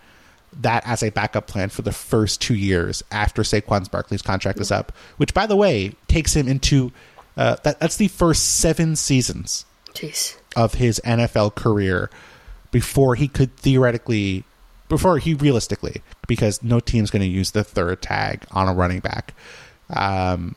that 0.62 0.82
as 0.88 1.03
a 1.03 1.12
backup 1.12 1.45
plan 1.45 1.69
for 1.69 1.84
the 1.84 1.91
first 1.91 2.41
two 2.41 2.55
years 2.55 3.03
after 3.12 3.43
Saquon's 3.43 3.88
Barkley's 3.88 4.23
contract 4.23 4.60
is 4.60 4.71
up, 4.71 4.91
which 5.17 5.36
by 5.36 5.45
the 5.45 5.55
way 5.55 5.93
takes 6.08 6.36
him 6.36 6.47
into 6.47 6.91
uh, 7.38 7.58
that, 7.62 7.79
that's 7.79 7.97
the 7.97 8.08
first 8.08 8.58
seven 8.58 8.95
seasons 8.95 9.63
Jeez. 9.93 10.36
of 10.55 10.73
his 10.73 10.99
NFL 11.05 11.53
career 11.53 12.10
before 12.71 13.15
he 13.15 13.27
could 13.27 13.55
theoretically 13.58 14.43
before 14.89 15.19
he 15.19 15.36
realistically 15.36 16.01
because 16.27 16.63
no 16.63 16.79
team's 16.79 17.12
going 17.12 17.21
to 17.21 17.27
use 17.27 17.51
the 17.51 17.63
third 17.63 18.01
tag 18.01 18.43
on 18.51 18.67
a 18.67 18.73
running 18.73 18.99
back. 18.99 19.34
Um, 19.91 20.55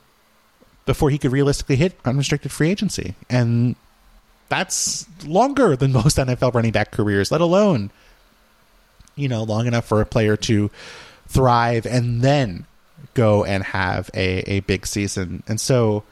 before 0.87 1.11
he 1.11 1.19
could 1.19 1.33
realistically 1.33 1.77
hit 1.77 1.99
unrestricted 2.05 2.51
free 2.51 2.71
agency. 2.71 3.15
And 3.31 3.77
that's 4.49 5.07
longer 5.25 5.77
than 5.77 5.93
most 5.93 6.17
NFL 6.17 6.55
running 6.55 6.73
back 6.73 6.91
careers, 6.91 7.31
let 7.31 7.41
alone, 7.41 7.91
you 9.15 9.29
know, 9.29 9.43
long 9.43 9.67
enough 9.67 9.85
for 9.85 10.01
a 10.01 10.07
player 10.07 10.37
to 10.39 10.71
thrive 11.29 11.87
and 11.87 12.23
then 12.23 12.67
go 13.15 13.45
and 13.45 13.63
have 13.65 14.11
a, 14.15 14.41
a 14.51 14.61
big 14.61 14.87
season. 14.87 15.43
And 15.47 15.61
so 15.61 16.05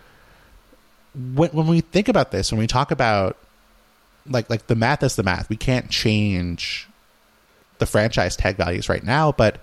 when, 1.15 1.51
when 1.51 1.67
we 1.67 1.81
think 1.81 2.09
about 2.09 2.31
this, 2.31 2.53
when 2.53 2.59
we 2.59 2.67
talk 2.67 2.91
about 2.91 3.37
like 4.27 4.51
like 4.51 4.67
the 4.67 4.75
math 4.75 5.03
is 5.03 5.17
the 5.17 5.23
math, 5.23 5.49
we 5.49 5.57
can't 5.57 5.91
change 5.91 6.89
the 7.79 7.87
franchise 7.87 8.37
tag 8.37 8.57
values 8.57 8.89
right 8.89 9.03
now, 9.03 9.33
but 9.33 9.59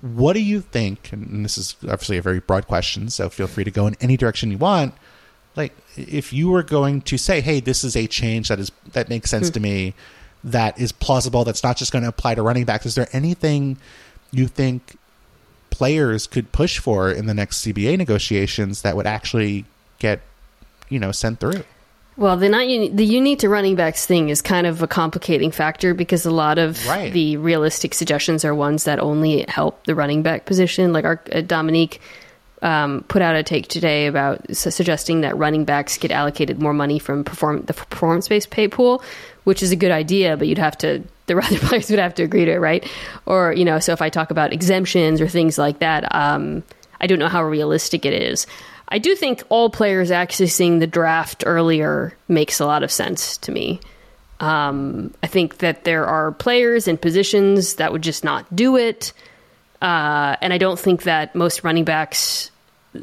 what 0.00 0.34
do 0.34 0.40
you 0.40 0.60
think? 0.60 1.12
And 1.12 1.44
this 1.44 1.58
is 1.58 1.76
obviously 1.82 2.16
a 2.16 2.22
very 2.22 2.40
broad 2.40 2.66
question, 2.66 3.10
so 3.10 3.28
feel 3.28 3.46
free 3.46 3.64
to 3.64 3.70
go 3.70 3.86
in 3.86 3.96
any 4.00 4.16
direction 4.16 4.50
you 4.50 4.58
want. 4.58 4.94
Like, 5.56 5.72
if 5.96 6.32
you 6.32 6.50
were 6.50 6.62
going 6.62 7.02
to 7.02 7.18
say, 7.18 7.40
"Hey, 7.40 7.60
this 7.60 7.84
is 7.84 7.96
a 7.96 8.06
change 8.06 8.48
that 8.48 8.58
is 8.58 8.72
that 8.92 9.08
makes 9.08 9.30
sense 9.30 9.48
mm-hmm. 9.48 9.54
to 9.54 9.60
me, 9.60 9.94
that 10.42 10.78
is 10.80 10.92
plausible, 10.92 11.44
that's 11.44 11.62
not 11.62 11.76
just 11.76 11.92
going 11.92 12.02
to 12.02 12.08
apply 12.08 12.34
to 12.34 12.42
running 12.42 12.64
backs," 12.64 12.86
is 12.86 12.94
there 12.94 13.08
anything 13.12 13.76
you 14.30 14.48
think 14.48 14.96
players 15.70 16.26
could 16.26 16.52
push 16.52 16.78
for 16.78 17.10
in 17.10 17.26
the 17.26 17.34
next 17.34 17.64
CBA 17.64 17.98
negotiations 17.98 18.82
that 18.82 18.96
would 18.96 19.06
actually 19.06 19.64
get, 19.98 20.20
you 20.88 21.00
know, 21.00 21.10
sent 21.12 21.40
through? 21.40 21.64
Well, 22.16 22.36
the 22.36 22.48
not 22.48 22.68
uni- 22.68 22.90
the 22.90 23.04
unique 23.04 23.40
to 23.40 23.48
running 23.48 23.74
backs 23.74 24.06
thing 24.06 24.28
is 24.28 24.40
kind 24.40 24.66
of 24.66 24.82
a 24.82 24.86
complicating 24.86 25.50
factor 25.50 25.94
because 25.94 26.24
a 26.24 26.30
lot 26.30 26.58
of 26.58 26.86
right. 26.86 27.12
the 27.12 27.36
realistic 27.38 27.92
suggestions 27.92 28.44
are 28.44 28.54
ones 28.54 28.84
that 28.84 29.00
only 29.00 29.44
help 29.48 29.84
the 29.86 29.94
running 29.94 30.22
back 30.22 30.44
position. 30.44 30.92
Like 30.92 31.04
our 31.04 31.20
uh, 31.32 31.40
Dominique 31.40 32.00
um, 32.62 33.04
put 33.08 33.20
out 33.20 33.34
a 33.34 33.42
take 33.42 33.66
today 33.66 34.06
about 34.06 34.54
su- 34.54 34.70
suggesting 34.70 35.22
that 35.22 35.36
running 35.36 35.64
backs 35.64 35.98
get 35.98 36.12
allocated 36.12 36.62
more 36.62 36.72
money 36.72 37.00
from 37.00 37.24
perform 37.24 37.62
the 37.62 37.74
performance 37.74 38.28
based 38.28 38.50
pay 38.50 38.68
pool, 38.68 39.02
which 39.42 39.60
is 39.60 39.72
a 39.72 39.76
good 39.76 39.90
idea, 39.90 40.36
but 40.36 40.46
you'd 40.46 40.58
have 40.58 40.78
to 40.78 41.02
the 41.26 41.36
other 41.36 41.58
players 41.58 41.90
would 41.90 41.98
have 41.98 42.14
to 42.14 42.22
agree 42.22 42.44
to 42.44 42.52
it, 42.52 42.60
right? 42.60 42.88
Or 43.26 43.52
you 43.52 43.64
know, 43.64 43.80
so 43.80 43.92
if 43.92 44.00
I 44.00 44.08
talk 44.08 44.30
about 44.30 44.52
exemptions 44.52 45.20
or 45.20 45.26
things 45.26 45.58
like 45.58 45.80
that, 45.80 46.14
um, 46.14 46.62
I 47.00 47.06
don't 47.06 47.18
know 47.18 47.28
how 47.28 47.42
realistic 47.42 48.06
it 48.06 48.12
is. 48.12 48.46
I 48.88 48.98
do 48.98 49.14
think 49.14 49.42
all 49.48 49.70
players 49.70 50.10
accessing 50.10 50.80
the 50.80 50.86
draft 50.86 51.44
earlier 51.46 52.16
makes 52.28 52.60
a 52.60 52.66
lot 52.66 52.82
of 52.82 52.92
sense 52.92 53.38
to 53.38 53.52
me. 53.52 53.80
Um, 54.40 55.14
I 55.22 55.26
think 55.26 55.58
that 55.58 55.84
there 55.84 56.06
are 56.06 56.32
players 56.32 56.86
and 56.86 57.00
positions 57.00 57.76
that 57.76 57.92
would 57.92 58.02
just 58.02 58.24
not 58.24 58.54
do 58.54 58.76
it. 58.76 59.12
Uh, 59.80 60.36
and 60.40 60.52
I 60.52 60.58
don't 60.58 60.78
think 60.78 61.04
that 61.04 61.34
most 61.34 61.64
running 61.64 61.84
backs 61.84 62.50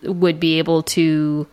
would 0.03 0.39
be 0.39 0.59
able 0.59 0.83
to 0.83 1.47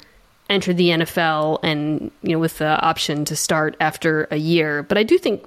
enter 0.51 0.73
the 0.73 0.89
NFL 0.89 1.61
and, 1.63 2.11
you 2.23 2.33
know, 2.33 2.39
with 2.39 2.59
the 2.59 2.81
option 2.81 3.25
to 3.27 3.37
start 3.37 3.77
after 3.81 4.29
a 4.31 4.37
year. 4.37 4.83
But 4.83 4.99
I 4.99 5.03
do 5.03 5.19
think 5.19 5.45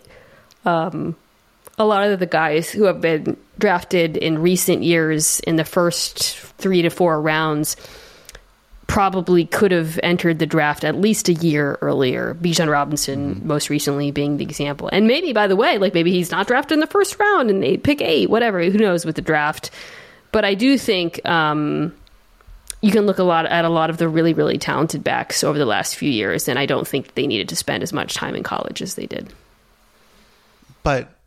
um, 0.65 1.15
a 1.77 1.86
lot 1.86 2.09
of 2.09 2.19
the 2.19 2.25
guys 2.25 2.69
who 2.69 2.84
have 2.84 3.01
been 3.01 3.38
drafted 3.57 4.17
in 4.17 4.39
recent 4.39 4.84
years 4.84 5.39
in 5.41 5.55
the 5.55 5.65
first 5.65 6.38
three 6.57 6.82
to 6.84 6.89
four 6.89 7.19
rounds 7.21 7.75
probably 8.91 9.45
could 9.45 9.71
have 9.71 9.97
entered 10.03 10.37
the 10.39 10.45
draft 10.45 10.83
at 10.83 10.95
least 10.95 11.29
a 11.29 11.33
year 11.33 11.77
earlier. 11.79 12.35
Bijan 12.41 12.69
Robinson, 12.69 13.35
mm-hmm. 13.35 13.47
most 13.47 13.69
recently, 13.69 14.11
being 14.11 14.35
the 14.35 14.43
example. 14.43 14.89
And 14.91 15.07
maybe, 15.07 15.31
by 15.31 15.47
the 15.47 15.55
way, 15.55 15.77
like 15.77 15.93
maybe 15.93 16.11
he's 16.11 16.29
not 16.29 16.45
drafted 16.45 16.73
in 16.73 16.81
the 16.81 16.87
first 16.87 17.17
round 17.17 17.49
and 17.49 17.63
they 17.63 17.77
pick 17.77 18.01
eight, 18.01 18.29
whatever. 18.29 18.61
Who 18.61 18.77
knows 18.77 19.05
with 19.05 19.15
the 19.15 19.21
draft? 19.21 19.71
But 20.33 20.43
I 20.43 20.55
do 20.55 20.77
think 20.77 21.25
um, 21.25 21.95
you 22.81 22.91
can 22.91 23.05
look 23.05 23.17
a 23.17 23.23
lot 23.23 23.45
at 23.45 23.63
a 23.63 23.69
lot 23.69 23.89
of 23.89 23.97
the 23.97 24.09
really, 24.09 24.33
really 24.33 24.57
talented 24.57 25.05
backs 25.05 25.41
over 25.41 25.57
the 25.57 25.65
last 25.65 25.95
few 25.95 26.11
years, 26.11 26.49
and 26.49 26.59
I 26.59 26.65
don't 26.65 26.85
think 26.85 27.15
they 27.15 27.27
needed 27.27 27.47
to 27.47 27.55
spend 27.55 27.83
as 27.83 27.93
much 27.93 28.13
time 28.13 28.35
in 28.35 28.43
college 28.43 28.81
as 28.81 28.95
they 28.95 29.05
did. 29.05 29.31
But 30.83 31.17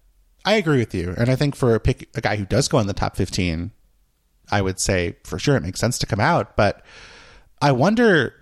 I 0.44 0.56
agree 0.56 0.80
with 0.80 0.94
you, 0.94 1.14
and 1.16 1.30
I 1.30 1.36
think 1.36 1.56
for 1.56 1.74
a 1.74 1.80
pick 1.80 2.10
a 2.14 2.20
guy 2.20 2.36
who 2.36 2.44
does 2.44 2.68
go 2.68 2.78
in 2.78 2.88
the 2.88 2.92
top 2.92 3.16
fifteen, 3.16 3.70
I 4.52 4.60
would 4.60 4.78
say 4.78 5.16
for 5.24 5.38
sure 5.38 5.56
it 5.56 5.62
makes 5.62 5.80
sense 5.80 5.98
to 6.00 6.06
come 6.06 6.20
out. 6.20 6.56
But 6.56 6.84
I 7.61 7.72
wonder 7.72 8.34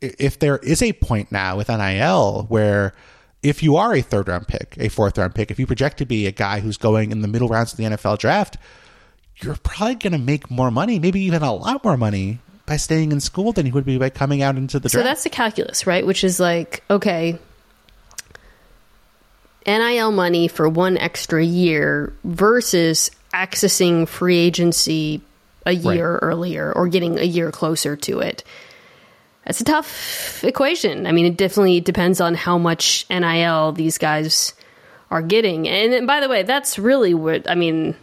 if 0.00 0.38
there 0.38 0.58
is 0.58 0.82
a 0.82 0.92
point 0.92 1.32
now 1.32 1.56
with 1.56 1.68
NIL 1.68 2.46
where 2.48 2.94
if 3.42 3.62
you 3.62 3.76
are 3.76 3.94
a 3.94 4.00
third 4.00 4.28
round 4.28 4.48
pick, 4.48 4.76
a 4.78 4.88
fourth 4.88 5.18
round 5.18 5.34
pick, 5.34 5.50
if 5.50 5.58
you 5.58 5.66
project 5.66 5.98
to 5.98 6.06
be 6.06 6.26
a 6.26 6.32
guy 6.32 6.60
who's 6.60 6.76
going 6.76 7.12
in 7.12 7.20
the 7.20 7.28
middle 7.28 7.48
rounds 7.48 7.72
of 7.72 7.76
the 7.76 7.84
NFL 7.84 8.18
draft, 8.18 8.56
you're 9.36 9.56
probably 9.56 9.96
going 9.96 10.12
to 10.12 10.18
make 10.18 10.50
more 10.50 10.70
money, 10.70 10.98
maybe 10.98 11.20
even 11.20 11.42
a 11.42 11.52
lot 11.52 11.84
more 11.84 11.96
money 11.96 12.38
by 12.66 12.76
staying 12.76 13.12
in 13.12 13.20
school 13.20 13.52
than 13.52 13.66
you 13.66 13.72
would 13.72 13.84
be 13.84 13.98
by 13.98 14.10
coming 14.10 14.42
out 14.42 14.56
into 14.56 14.78
the 14.78 14.88
draft. 14.88 15.02
So 15.02 15.08
that's 15.08 15.24
the 15.24 15.30
calculus, 15.30 15.86
right? 15.86 16.06
Which 16.06 16.24
is 16.24 16.40
like, 16.40 16.82
okay, 16.88 17.38
NIL 19.66 20.12
money 20.12 20.48
for 20.48 20.68
one 20.68 20.96
extra 20.98 21.44
year 21.44 22.12
versus 22.24 23.10
accessing 23.32 24.08
free 24.08 24.38
agency 24.38 25.20
a 25.66 25.72
year 25.72 26.12
right. 26.12 26.22
earlier 26.22 26.72
or 26.72 26.88
getting 26.88 27.18
a 27.18 27.24
year 27.24 27.50
closer 27.50 27.96
to 27.96 28.20
it. 28.20 28.44
That's 29.44 29.60
a 29.60 29.64
tough 29.64 30.42
equation. 30.42 31.06
I 31.06 31.12
mean, 31.12 31.26
it 31.26 31.36
definitely 31.36 31.80
depends 31.80 32.20
on 32.20 32.34
how 32.34 32.56
much 32.56 33.06
NIL 33.10 33.72
these 33.72 33.98
guys 33.98 34.54
are 35.10 35.22
getting. 35.22 35.68
And 35.68 36.06
by 36.06 36.20
the 36.20 36.28
way, 36.28 36.42
that's 36.42 36.78
really 36.78 37.14
what 37.14 37.48
I 37.48 37.54
mean. 37.54 37.94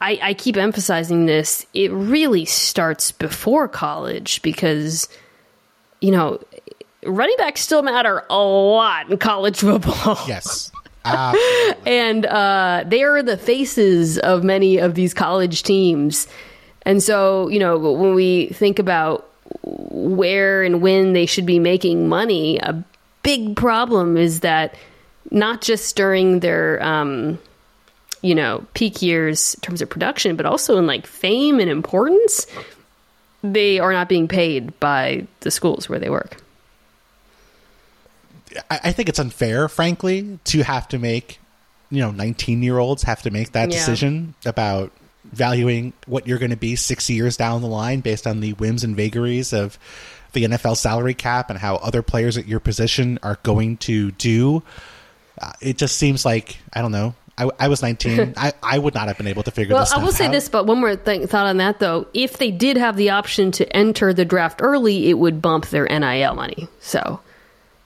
I, 0.00 0.18
I 0.22 0.34
keep 0.34 0.56
emphasizing 0.56 1.24
this. 1.26 1.66
It 1.72 1.90
really 1.92 2.44
starts 2.44 3.10
before 3.10 3.68
college 3.68 4.42
because, 4.42 5.08
you 6.00 6.10
know, 6.10 6.40
running 7.06 7.36
backs 7.38 7.62
still 7.62 7.82
matter 7.82 8.24
a 8.28 8.36
lot 8.38 9.10
in 9.10 9.18
college 9.18 9.58
football. 9.58 10.18
Yes. 10.28 10.70
and 11.86 12.24
uh, 12.24 12.84
they 12.86 13.02
are 13.02 13.22
the 13.22 13.36
faces 13.36 14.18
of 14.18 14.42
many 14.42 14.78
of 14.78 14.94
these 14.94 15.12
college 15.12 15.62
teams. 15.62 16.26
And 16.84 17.02
so, 17.02 17.48
you 17.48 17.58
know, 17.58 17.78
when 17.78 18.14
we 18.14 18.46
think 18.48 18.78
about 18.78 19.28
where 19.62 20.62
and 20.62 20.82
when 20.82 21.12
they 21.12 21.26
should 21.26 21.46
be 21.46 21.58
making 21.58 22.08
money, 22.08 22.58
a 22.58 22.84
big 23.22 23.56
problem 23.56 24.16
is 24.16 24.40
that 24.40 24.74
not 25.30 25.62
just 25.62 25.96
during 25.96 26.40
their, 26.40 26.82
um, 26.82 27.38
you 28.22 28.34
know, 28.34 28.64
peak 28.74 29.02
years 29.02 29.54
in 29.54 29.60
terms 29.60 29.82
of 29.82 29.88
production, 29.88 30.36
but 30.36 30.46
also 30.46 30.78
in 30.78 30.86
like 30.86 31.06
fame 31.06 31.60
and 31.60 31.70
importance, 31.70 32.46
they 33.42 33.78
are 33.78 33.92
not 33.92 34.08
being 34.08 34.28
paid 34.28 34.78
by 34.80 35.26
the 35.40 35.50
schools 35.50 35.88
where 35.88 35.98
they 35.98 36.10
work. 36.10 36.36
I 38.70 38.92
think 38.92 39.08
it's 39.08 39.18
unfair, 39.18 39.68
frankly, 39.68 40.38
to 40.44 40.62
have 40.62 40.86
to 40.88 40.98
make, 40.98 41.40
you 41.90 42.00
know, 42.00 42.12
19 42.12 42.62
year 42.62 42.78
olds 42.78 43.02
have 43.02 43.22
to 43.22 43.30
make 43.30 43.52
that 43.52 43.70
yeah. 43.70 43.76
decision 43.76 44.34
about 44.46 44.92
valuing 45.32 45.92
what 46.06 46.26
you're 46.26 46.38
going 46.38 46.50
to 46.50 46.56
be 46.56 46.76
six 46.76 47.08
years 47.10 47.36
down 47.36 47.62
the 47.62 47.68
line 47.68 48.00
based 48.00 48.26
on 48.26 48.40
the 48.40 48.52
whims 48.54 48.84
and 48.84 48.96
vagaries 48.96 49.52
of 49.52 49.78
the 50.32 50.44
NFL 50.44 50.76
salary 50.76 51.14
cap 51.14 51.50
and 51.50 51.58
how 51.58 51.76
other 51.76 52.02
players 52.02 52.36
at 52.36 52.46
your 52.46 52.60
position 52.60 53.18
are 53.22 53.38
going 53.42 53.76
to 53.78 54.10
do. 54.12 54.62
Uh, 55.40 55.52
it 55.60 55.78
just 55.78 55.96
seems 55.96 56.24
like 56.24 56.58
I 56.72 56.82
don't 56.82 56.92
know. 56.92 57.14
I, 57.36 57.50
I 57.58 57.68
was 57.68 57.82
19. 57.82 58.34
I, 58.36 58.52
I 58.62 58.78
would 58.78 58.94
not 58.94 59.08
have 59.08 59.16
been 59.16 59.26
able 59.26 59.42
to 59.42 59.50
figure 59.50 59.74
well, 59.74 59.82
this. 59.82 59.92
Well, 59.92 60.00
I 60.00 60.04
will 60.04 60.12
say 60.12 60.26
out. 60.26 60.32
this, 60.32 60.48
but 60.48 60.66
one 60.66 60.78
more 60.78 60.94
thing, 60.94 61.26
thought 61.26 61.46
on 61.46 61.56
that 61.56 61.78
though. 61.78 62.06
If 62.14 62.38
they 62.38 62.50
did 62.50 62.76
have 62.76 62.96
the 62.96 63.10
option 63.10 63.50
to 63.52 63.76
enter 63.76 64.12
the 64.12 64.24
draft 64.24 64.60
early, 64.62 65.08
it 65.08 65.14
would 65.14 65.42
bump 65.42 65.66
their 65.66 65.86
NIL 65.86 66.34
money. 66.34 66.68
So 66.80 67.20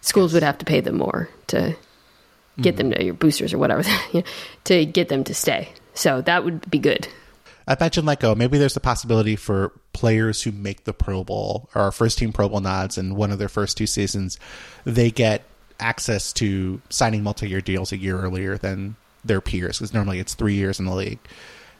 schools 0.01 0.32
yes. 0.32 0.34
would 0.34 0.43
have 0.43 0.59
to 0.59 0.64
pay 0.64 0.80
them 0.80 0.97
more 0.97 1.28
to 1.49 1.76
get 2.61 2.74
mm. 2.74 2.78
them 2.78 2.91
to 2.93 3.05
your 3.05 3.14
boosters 3.14 3.55
or 3.55 3.59
whatever 3.59 3.84
to 4.64 4.86
get 4.86 5.09
them 5.09 5.24
to 5.24 5.34
stay. 5.34 5.70
So 5.95 6.20
that 6.22 6.45
would 6.45 6.70
be 6.70 6.78
good. 6.78 7.09
I 7.69 7.77
mentioned 7.79 8.07
like, 8.07 8.25
oh, 8.25 8.35
maybe 8.35 8.57
there's 8.57 8.77
a 8.77 8.81
possibility 8.81 9.37
for 9.37 9.73
players 9.93 10.43
who 10.43 10.53
make 10.53 10.85
the 10.85 10.95
Pro 10.95 11.23
Bowl 11.23 11.69
or 11.75 11.93
first 11.93 12.16
team 12.16 12.33
Pro 12.33 12.49
Bowl 12.49 12.61
nods 12.61 12.97
in 12.97 13.14
one 13.14 13.31
of 13.31 13.39
their 13.39 13.51
first 13.51 13.77
two 13.77 13.87
seasons, 13.87 14.39
they 14.85 15.11
get 15.11 15.45
access 15.79 16.33
to 16.33 16.81
signing 16.89 17.23
multi-year 17.23 17.61
deals 17.61 17.93
a 17.93 17.99
year 17.99 18.19
earlier 18.19 18.57
than 18.57 18.97
their 19.23 19.43
peers 19.43 19.79
because 19.79 19.93
normally 19.93 20.19
it's 20.19 20.33
three 20.33 20.55
years 20.55 20.81
in 20.81 20.87
the 20.87 20.95
league. 20.95 21.19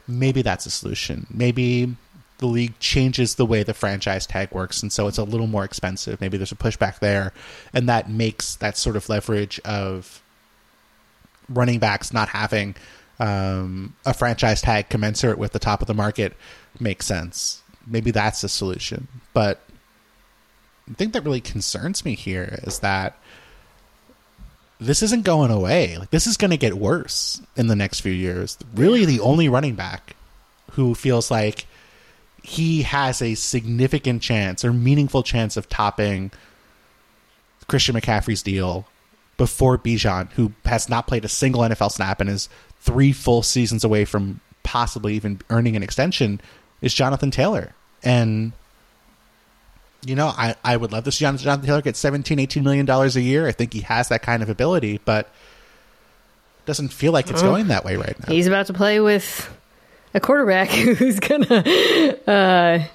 Maybe 0.07 0.43
that's 0.43 0.67
a 0.67 0.69
solution. 0.69 1.25
Maybe 1.31 1.95
the 2.37 2.45
league 2.45 2.77
changes 2.79 3.35
the 3.35 3.45
way 3.45 3.63
the 3.63 3.73
franchise 3.73 4.27
tag 4.27 4.51
works, 4.51 4.83
and 4.83 4.93
so 4.93 5.07
it's 5.07 5.17
a 5.17 5.23
little 5.23 5.47
more 5.47 5.65
expensive. 5.65 6.21
Maybe 6.21 6.37
there's 6.37 6.51
a 6.51 6.55
pushback 6.55 6.99
there, 6.99 7.33
and 7.73 7.89
that 7.89 8.09
makes 8.09 8.55
that 8.57 8.77
sort 8.77 8.95
of 8.95 9.09
leverage 9.09 9.59
of 9.65 10.21
running 11.49 11.79
backs 11.79 12.13
not 12.13 12.29
having 12.29 12.75
um, 13.19 13.95
a 14.05 14.13
franchise 14.13 14.61
tag 14.61 14.89
commensurate 14.89 15.37
with 15.37 15.51
the 15.51 15.59
top 15.59 15.81
of 15.81 15.87
the 15.87 15.93
market 15.93 16.33
makes 16.79 17.05
sense. 17.05 17.61
Maybe 17.85 18.11
that's 18.11 18.41
the 18.41 18.49
solution. 18.49 19.07
But 19.33 19.61
the 20.87 20.93
thing 20.95 21.11
that 21.11 21.23
really 21.23 21.41
concerns 21.41 22.05
me 22.05 22.15
here 22.15 22.59
is 22.63 22.79
that 22.79 23.17
this 24.79 25.03
isn't 25.03 25.25
going 25.25 25.51
away. 25.51 25.97
Like 25.97 26.11
this 26.11 26.27
is 26.27 26.37
going 26.37 26.51
to 26.51 26.57
get 26.57 26.75
worse 26.75 27.41
in 27.55 27.67
the 27.67 27.75
next 27.75 27.99
few 27.99 28.11
years. 28.11 28.57
Really, 28.73 29.05
the 29.05 29.19
only 29.19 29.49
running 29.49 29.75
back 29.75 30.15
who 30.71 30.95
feels 30.95 31.29
like 31.29 31.65
he 32.41 32.83
has 32.83 33.21
a 33.21 33.35
significant 33.35 34.21
chance 34.21 34.63
or 34.63 34.71
meaningful 34.71 35.23
chance 35.23 35.57
of 35.57 35.67
topping 35.67 36.31
Christian 37.67 37.95
McCaffrey's 37.95 38.41
deal 38.41 38.87
before 39.37 39.77
Bijan, 39.77 40.31
who 40.31 40.53
has 40.65 40.89
not 40.89 41.07
played 41.07 41.25
a 41.25 41.29
single 41.29 41.61
NFL 41.61 41.91
snap 41.91 42.21
and 42.21 42.29
is 42.29 42.49
three 42.79 43.11
full 43.11 43.43
seasons 43.43 43.83
away 43.83 44.05
from 44.05 44.39
possibly 44.63 45.15
even 45.15 45.41
earning 45.49 45.75
an 45.75 45.83
extension 45.83 46.41
is 46.81 46.93
Jonathan 46.93 47.31
Taylor. 47.31 47.73
And 48.03 48.53
you 50.05 50.15
know, 50.15 50.27
I, 50.27 50.55
I 50.63 50.77
would 50.77 50.91
love 50.91 51.03
to 51.05 51.11
see 51.11 51.25
Jonathan 51.25 51.61
Taylor 51.61 51.81
get 51.81 51.97
17, 51.97 52.39
18 52.39 52.63
million 52.63 52.85
dollars 52.85 53.15
a 53.15 53.21
year. 53.21 53.47
I 53.47 53.51
think 53.51 53.73
he 53.73 53.81
has 53.81 54.09
that 54.09 54.21
kind 54.21 54.41
of 54.41 54.49
ability, 54.49 55.01
but 55.03 55.29
doesn't 56.65 56.89
feel 56.89 57.11
like 57.11 57.29
it's 57.29 57.41
going 57.41 57.67
that 57.67 57.83
way 57.83 57.95
right 57.95 58.15
now. 58.19 58.33
He's 58.33 58.47
about 58.47 58.67
to 58.67 58.73
play 58.73 58.99
with 58.99 59.49
a 60.13 60.19
quarterback 60.19 60.69
who's 60.69 61.19
gonna 61.19 61.63
uh, 62.27 62.85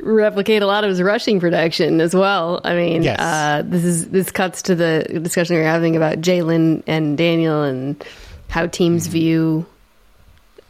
replicate 0.00 0.62
a 0.62 0.66
lot 0.66 0.84
of 0.84 0.90
his 0.90 1.02
rushing 1.02 1.40
production 1.40 2.00
as 2.00 2.14
well. 2.14 2.60
I 2.62 2.74
mean, 2.74 3.02
yes. 3.02 3.18
uh, 3.18 3.62
this 3.64 3.84
is 3.84 4.08
this 4.10 4.30
cuts 4.30 4.62
to 4.62 4.74
the 4.74 5.20
discussion 5.22 5.56
we 5.56 5.62
are 5.62 5.64
having 5.64 5.96
about 5.96 6.20
Jalen 6.20 6.82
and 6.86 7.16
Daniel 7.16 7.62
and 7.62 8.04
how 8.50 8.66
teams 8.66 9.04
mm-hmm. 9.04 9.12
view 9.12 9.66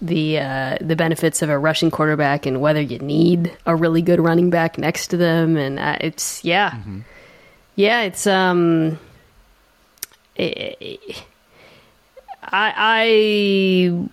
the 0.00 0.38
uh, 0.38 0.78
the 0.80 0.96
benefits 0.96 1.42
of 1.42 1.50
a 1.50 1.58
rushing 1.58 1.90
quarterback 1.90 2.46
and 2.46 2.60
whether 2.60 2.80
you 2.80 2.98
need 2.98 3.56
a 3.66 3.76
really 3.76 4.02
good 4.02 4.20
running 4.20 4.50
back 4.50 4.78
next 4.78 5.08
to 5.08 5.16
them. 5.16 5.56
And 5.56 5.78
uh, 5.78 5.96
it's 6.00 6.44
yeah, 6.44 6.70
mm-hmm. 6.70 7.00
yeah, 7.76 8.02
it's 8.02 8.26
um, 8.26 8.98
it, 10.36 11.24
I 12.42 12.74
I 12.76 14.08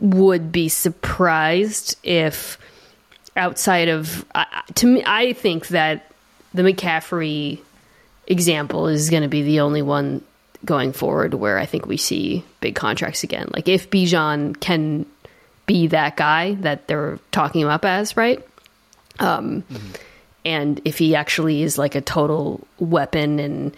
would 0.00 0.50
be 0.50 0.68
surprised 0.68 1.96
if 2.02 2.58
outside 3.36 3.88
of 3.88 4.24
uh, 4.34 4.44
to 4.74 4.86
me, 4.86 5.02
I 5.06 5.32
think 5.34 5.68
that 5.68 6.10
the 6.54 6.62
McCaffrey 6.62 7.60
example 8.26 8.86
is 8.86 9.10
going 9.10 9.22
to 9.22 9.28
be 9.28 9.42
the 9.42 9.60
only 9.60 9.82
one 9.82 10.22
going 10.64 10.92
forward 10.92 11.34
where 11.34 11.58
I 11.58 11.66
think 11.66 11.86
we 11.86 11.96
see 11.96 12.44
big 12.60 12.74
contracts 12.74 13.24
again. 13.24 13.48
Like 13.52 13.68
if 13.68 13.90
Bijan 13.90 14.58
can 14.60 15.06
be 15.66 15.86
that 15.88 16.16
guy 16.16 16.54
that 16.56 16.88
they're 16.88 17.18
talking 17.30 17.62
him 17.62 17.68
up 17.68 17.84
as, 17.84 18.16
right? 18.16 18.44
Um, 19.18 19.62
mm-hmm. 19.62 19.92
And 20.44 20.80
if 20.84 20.98
he 20.98 21.14
actually 21.14 21.62
is 21.62 21.78
like 21.78 21.94
a 21.94 22.00
total 22.00 22.66
weapon 22.78 23.38
and 23.38 23.76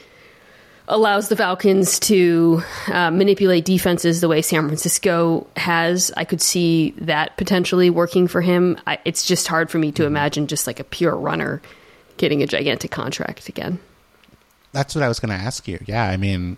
allows 0.89 1.29
the 1.29 1.37
Falcons 1.37 1.99
to 2.01 2.63
uh, 2.89 3.11
manipulate 3.11 3.65
defenses 3.65 4.21
the 4.21 4.29
way 4.29 4.43
San 4.43 4.67
Francisco 4.67 5.47
has, 5.57 6.13
I 6.17 6.25
could 6.25 6.41
see 6.41 6.91
that 6.99 7.37
potentially 7.37 7.91
working 7.91 8.29
for 8.29 8.41
him. 8.41 8.79
I, 8.87 8.99
it's 9.05 9.27
just 9.27 9.49
hard 9.49 9.71
for 9.71 9.79
me 9.79 9.93
to 9.93 10.05
imagine 10.05 10.47
just 10.47 10.67
like 10.67 10.81
a 10.81 10.85
pure 10.85 11.17
runner 11.17 11.63
getting 12.17 12.43
a 12.43 12.47
gigantic 12.47 12.91
contract 12.91 13.49
again. 13.49 13.79
That's 14.73 14.95
what 14.95 15.03
I 15.03 15.09
was 15.09 15.21
going 15.21 15.37
to 15.37 15.45
ask 15.45 15.69
you. 15.69 15.79
Yeah, 15.87 16.05
I 16.05 16.17
mean, 16.17 16.57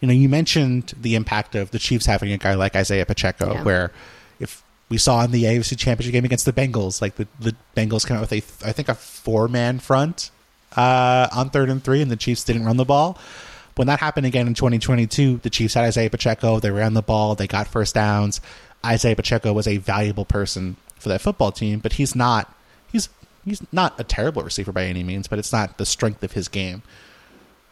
you 0.00 0.08
know, 0.08 0.14
you 0.14 0.28
mentioned 0.28 0.94
the 1.00 1.14
impact 1.14 1.54
of 1.54 1.70
the 1.70 1.78
Chiefs 1.78 2.06
having 2.06 2.32
a 2.32 2.38
guy 2.38 2.54
like 2.54 2.74
Isaiah 2.74 3.06
Pacheco, 3.06 3.54
yeah. 3.54 3.62
where 3.62 3.92
if 4.38 4.62
we 4.90 4.98
saw 4.98 5.22
in 5.24 5.30
the 5.30 5.44
AFC 5.44 5.78
Championship 5.78 6.12
game 6.12 6.24
against 6.24 6.44
the 6.44 6.52
Bengals. 6.52 7.00
Like 7.00 7.14
the, 7.14 7.26
the 7.38 7.54
Bengals 7.76 8.06
came 8.06 8.16
out 8.16 8.28
with 8.28 8.32
a 8.32 8.68
I 8.68 8.72
think 8.72 8.88
a 8.88 8.94
four 8.94 9.48
man 9.48 9.78
front 9.78 10.30
uh, 10.76 11.28
on 11.32 11.48
third 11.48 11.70
and 11.70 11.82
three, 11.82 12.02
and 12.02 12.10
the 12.10 12.16
Chiefs 12.16 12.44
didn't 12.44 12.66
run 12.66 12.76
the 12.76 12.84
ball. 12.84 13.16
When 13.76 13.86
that 13.86 14.00
happened 14.00 14.26
again 14.26 14.46
in 14.46 14.54
2022, 14.54 15.38
the 15.38 15.48
Chiefs 15.48 15.74
had 15.74 15.84
Isaiah 15.84 16.10
Pacheco. 16.10 16.60
They 16.60 16.70
ran 16.70 16.92
the 16.94 17.02
ball. 17.02 17.34
They 17.34 17.46
got 17.46 17.68
first 17.68 17.94
downs. 17.94 18.40
Isaiah 18.84 19.16
Pacheco 19.16 19.52
was 19.52 19.68
a 19.68 19.78
valuable 19.78 20.24
person 20.24 20.76
for 20.96 21.08
that 21.08 21.20
football 21.20 21.52
team, 21.52 21.78
but 21.78 21.94
he's 21.94 22.14
not. 22.14 22.52
He's 22.90 23.08
he's 23.44 23.62
not 23.72 23.98
a 23.98 24.04
terrible 24.04 24.42
receiver 24.42 24.72
by 24.72 24.84
any 24.84 25.04
means, 25.04 25.28
but 25.28 25.38
it's 25.38 25.52
not 25.52 25.78
the 25.78 25.86
strength 25.86 26.22
of 26.24 26.32
his 26.32 26.48
game. 26.48 26.82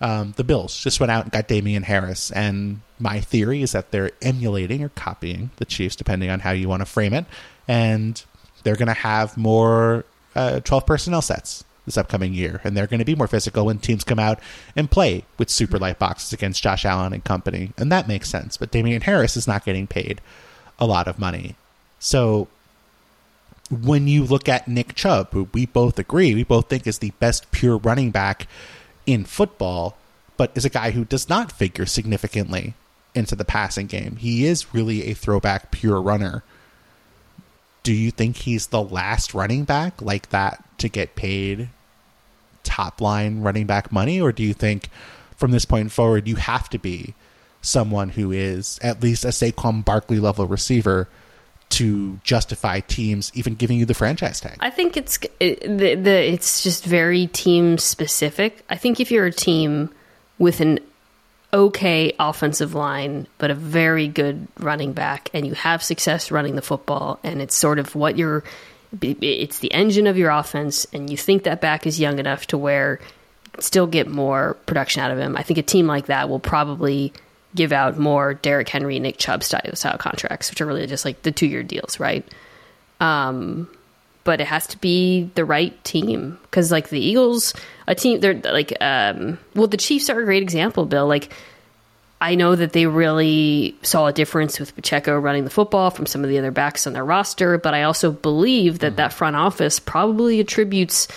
Um, 0.00 0.34
the 0.36 0.44
Bills 0.44 0.78
just 0.78 1.00
went 1.00 1.10
out 1.10 1.24
and 1.24 1.32
got 1.32 1.48
Damien 1.48 1.82
Harris, 1.82 2.30
and 2.30 2.80
my 3.00 3.20
theory 3.20 3.62
is 3.62 3.72
that 3.72 3.90
they're 3.90 4.12
emulating 4.22 4.82
or 4.82 4.90
copying 4.90 5.50
the 5.56 5.64
Chiefs, 5.64 5.96
depending 5.96 6.30
on 6.30 6.40
how 6.40 6.52
you 6.52 6.68
want 6.68 6.82
to 6.82 6.86
frame 6.86 7.12
it, 7.12 7.24
and 7.66 8.22
they're 8.62 8.76
going 8.76 8.88
to 8.88 8.94
have 8.94 9.36
more 9.36 10.04
uh, 10.36 10.60
12 10.60 10.86
personnel 10.86 11.22
sets 11.22 11.64
this 11.84 11.96
upcoming 11.96 12.32
year, 12.32 12.60
and 12.62 12.76
they're 12.76 12.86
going 12.86 13.00
to 13.00 13.04
be 13.04 13.16
more 13.16 13.26
physical 13.26 13.66
when 13.66 13.78
teams 13.78 14.04
come 14.04 14.18
out 14.18 14.38
and 14.76 14.90
play 14.90 15.24
with 15.36 15.50
super 15.50 15.78
light 15.78 15.98
boxes 15.98 16.32
against 16.32 16.62
Josh 16.62 16.84
Allen 16.84 17.12
and 17.12 17.24
company, 17.24 17.72
and 17.76 17.90
that 17.90 18.06
makes 18.06 18.28
sense. 18.28 18.56
But 18.56 18.70
Damien 18.70 19.02
Harris 19.02 19.36
is 19.36 19.48
not 19.48 19.64
getting 19.64 19.86
paid 19.86 20.20
a 20.78 20.86
lot 20.86 21.08
of 21.08 21.18
money, 21.18 21.56
so 21.98 22.46
when 23.70 24.08
you 24.08 24.24
look 24.24 24.48
at 24.48 24.68
Nick 24.68 24.94
Chubb, 24.94 25.32
who 25.32 25.48
we 25.52 25.66
both 25.66 25.98
agree, 25.98 26.34
we 26.34 26.44
both 26.44 26.68
think 26.68 26.86
is 26.86 26.98
the 26.98 27.12
best 27.18 27.50
pure 27.50 27.76
running 27.76 28.10
back 28.10 28.46
in 29.08 29.24
football, 29.24 29.96
but 30.36 30.52
is 30.54 30.66
a 30.66 30.70
guy 30.70 30.90
who 30.90 31.02
does 31.02 31.30
not 31.30 31.50
figure 31.50 31.86
significantly 31.86 32.74
into 33.14 33.34
the 33.34 33.44
passing 33.44 33.86
game. 33.86 34.16
He 34.16 34.44
is 34.44 34.74
really 34.74 35.10
a 35.10 35.14
throwback 35.14 35.70
pure 35.70 36.00
runner. 36.00 36.44
Do 37.82 37.94
you 37.94 38.10
think 38.10 38.36
he's 38.36 38.66
the 38.66 38.82
last 38.82 39.32
running 39.32 39.64
back 39.64 40.02
like 40.02 40.28
that 40.28 40.62
to 40.78 40.90
get 40.90 41.16
paid 41.16 41.70
top 42.64 43.00
line 43.00 43.40
running 43.40 43.64
back 43.64 43.90
money? 43.90 44.20
Or 44.20 44.30
do 44.30 44.42
you 44.42 44.52
think 44.52 44.90
from 45.34 45.52
this 45.52 45.64
point 45.64 45.90
forward 45.90 46.28
you 46.28 46.36
have 46.36 46.68
to 46.68 46.78
be 46.78 47.14
someone 47.62 48.10
who 48.10 48.30
is 48.30 48.78
at 48.82 49.02
least 49.02 49.24
a 49.24 49.28
Saquon 49.28 49.82
Barkley 49.82 50.20
level 50.20 50.46
receiver 50.46 51.08
to 51.70 52.18
justify 52.24 52.80
teams 52.80 53.30
even 53.34 53.54
giving 53.54 53.78
you 53.78 53.84
the 53.84 53.94
franchise 53.94 54.40
tag. 54.40 54.56
I 54.60 54.70
think 54.70 54.96
it's 54.96 55.18
it, 55.38 55.60
the, 55.60 55.94
the 55.94 56.32
it's 56.32 56.62
just 56.62 56.84
very 56.84 57.26
team 57.28 57.78
specific. 57.78 58.64
I 58.70 58.76
think 58.76 59.00
if 59.00 59.10
you're 59.10 59.26
a 59.26 59.32
team 59.32 59.90
with 60.38 60.60
an 60.60 60.80
okay 61.52 62.12
offensive 62.18 62.74
line 62.74 63.26
but 63.38 63.50
a 63.50 63.54
very 63.54 64.06
good 64.06 64.46
running 64.58 64.92
back 64.92 65.30
and 65.32 65.46
you 65.46 65.54
have 65.54 65.82
success 65.82 66.30
running 66.30 66.56
the 66.56 66.62
football 66.62 67.18
and 67.24 67.40
it's 67.40 67.54
sort 67.54 67.78
of 67.78 67.94
what 67.94 68.18
you're 68.18 68.44
it's 69.00 69.60
the 69.60 69.72
engine 69.72 70.06
of 70.06 70.18
your 70.18 70.30
offense 70.30 70.86
and 70.92 71.08
you 71.08 71.16
think 71.16 71.44
that 71.44 71.58
back 71.62 71.86
is 71.86 71.98
young 71.98 72.18
enough 72.18 72.46
to 72.46 72.58
where 72.58 73.00
still 73.58 73.86
get 73.86 74.08
more 74.08 74.54
production 74.66 75.02
out 75.02 75.10
of 75.10 75.18
him. 75.18 75.36
I 75.36 75.42
think 75.42 75.58
a 75.58 75.62
team 75.62 75.86
like 75.86 76.06
that 76.06 76.28
will 76.28 76.40
probably 76.40 77.12
give 77.54 77.72
out 77.72 77.98
more 77.98 78.34
Derrick 78.34 78.68
Henry, 78.68 78.98
Nick 78.98 79.18
Chubb 79.18 79.42
style, 79.42 79.74
style 79.74 79.98
contracts, 79.98 80.50
which 80.50 80.60
are 80.60 80.66
really 80.66 80.86
just 80.86 81.04
like 81.04 81.22
the 81.22 81.32
two 81.32 81.46
year 81.46 81.62
deals, 81.62 81.98
right? 81.98 82.26
Um, 83.00 83.68
but 84.24 84.40
it 84.40 84.46
has 84.46 84.66
to 84.68 84.78
be 84.78 85.30
the 85.34 85.44
right 85.44 85.82
team 85.84 86.38
because, 86.42 86.70
like 86.70 86.90
the 86.90 87.00
Eagles, 87.00 87.54
a 87.86 87.94
team 87.94 88.20
they're 88.20 88.34
like, 88.34 88.76
um, 88.80 89.38
well, 89.54 89.68
the 89.68 89.76
Chiefs 89.76 90.10
are 90.10 90.20
a 90.20 90.24
great 90.24 90.42
example, 90.42 90.84
Bill. 90.84 91.06
Like, 91.06 91.32
I 92.20 92.34
know 92.34 92.54
that 92.54 92.72
they 92.72 92.86
really 92.86 93.76
saw 93.82 94.06
a 94.06 94.12
difference 94.12 94.58
with 94.58 94.74
Pacheco 94.74 95.18
running 95.18 95.44
the 95.44 95.50
football 95.50 95.90
from 95.90 96.04
some 96.04 96.24
of 96.24 96.30
the 96.30 96.38
other 96.38 96.50
backs 96.50 96.86
on 96.86 96.92
their 96.92 97.04
roster, 97.04 97.58
but 97.58 97.74
I 97.74 97.84
also 97.84 98.10
believe 98.10 98.80
that 98.80 98.88
mm-hmm. 98.88 98.96
that 98.96 99.12
front 99.12 99.36
office 99.36 99.78
probably 99.78 100.40
attributes 100.40 101.08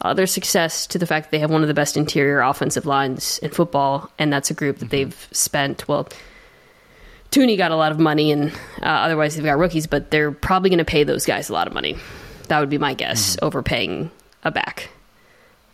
uh, 0.00 0.14
their 0.14 0.26
success 0.26 0.86
to 0.88 0.98
the 0.98 1.06
fact 1.06 1.26
that 1.26 1.30
they 1.30 1.38
have 1.38 1.50
one 1.50 1.62
of 1.62 1.68
the 1.68 1.74
best 1.74 1.96
interior 1.96 2.40
offensive 2.40 2.86
lines 2.86 3.38
in 3.38 3.50
football, 3.50 4.10
and 4.18 4.32
that's 4.32 4.50
a 4.50 4.54
group 4.54 4.78
that 4.78 4.86
mm-hmm. 4.86 5.10
they've 5.10 5.28
spent 5.32 5.86
well. 5.88 6.08
Thuney 7.30 7.58
got 7.58 7.72
a 7.72 7.76
lot 7.76 7.92
of 7.92 7.98
money, 7.98 8.32
and 8.32 8.50
uh, 8.82 8.86
otherwise 8.86 9.34
they've 9.34 9.44
got 9.44 9.58
rookies, 9.58 9.86
but 9.86 10.10
they're 10.10 10.32
probably 10.32 10.70
going 10.70 10.78
to 10.78 10.84
pay 10.84 11.04
those 11.04 11.26
guys 11.26 11.50
a 11.50 11.52
lot 11.52 11.66
of 11.66 11.74
money. 11.74 11.96
That 12.48 12.60
would 12.60 12.70
be 12.70 12.78
my 12.78 12.94
guess, 12.94 13.36
mm-hmm. 13.36 13.44
overpaying 13.44 14.10
a 14.44 14.50
back. 14.50 14.88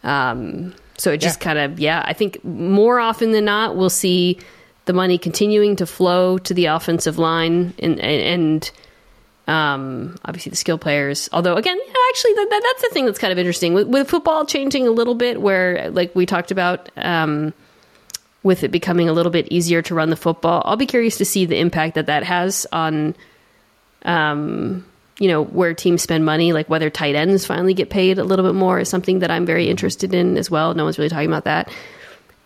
Um, 0.02 0.74
so 0.96 1.12
it 1.12 1.18
just 1.18 1.40
yeah. 1.40 1.44
kind 1.44 1.58
of, 1.58 1.80
yeah, 1.80 2.02
I 2.04 2.12
think 2.12 2.44
more 2.44 2.98
often 2.98 3.32
than 3.32 3.44
not, 3.44 3.76
we'll 3.76 3.90
see 3.90 4.38
the 4.86 4.92
money 4.92 5.16
continuing 5.18 5.76
to 5.76 5.86
flow 5.86 6.38
to 6.38 6.54
the 6.54 6.66
offensive 6.66 7.18
line 7.18 7.72
and, 7.78 7.98
and, 8.00 8.22
and 8.22 8.70
um, 9.46 10.16
obviously 10.24 10.50
the 10.50 10.56
skill 10.56 10.78
players. 10.78 11.28
Although 11.32 11.56
again, 11.56 11.78
actually, 12.10 12.34
that, 12.34 12.46
that, 12.50 12.62
that's 12.62 12.82
the 12.82 12.94
thing 12.94 13.06
that's 13.06 13.18
kind 13.18 13.32
of 13.32 13.38
interesting 13.38 13.74
with, 13.74 13.88
with, 13.88 14.08
football 14.08 14.46
changing 14.46 14.86
a 14.86 14.90
little 14.90 15.14
bit, 15.14 15.40
where 15.40 15.90
like 15.90 16.14
we 16.14 16.26
talked 16.26 16.50
about, 16.50 16.88
um, 16.96 17.52
with 18.42 18.62
it 18.62 18.70
becoming 18.70 19.08
a 19.08 19.12
little 19.12 19.32
bit 19.32 19.48
easier 19.50 19.82
to 19.82 19.94
run 19.94 20.10
the 20.10 20.16
football. 20.16 20.62
I'll 20.64 20.76
be 20.76 20.86
curious 20.86 21.16
to 21.18 21.24
see 21.24 21.46
the 21.46 21.58
impact 21.58 21.94
that 21.94 22.06
that 22.06 22.24
has 22.24 22.66
on, 22.70 23.16
um, 24.04 24.84
you 25.18 25.28
know, 25.28 25.42
where 25.42 25.72
teams 25.72 26.02
spend 26.02 26.24
money, 26.24 26.52
like 26.52 26.68
whether 26.68 26.90
tight 26.90 27.14
ends 27.14 27.46
finally 27.46 27.72
get 27.72 27.88
paid 27.88 28.18
a 28.18 28.24
little 28.24 28.44
bit 28.44 28.54
more 28.54 28.80
is 28.80 28.88
something 28.88 29.20
that 29.20 29.30
I'm 29.30 29.46
very 29.46 29.68
interested 29.68 30.12
in 30.12 30.36
as 30.36 30.50
well. 30.50 30.74
No 30.74 30.84
one's 30.84 30.98
really 30.98 31.08
talking 31.08 31.28
about 31.28 31.44
that. 31.44 31.70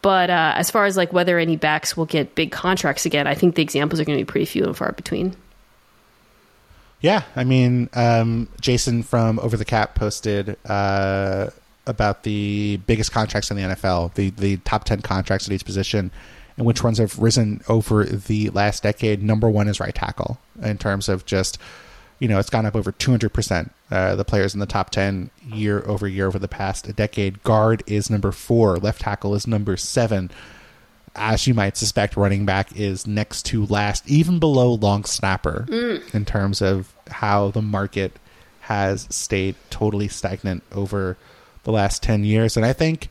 But 0.01 0.31
uh, 0.31 0.53
as 0.55 0.71
far 0.71 0.85
as 0.85 0.97
like 0.97 1.13
whether 1.13 1.39
any 1.39 1.57
backs 1.57 1.97
will 1.97 2.07
get 2.07 2.37
big 2.37 2.53
contracts 2.53 3.05
again, 3.05 3.27
I 3.27 3.35
think 3.35 3.57
the 3.57 3.63
examples 3.63 4.01
are 4.01 4.05
going 4.05 4.19
to 4.19 4.25
be 4.25 4.31
pretty 4.31 4.47
few 4.47 4.65
and 4.65 4.77
far 4.77 4.93
between. 4.93 5.35
Yeah, 7.01 7.23
I 7.37 7.45
mean, 7.45 7.89
um, 7.95 8.49
Jason 8.61 9.03
from 9.03 9.39
Over 9.39 9.57
the 9.57 9.65
Cap 9.65 9.95
posted 9.95 10.57
uh, 10.69 11.51
about 11.87 12.25
the 12.25 12.81
biggest 12.87 13.13
contracts 13.13 13.51
in 13.51 13.57
the 13.57 13.63
NFL, 13.63 14.15
the 14.15 14.31
the 14.31 14.57
top 14.59 14.85
ten 14.85 15.01
contracts 15.01 15.47
at 15.47 15.53
each 15.53 15.65
position, 15.65 16.11
and 16.57 16.67
which 16.67 16.83
ones 16.83 16.99
have 16.99 17.19
risen 17.19 17.63
over 17.69 18.05
the 18.05 18.51
last 18.51 18.83
decade. 18.83 19.23
Number 19.23 19.49
one 19.49 19.69
is 19.69 19.79
right 19.79 19.95
tackle 19.95 20.39
in 20.61 20.77
terms 20.77 21.09
of 21.09 21.25
just, 21.25 21.59
you 22.19 22.27
know, 22.27 22.41
it's 22.41 22.51
gone 22.51 22.67
up 22.67 22.75
over 22.75 22.91
two 22.91 23.13
hundred 23.13 23.33
percent. 23.33 23.73
Uh, 23.93 24.17
the 24.17 24.25
players 24.25 24.53
in 24.53 24.61
the 24.61 24.67
top 24.67 24.91
ten 24.91 25.31
year 25.47 25.85
over 25.87 26.09
year 26.09 26.27
over 26.27 26.39
the 26.41 26.49
past 26.49 26.95
decade. 26.97 27.45
Guard 27.45 27.85
is 27.87 28.11
number 28.11 28.33
four. 28.33 28.77
Left 28.77 29.03
tackle 29.03 29.37
is 29.37 29.47
number 29.47 29.77
seven 29.77 30.33
as 31.15 31.47
you 31.47 31.55
might 31.55 31.77
suspect, 31.77 32.17
running 32.17 32.47
back 32.47 32.77
is 32.77 33.07
next 33.07 33.45
to 33.47 33.67
last, 33.67 34.09
even 34.09 34.39
below 34.39 34.75
long 34.75 35.05
snapper, 35.05 35.67
mm. 35.69 36.15
in 36.15 36.25
terms 36.25 36.63
of 36.63 36.93
how 37.11 37.51
the 37.51 37.63
market 37.63 38.13
has 38.61 39.07
stayed 39.11 39.55
totally 39.71 40.09
stagnant 40.09 40.63
over 40.73 41.17
the 41.65 41.73
last 41.73 42.03
10 42.03 42.25
years. 42.25 42.57
And 42.57 42.67
I 42.67 42.73
think 42.73 43.09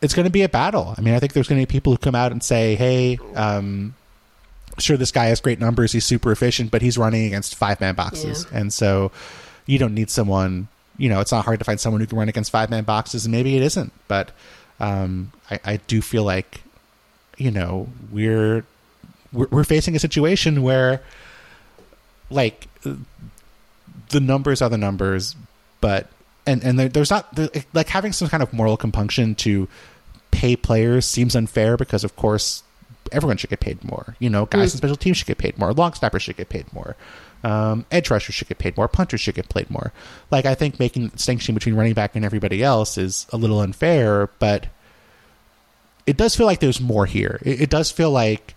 it's 0.00 0.14
going 0.14 0.24
to 0.24 0.30
be 0.30 0.42
a 0.42 0.48
battle. 0.48 0.94
I 0.96 1.00
mean, 1.00 1.14
I 1.14 1.20
think 1.20 1.32
there's 1.32 1.48
going 1.48 1.60
to 1.60 1.66
be 1.66 1.70
people 1.70 1.92
who 1.92 1.98
come 1.98 2.14
out 2.14 2.32
and 2.32 2.42
say, 2.42 2.74
hey, 2.74 3.18
um, 3.34 3.94
sure, 4.78 4.96
this 4.96 5.12
guy 5.12 5.26
has 5.26 5.40
great 5.40 5.60
numbers. 5.60 5.92
He's 5.92 6.04
super 6.04 6.32
efficient, 6.32 6.70
but 6.70 6.82
he's 6.82 6.98
running 6.98 7.26
against 7.26 7.54
five 7.54 7.80
man 7.80 7.94
boxes. 7.94 8.46
Yeah. 8.50 8.58
And 8.60 8.72
so 8.72 9.12
you 9.66 9.78
don't 9.78 9.94
need 9.94 10.10
someone, 10.10 10.68
you 10.98 11.08
know, 11.08 11.20
it's 11.20 11.32
not 11.32 11.44
hard 11.44 11.58
to 11.60 11.64
find 11.64 11.80
someone 11.80 12.00
who 12.00 12.06
can 12.06 12.18
run 12.18 12.28
against 12.28 12.50
five 12.50 12.70
man 12.70 12.84
boxes. 12.84 13.24
And 13.24 13.32
maybe 13.32 13.56
it 13.56 13.62
isn't. 13.62 13.92
But 14.08 14.32
um, 14.80 15.32
I, 15.50 15.60
I 15.64 15.76
do 15.76 16.02
feel 16.02 16.24
like 16.24 16.62
you 17.36 17.50
know 17.50 17.88
we're 18.10 18.64
we're, 19.32 19.64
facing 19.64 19.96
a 19.96 19.98
situation 19.98 20.62
where 20.62 21.00
like 22.30 22.68
the 24.10 24.20
numbers 24.20 24.60
are 24.60 24.68
the 24.68 24.78
numbers 24.78 25.34
but 25.80 26.08
and 26.46 26.62
and 26.64 26.78
there's 26.78 27.10
not 27.10 27.38
like 27.72 27.88
having 27.88 28.12
some 28.12 28.28
kind 28.28 28.42
of 28.42 28.52
moral 28.52 28.76
compunction 28.76 29.34
to 29.34 29.68
pay 30.30 30.56
players 30.56 31.06
seems 31.06 31.36
unfair 31.36 31.76
because 31.76 32.04
of 32.04 32.16
course 32.16 32.62
everyone 33.10 33.36
should 33.36 33.50
get 33.50 33.60
paid 33.60 33.84
more. 33.84 34.16
You 34.18 34.30
know 34.30 34.46
guys 34.46 34.70
mm. 34.70 34.74
in 34.74 34.78
special 34.78 34.96
teams 34.96 35.18
should 35.18 35.26
get 35.26 35.38
paid 35.38 35.58
more. 35.58 35.72
Long 35.72 35.92
snappers 35.94 36.22
should 36.22 36.36
get 36.36 36.48
paid 36.48 36.72
more. 36.72 36.96
Um, 37.44 37.86
edge 37.90 38.10
rushers 38.10 38.34
should 38.34 38.48
get 38.48 38.58
paid 38.58 38.76
more. 38.76 38.88
Punters 38.88 39.20
should 39.20 39.34
get 39.34 39.48
paid 39.48 39.70
more. 39.70 39.92
Like 40.30 40.46
i 40.46 40.54
think 40.54 40.78
making 40.78 41.08
distinction 41.08 41.54
between 41.54 41.74
running 41.74 41.94
back 41.94 42.16
and 42.16 42.24
everybody 42.24 42.62
else 42.62 42.98
is 42.98 43.26
a 43.32 43.36
little 43.36 43.60
unfair 43.60 44.28
but 44.38 44.66
it 46.06 46.16
does 46.16 46.34
feel 46.34 46.46
like 46.46 46.60
there's 46.60 46.80
more 46.80 47.06
here. 47.06 47.38
It, 47.42 47.62
it, 47.62 47.70
does 47.70 47.90
feel 47.90 48.10
like 48.10 48.54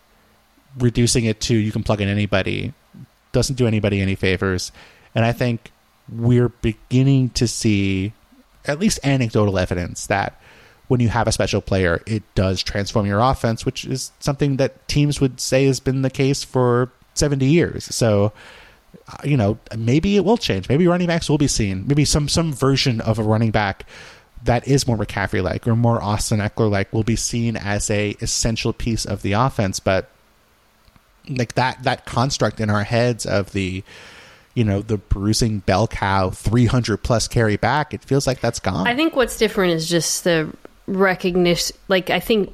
reducing 0.78 1.26
it 1.26 1.40
to 1.42 1.56
you 1.56 1.72
can 1.72 1.84
plug 1.84 2.02
in 2.02 2.08
anybody 2.08 2.74
doesn't 3.32 3.56
do 3.56 3.68
anybody 3.68 4.02
any 4.02 4.16
favors. 4.16 4.72
And 5.14 5.26
I 5.26 5.32
think 5.32 5.72
we're 6.10 6.50
beginning 6.50 7.30
to 7.32 7.48
see 7.48 8.14
at 8.66 8.80
least 8.80 9.00
anecdotal 9.04 9.60
evidence 9.60 10.08
that 10.08 10.40
when 10.88 11.00
you 11.00 11.10
have 11.10 11.28
a 11.28 11.32
special 11.32 11.62
player, 11.62 12.02
it 12.06 12.24
does 12.36 12.64
transform 12.64 13.06
your 13.06 13.20
offense, 13.20 13.66
which 13.66 13.86
is 13.86 14.12
something 14.20 14.58
that 14.58 14.88
teams 14.88 15.20
would 15.20 15.40
say 15.40 15.66
has 15.66 15.80
been 15.80 16.02
the 16.02 16.10
case 16.10 16.44
for 16.44 16.92
70 17.16 17.46
years. 17.46 17.86
So, 17.86 18.34
uh, 19.08 19.18
you 19.24 19.36
know, 19.36 19.58
maybe 19.76 20.16
it 20.16 20.24
will 20.24 20.38
change. 20.38 20.70
Maybe 20.70 20.88
running 20.88 21.08
backs 21.08 21.30
will 21.30 21.38
be 21.38 21.48
seen. 21.48 21.88
Maybe 21.88 22.06
some 22.06 22.30
some 22.30 22.54
version 22.54 23.02
of 23.02 23.20
a 23.20 23.24
running 23.24 23.52
back 23.52 23.86
that 24.46 24.68
is 24.68 24.88
more 24.88 24.98
McCaffrey 24.98 25.44
like 25.44 25.68
or 25.68 25.76
more 25.76 26.02
Austin 26.02 26.40
Ekeler 26.40 26.72
like 26.72 26.92
will 26.94 27.04
be 27.04 27.16
seen 27.16 27.56
as 27.58 27.90
a 27.90 28.16
essential 28.22 28.74
piece 28.74 29.06
of 29.06 29.22
the 29.22 29.34
offense. 29.34 29.80
But 29.80 30.10
like 31.30 31.54
that 31.56 31.84
that 31.84 32.06
construct 32.06 32.60
in 32.60 32.70
our 32.70 32.84
heads 32.84 33.26
of 33.26 33.52
the 33.52 33.84
you 34.56 34.64
know, 34.64 34.82
the 34.82 34.98
bruising 34.98 35.60
bell 35.60 35.86
cow 35.86 36.30
300 36.32 36.98
plus 36.98 37.28
carry 37.28 37.58
back. 37.58 37.94
It 37.94 38.04
feels 38.04 38.26
like 38.26 38.40
that's 38.40 38.60
gone. 38.60 38.88
I 38.88 38.96
think 38.96 39.16
what's 39.16 39.38
different 39.38 39.74
is 39.74 39.88
just 39.88 40.24
the 40.24 40.50
recognition. 40.88 41.76
Like, 41.90 42.10
I 42.10 42.22
think 42.22 42.54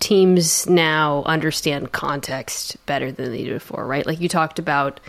teams 0.00 0.68
now 0.68 1.22
understand 1.24 1.92
context 1.92 2.76
better 2.84 3.10
than 3.10 3.32
they 3.32 3.44
did 3.44 3.54
before, 3.54 3.86
right? 3.86 4.06
Like, 4.06 4.20
you 4.20 4.28
talked 4.28 4.58
about, 4.58 5.00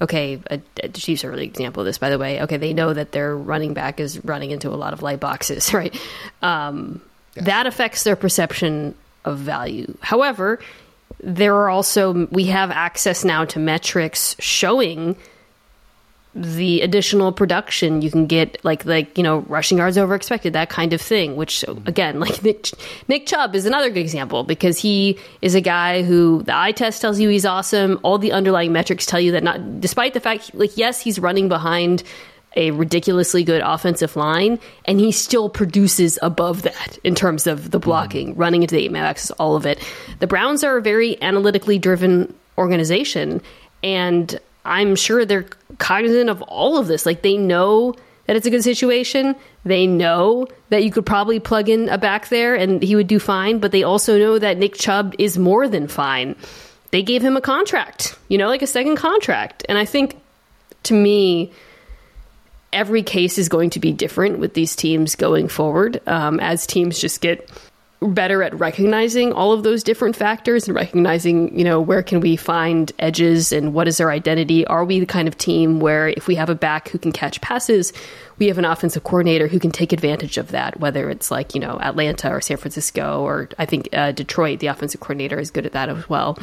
okay, 0.00 0.40
a, 0.50 0.60
a 0.82 0.88
Chiefs 0.88 1.24
are 1.24 1.30
really 1.30 1.46
example 1.46 1.80
of 1.80 1.86
this, 1.86 1.98
by 1.98 2.10
the 2.10 2.18
way. 2.18 2.42
Okay, 2.42 2.56
they 2.56 2.72
know 2.72 2.92
that 2.92 3.12
their 3.12 3.36
running 3.36 3.74
back 3.74 4.00
is 4.00 4.24
running 4.24 4.50
into 4.50 4.68
a 4.68 4.76
lot 4.76 4.92
of 4.92 5.02
light 5.02 5.20
boxes, 5.20 5.72
right? 5.74 5.98
Um, 6.42 7.00
yes. 7.34 7.46
That 7.46 7.66
affects 7.66 8.04
their 8.04 8.16
perception 8.16 8.94
of 9.24 9.38
value. 9.38 9.96
However, 10.00 10.60
there 11.22 11.54
are 11.54 11.70
also, 11.70 12.26
we 12.26 12.46
have 12.46 12.70
access 12.70 13.24
now 13.24 13.44
to 13.46 13.58
metrics 13.58 14.36
showing 14.38 15.16
the 16.34 16.80
additional 16.80 17.30
production 17.30 18.02
you 18.02 18.10
can 18.10 18.26
get 18.26 18.62
like 18.64 18.84
like 18.84 19.16
you 19.16 19.22
know 19.22 19.40
rushing 19.40 19.78
yards 19.78 19.96
over 19.96 20.14
expected 20.16 20.52
that 20.52 20.68
kind 20.68 20.92
of 20.92 21.00
thing 21.00 21.36
which 21.36 21.64
again 21.86 22.18
like 22.24 22.42
Nick, 22.42 22.70
Nick 23.06 23.26
Chubb 23.26 23.54
is 23.54 23.66
another 23.66 23.88
good 23.88 24.00
example 24.00 24.42
because 24.42 24.78
he 24.78 25.18
is 25.42 25.54
a 25.54 25.60
guy 25.60 26.02
who 26.02 26.42
the 26.42 26.56
eye 26.56 26.72
test 26.72 27.00
tells 27.00 27.20
you 27.20 27.28
he's 27.28 27.46
awesome. 27.46 28.00
All 28.02 28.18
the 28.18 28.32
underlying 28.32 28.72
metrics 28.72 29.06
tell 29.06 29.20
you 29.20 29.32
that 29.32 29.44
not 29.44 29.80
despite 29.80 30.14
the 30.14 30.20
fact 30.20 30.54
like 30.54 30.76
yes 30.76 31.00
he's 31.00 31.18
running 31.18 31.48
behind 31.48 32.02
a 32.56 32.70
ridiculously 32.72 33.44
good 33.44 33.62
offensive 33.64 34.16
line 34.16 34.58
and 34.84 35.00
he 35.00 35.12
still 35.12 35.48
produces 35.48 36.18
above 36.22 36.62
that 36.62 36.98
in 37.04 37.14
terms 37.14 37.46
of 37.46 37.70
the 37.70 37.78
blocking 37.78 38.34
running 38.36 38.62
into 38.62 38.74
the 38.74 38.84
eight 38.84 38.92
man 38.92 39.04
axis 39.04 39.30
all 39.32 39.54
of 39.54 39.66
it. 39.66 39.78
The 40.18 40.26
Browns 40.26 40.64
are 40.64 40.76
a 40.78 40.82
very 40.82 41.20
analytically 41.22 41.78
driven 41.78 42.34
organization 42.58 43.40
and 43.84 44.40
I'm 44.64 44.96
sure 44.96 45.24
they're 45.24 45.46
cognizant 45.78 46.30
of 46.30 46.42
all 46.42 46.78
of 46.78 46.86
this. 46.86 47.04
Like 47.06 47.22
they 47.22 47.36
know 47.36 47.94
that 48.26 48.36
it's 48.36 48.46
a 48.46 48.50
good 48.50 48.64
situation. 48.64 49.36
They 49.64 49.86
know 49.86 50.46
that 50.70 50.82
you 50.82 50.90
could 50.90 51.04
probably 51.04 51.40
plug 51.40 51.68
in 51.68 51.88
a 51.88 51.98
back 51.98 52.28
there 52.28 52.54
and 52.54 52.82
he 52.82 52.96
would 52.96 53.06
do 53.06 53.18
fine, 53.18 53.58
but 53.58 53.72
they 53.72 53.82
also 53.82 54.18
know 54.18 54.38
that 54.38 54.58
Nick 54.58 54.74
Chubb 54.74 55.14
is 55.18 55.36
more 55.36 55.68
than 55.68 55.88
fine. 55.88 56.36
They 56.90 57.02
gave 57.02 57.22
him 57.22 57.36
a 57.36 57.40
contract, 57.40 58.16
you 58.28 58.38
know, 58.38 58.48
like 58.48 58.62
a 58.62 58.66
second 58.66 58.96
contract. 58.96 59.66
And 59.68 59.76
I 59.76 59.84
think 59.84 60.16
to 60.84 60.94
me, 60.94 61.52
every 62.72 63.02
case 63.02 63.38
is 63.38 63.48
going 63.48 63.70
to 63.70 63.80
be 63.80 63.92
different 63.92 64.38
with 64.38 64.54
these 64.54 64.74
teams 64.76 65.14
going 65.14 65.48
forward 65.48 66.00
um, 66.06 66.40
as 66.40 66.66
teams 66.66 66.98
just 66.98 67.20
get 67.20 67.50
better 68.08 68.42
at 68.42 68.58
recognizing 68.58 69.32
all 69.32 69.52
of 69.52 69.62
those 69.62 69.82
different 69.82 70.16
factors 70.16 70.66
and 70.66 70.74
recognizing, 70.74 71.56
you 71.56 71.64
know, 71.64 71.80
where 71.80 72.02
can 72.02 72.20
we 72.20 72.36
find 72.36 72.92
edges 72.98 73.52
and 73.52 73.72
what 73.72 73.88
is 73.88 74.00
our 74.00 74.10
identity? 74.10 74.66
Are 74.66 74.84
we 74.84 75.00
the 75.00 75.06
kind 75.06 75.28
of 75.28 75.38
team 75.38 75.80
where 75.80 76.08
if 76.08 76.26
we 76.26 76.34
have 76.34 76.50
a 76.50 76.54
back 76.54 76.88
who 76.88 76.98
can 76.98 77.12
catch 77.12 77.40
passes, 77.40 77.92
we 78.38 78.46
have 78.48 78.58
an 78.58 78.64
offensive 78.64 79.04
coordinator 79.04 79.48
who 79.48 79.58
can 79.58 79.70
take 79.70 79.92
advantage 79.92 80.38
of 80.38 80.48
that, 80.48 80.80
whether 80.80 81.08
it's 81.08 81.30
like, 81.30 81.54
you 81.54 81.60
know, 81.60 81.78
Atlanta 81.80 82.30
or 82.30 82.40
San 82.40 82.56
Francisco 82.56 83.22
or 83.22 83.48
I 83.58 83.64
think 83.64 83.88
uh, 83.92 84.12
Detroit, 84.12 84.60
the 84.60 84.66
offensive 84.66 85.00
coordinator 85.00 85.38
is 85.38 85.50
good 85.50 85.66
at 85.66 85.72
that 85.72 85.88
as 85.88 86.08
well. 86.08 86.38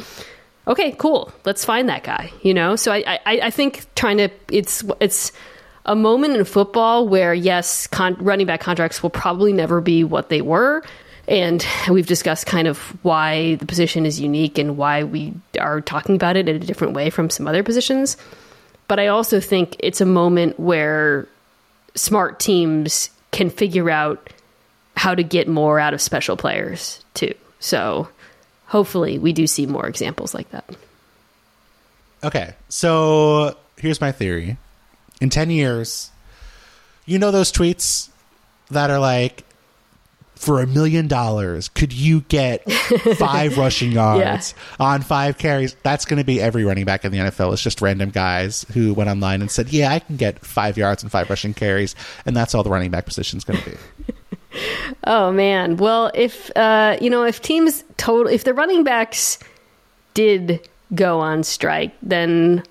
Okay, 0.66 0.92
cool. 0.92 1.32
Let's 1.44 1.64
find 1.64 1.88
that 1.88 2.04
guy, 2.04 2.32
you 2.42 2.54
know? 2.54 2.76
So 2.76 2.92
I, 2.92 3.18
I, 3.26 3.40
I 3.44 3.50
think 3.50 3.84
trying 3.94 4.18
to, 4.18 4.30
it's, 4.50 4.84
it's, 5.00 5.32
a 5.84 5.96
moment 5.96 6.36
in 6.36 6.44
football 6.44 7.08
where 7.08 7.34
yes, 7.34 7.86
con- 7.86 8.16
running 8.20 8.46
back 8.46 8.60
contracts 8.60 9.02
will 9.02 9.10
probably 9.10 9.52
never 9.52 9.80
be 9.80 10.04
what 10.04 10.28
they 10.28 10.40
were, 10.40 10.82
and 11.32 11.66
we've 11.88 12.06
discussed 12.06 12.44
kind 12.44 12.68
of 12.68 12.78
why 13.02 13.54
the 13.54 13.64
position 13.64 14.04
is 14.04 14.20
unique 14.20 14.58
and 14.58 14.76
why 14.76 15.02
we 15.02 15.32
are 15.58 15.80
talking 15.80 16.14
about 16.14 16.36
it 16.36 16.46
in 16.46 16.56
a 16.56 16.58
different 16.58 16.92
way 16.92 17.08
from 17.08 17.30
some 17.30 17.48
other 17.48 17.62
positions. 17.62 18.18
But 18.86 19.00
I 19.00 19.06
also 19.06 19.40
think 19.40 19.74
it's 19.78 20.02
a 20.02 20.06
moment 20.06 20.60
where 20.60 21.26
smart 21.94 22.38
teams 22.38 23.08
can 23.30 23.48
figure 23.48 23.88
out 23.88 24.28
how 24.94 25.14
to 25.14 25.22
get 25.22 25.48
more 25.48 25.80
out 25.80 25.94
of 25.94 26.02
special 26.02 26.36
players 26.36 27.02
too. 27.14 27.32
So 27.60 28.08
hopefully 28.66 29.18
we 29.18 29.32
do 29.32 29.46
see 29.46 29.64
more 29.64 29.86
examples 29.86 30.34
like 30.34 30.50
that. 30.50 30.68
Okay. 32.22 32.54
So 32.68 33.56
here's 33.78 34.02
my 34.02 34.12
theory. 34.12 34.58
In 35.22 35.30
10 35.30 35.48
years, 35.48 36.10
you 37.06 37.18
know 37.18 37.30
those 37.30 37.50
tweets 37.50 38.10
that 38.70 38.90
are 38.90 38.98
like 38.98 39.44
for 40.42 40.60
a 40.60 40.66
million 40.66 41.06
dollars, 41.06 41.68
could 41.68 41.92
you 41.92 42.22
get 42.22 42.68
five 43.16 43.56
rushing 43.56 43.92
yards 43.92 44.54
yeah. 44.56 44.84
on 44.84 45.00
five 45.00 45.38
carries? 45.38 45.76
That's 45.84 46.04
going 46.04 46.18
to 46.18 46.24
be 46.24 46.40
every 46.40 46.64
running 46.64 46.84
back 46.84 47.04
in 47.04 47.12
the 47.12 47.18
NFL. 47.18 47.52
It's 47.52 47.62
just 47.62 47.80
random 47.80 48.10
guys 48.10 48.66
who 48.74 48.92
went 48.92 49.08
online 49.08 49.40
and 49.40 49.48
said, 49.48 49.68
"Yeah, 49.72 49.92
I 49.92 50.00
can 50.00 50.16
get 50.16 50.44
five 50.44 50.76
yards 50.76 51.04
and 51.04 51.12
five 51.12 51.30
rushing 51.30 51.54
carries," 51.54 51.94
and 52.26 52.36
that's 52.36 52.56
all 52.56 52.64
the 52.64 52.70
running 52.70 52.90
back 52.90 53.06
position 53.06 53.36
is 53.36 53.44
going 53.44 53.60
to 53.60 53.70
be. 53.70 53.76
oh 55.04 55.30
man! 55.30 55.76
Well, 55.76 56.10
if 56.12 56.50
uh, 56.56 56.98
you 57.00 57.08
know, 57.08 57.22
if 57.22 57.40
teams 57.40 57.84
total, 57.96 58.26
if 58.26 58.42
the 58.42 58.52
running 58.52 58.82
backs 58.82 59.38
did 60.12 60.68
go 60.92 61.20
on 61.20 61.44
strike, 61.44 61.94
then 62.02 62.64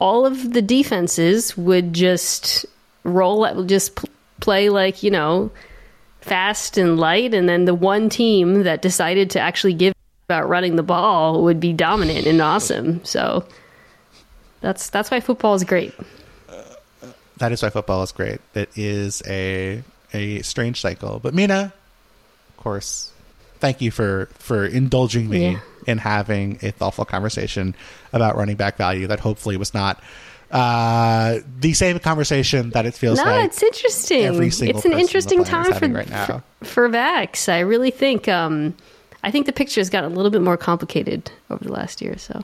all 0.00 0.26
of 0.26 0.52
the 0.54 0.60
defenses 0.60 1.56
would 1.56 1.94
just 1.94 2.66
roll, 3.04 3.62
just 3.62 4.04
play 4.40 4.70
like 4.70 5.04
you 5.04 5.10
know 5.12 5.52
fast 6.26 6.76
and 6.76 6.98
light, 6.98 7.32
and 7.34 7.48
then 7.48 7.64
the 7.64 7.74
one 7.74 8.08
team 8.08 8.64
that 8.64 8.82
decided 8.82 9.30
to 9.30 9.40
actually 9.40 9.74
give 9.74 9.94
about 10.28 10.48
running 10.48 10.74
the 10.74 10.82
ball 10.82 11.44
would 11.44 11.60
be 11.60 11.72
dominant 11.72 12.26
and 12.26 12.40
awesome. 12.40 13.04
So 13.04 13.46
that's 14.60 14.90
that's 14.90 15.10
why 15.10 15.20
football 15.20 15.54
is 15.54 15.62
great. 15.64 15.94
Uh, 16.48 16.64
that 17.36 17.52
is 17.52 17.62
why 17.62 17.70
football 17.70 18.02
is 18.02 18.12
great. 18.12 18.40
It 18.54 18.70
is 18.76 19.22
a 19.26 19.82
a 20.12 20.42
strange 20.42 20.80
cycle. 20.80 21.20
But 21.20 21.32
Mina, 21.32 21.72
of 22.50 22.56
course, 22.56 23.12
thank 23.60 23.80
you 23.80 23.90
for 23.90 24.28
for 24.34 24.66
indulging 24.66 25.28
me 25.28 25.52
yeah. 25.52 25.60
in 25.86 25.98
having 25.98 26.58
a 26.62 26.72
thoughtful 26.72 27.04
conversation 27.04 27.76
about 28.12 28.36
running 28.36 28.56
back 28.56 28.76
value 28.76 29.06
that 29.06 29.20
hopefully 29.20 29.56
was 29.56 29.74
not 29.74 30.02
uh, 30.50 31.40
the 31.58 31.72
same 31.72 31.98
conversation 31.98 32.70
that 32.70 32.86
it 32.86 32.94
feels 32.94 33.18
like. 33.18 33.26
no, 33.26 33.32
like. 33.32 33.44
it's 33.46 33.62
interesting. 33.62 34.24
Every 34.24 34.50
single 34.50 34.76
it's 34.76 34.86
an 34.86 34.92
interesting 34.92 35.44
time 35.44 35.72
for, 35.72 35.88
right 35.88 36.08
now. 36.08 36.26
for 36.26 36.64
for 36.64 36.88
Vax. 36.88 37.48
I 37.48 37.60
really 37.60 37.90
think 37.90 38.28
um, 38.28 38.76
I 39.22 39.30
think 39.30 39.46
the 39.46 39.52
picture 39.52 39.80
has 39.80 39.90
gotten 39.90 40.12
a 40.12 40.14
little 40.14 40.30
bit 40.30 40.42
more 40.42 40.56
complicated 40.56 41.30
over 41.50 41.64
the 41.64 41.72
last 41.72 42.00
year 42.00 42.12
or 42.12 42.18
so. 42.18 42.42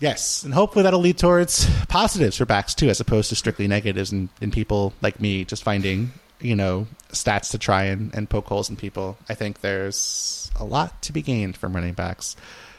Yes, 0.00 0.42
and 0.42 0.54
hopefully 0.54 0.82
that'll 0.82 1.00
lead 1.00 1.18
towards 1.18 1.68
positives 1.88 2.38
for 2.38 2.46
backs 2.46 2.74
too, 2.74 2.88
as 2.88 3.00
opposed 3.00 3.28
to 3.28 3.36
strictly 3.36 3.68
negatives 3.68 4.10
and, 4.12 4.30
and 4.40 4.52
people 4.52 4.94
like 5.02 5.20
me 5.20 5.44
just 5.44 5.62
finding 5.62 6.12
you 6.40 6.56
know 6.56 6.86
stats 7.12 7.50
to 7.50 7.58
try 7.58 7.84
and, 7.84 8.14
and 8.14 8.28
poke 8.28 8.46
holes 8.46 8.70
in 8.70 8.76
people. 8.76 9.16
I 9.28 9.34
think 9.34 9.60
there's 9.60 10.50
a 10.58 10.64
lot 10.64 11.02
to 11.02 11.12
be 11.12 11.22
gained 11.22 11.56
from 11.56 11.74
running 11.74 11.94
backs. 11.94 12.34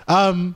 Um, 0.07 0.55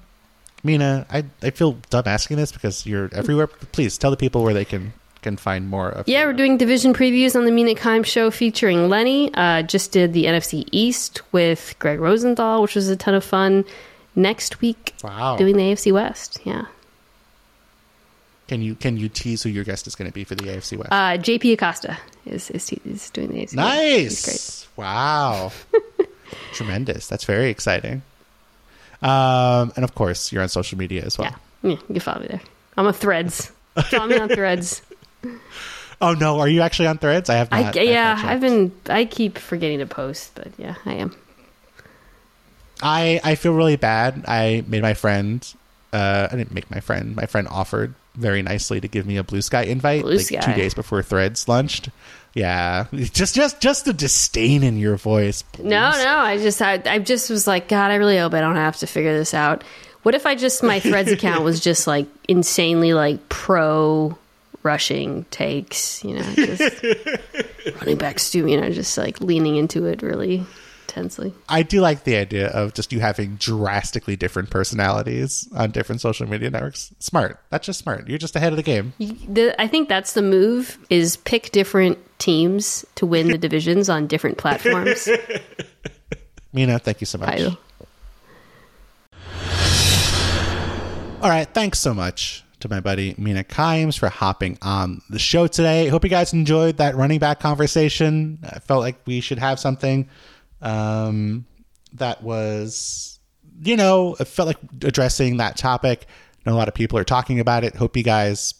Mina, 0.66 1.06
I 1.10 1.24
I 1.44 1.52
feel 1.52 1.74
dumb 1.92 2.04
asking 2.08 2.38
this 2.38 2.52
because 2.52 2.86
you're 2.86 3.10
everywhere. 3.14 3.48
Please 3.48 3.98
tell 3.98 4.10
the 4.10 4.18
people 4.18 4.44
where 4.44 4.54
they 4.54 4.66
can 4.66 4.94
can 5.22 5.38
find 5.38 5.70
more 5.70 5.90
of. 5.90 6.08
Yeah, 6.08 6.26
we're 6.26 6.34
doing 6.34 6.58
division 6.58 6.94
previews 6.94 7.36
on 7.36 7.46
the 7.46 7.52
Mina 7.52 7.76
Kimes 7.76 8.08
show 8.08 8.32
featuring 8.32 8.90
Lenny. 8.90 9.34
Uh, 9.34 9.62
just 9.62 9.92
did 9.92 10.14
the 10.14 10.26
NFC 10.26 10.68
East 10.72 11.22
with 11.32 11.76
Greg 11.78 12.00
Rosenthal, 12.00 12.64
which 12.64 12.76
was 12.76 12.90
a 12.90 12.96
ton 12.96 13.14
of 13.14 13.24
fun. 13.24 13.64
Next 14.18 14.62
week, 14.62 14.96
wow, 15.04 15.38
doing 15.38 15.58
the 15.58 15.64
AFC 15.64 15.92
West. 15.92 16.40
Yeah. 16.46 16.66
Can 18.48 18.62
you 18.62 18.76
can 18.76 18.98
you 18.98 19.10
tease 19.10 19.44
who 19.44 19.50
your 19.50 19.64
guest 19.64 19.88
is 19.88 19.96
going 19.96 20.10
to 20.10 20.14
be 20.14 20.24
for 20.24 20.36
the 20.36 20.46
AFC 20.46 20.78
West? 20.78 20.92
Uh, 20.92 21.18
JP 21.18 21.54
Acosta 21.54 21.98
is, 22.26 22.50
is 22.52 22.72
is 22.86 23.10
doing 23.12 23.28
the 23.30 23.42
AFC. 23.42 23.54
Nice. 23.54 24.68
Wow. 24.78 25.52
Tremendous. 26.54 27.08
That's 27.08 27.26
very 27.26 27.50
exciting. 27.50 28.04
Um, 29.02 29.74
and 29.76 29.84
of 29.84 29.96
course, 29.96 30.32
you're 30.32 30.42
on 30.42 30.50
social 30.50 30.78
media 30.78 31.04
as 31.04 31.18
well. 31.18 31.30
Yeah, 31.64 31.72
yeah 31.72 31.78
you 31.78 31.94
can 31.94 32.00
follow 32.00 32.22
me 32.22 32.28
there. 32.28 32.42
I'm 32.78 32.88
on 32.88 32.94
Threads. 32.94 33.52
follow 33.76 34.08
me 34.08 34.18
on 34.18 34.30
Threads. 34.30 34.82
Oh 36.02 36.14
no, 36.14 36.40
are 36.40 36.48
you 36.48 36.62
actually 36.62 36.88
on 36.88 36.98
Threads? 36.98 37.30
I 37.30 37.36
have 37.36 37.52
not. 37.52 37.78
I, 37.78 37.82
yeah, 37.82 38.22
I've 38.24 38.42
been. 38.42 38.72
I 38.90 39.06
keep 39.06 39.38
forgetting 39.38 39.80
to 39.80 39.86
post, 39.86 40.32
but 40.36 40.50
yeah, 40.58 40.76
I 40.86 40.96
am. 40.96 41.16
I 42.82 43.22
I 43.24 43.36
feel 43.36 43.54
really 43.54 43.78
bad. 43.78 44.26
I 44.28 44.64
made 44.68 44.82
my 44.82 44.94
friend. 44.94 45.46
Uh, 45.94 46.28
I 46.30 46.36
didn't 46.36 46.52
make 46.52 46.70
my 46.70 46.82
friend. 46.82 47.16
My 47.16 47.26
friend 47.26 47.48
offered 47.50 47.96
very 48.16 48.42
nicely 48.42 48.82
to 48.82 48.88
give 48.88 49.06
me 49.06 49.18
a 49.18 49.24
blue 49.24 49.42
sky 49.42 49.64
invite 49.64 50.04
blue 50.04 50.18
like 50.18 50.26
sky. 50.26 50.40
two 50.40 50.54
days 50.54 50.74
before 50.74 51.02
Threads 51.04 51.48
launched. 51.48 51.90
Yeah, 52.34 52.88
just 52.92 53.34
just 53.36 53.62
just 53.62 53.86
the 53.86 53.94
disdain 53.94 54.64
in 54.64 54.78
your 54.78 54.98
voice. 54.98 55.42
Please. 55.42 55.66
No, 55.66 55.92
no, 55.92 56.18
I 56.18 56.38
just 56.38 56.62
I, 56.62 56.82
I 56.86 57.00
just 57.00 57.30
was 57.30 57.48
like, 57.48 57.70
God, 57.70 57.92
I 57.92 57.96
really 57.96 58.18
hope 58.18 58.34
I 58.34 58.42
don't 58.42 58.58
have 58.58 58.78
to 58.78 58.88
figure 58.88 59.18
this 59.18 59.34
out. 59.34 59.64
What 60.04 60.16
if 60.16 60.26
I 60.26 60.36
just 60.36 60.62
my 60.62 60.80
Threads 60.80 61.12
account 61.12 61.44
was 61.44 61.60
just 61.60 61.88
like 61.88 62.08
insanely 62.28 62.94
like 62.94 63.30
pro 63.30 64.18
rushing 64.64 65.26
takes, 65.32 66.04
you 66.04 66.16
know, 66.16 66.34
just 66.34 66.84
running 67.80 67.98
back 67.98 68.20
Stu, 68.20 68.48
you 68.48 68.60
know, 68.60 68.70
just 68.70 68.98
like 68.98 69.22
leaning 69.22 69.56
into 69.56 69.86
it 69.86 70.02
really 70.02 70.46
intensely. 70.96 71.34
I 71.50 71.64
do 71.64 71.82
like 71.82 72.04
the 72.04 72.16
idea 72.16 72.48
of 72.48 72.74
just 72.74 72.94
you 72.94 73.00
having 73.00 73.36
drastically 73.36 74.16
different 74.16 74.50
personalities 74.50 75.48
on 75.56 75.72
different 75.72 76.02
social 76.02 76.28
media 76.28 76.50
networks. 76.50 76.94
Smart. 77.00 77.40
That's 77.50 77.66
just 77.66 77.80
smart. 77.80 78.08
You're 78.08 78.18
just 78.18 78.36
ahead 78.36 78.54
of 78.54 78.58
the 78.58 78.64
game. 78.64 78.94
The, 79.00 79.56
I 79.60 79.68
think 79.68 79.90
that's 79.90 80.14
the 80.14 80.22
move: 80.22 80.78
is 80.90 81.18
pick 81.18 81.52
different 81.52 82.00
teams 82.20 82.86
to 82.96 83.06
win 83.06 83.28
the 83.28 83.38
divisions 83.46 83.90
on 83.90 84.08
different 84.08 84.38
platforms. 84.38 85.10
Mina, 86.54 86.80
thank 86.80 87.02
you 87.02 87.06
so 87.06 87.18
much. 87.18 87.42
All 91.22 91.30
right, 91.30 91.48
thanks 91.54 91.80
so 91.80 91.94
much 91.94 92.46
to 92.60 92.70
my 92.70 92.80
buddy 92.80 93.16
Mina 93.18 93.44
Kimes 93.44 93.98
for 93.98 94.10
hopping 94.10 94.58
on 94.62 95.02
the 95.10 95.20
show 95.20 95.48
today. 95.48 95.88
Hope 95.88 96.04
you 96.04 96.10
guys 96.10 96.34
enjoyed 96.34 96.78
that 96.78 96.96
running 96.96 97.20
back 97.20 97.40
conversation. 97.40 98.40
I 98.44 98.60
felt 98.60 98.82
like 98.82 98.98
we 99.06 99.22
should 99.22 99.40
have 99.40 99.60
something 99.60 100.08
um, 100.66 101.46
that 101.94 102.24
was, 102.24 103.20
you 103.62 103.78
know, 103.78 104.16
it 104.20 104.28
felt 104.28 104.48
like 104.48 104.58
addressing 104.84 105.38
that 105.38 105.56
topic. 105.56 106.08
A 106.46 106.52
lot 106.52 106.68
of 106.68 106.74
people 106.74 107.00
are 107.00 107.04
talking 107.04 107.40
about 107.40 107.64
it. 107.64 107.76
Hope 107.76 107.96
you 107.96 108.04
guys 108.04 108.54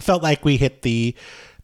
felt 0.00 0.22
like 0.22 0.44
we 0.44 0.56
hit 0.56 0.82
the 0.82 1.14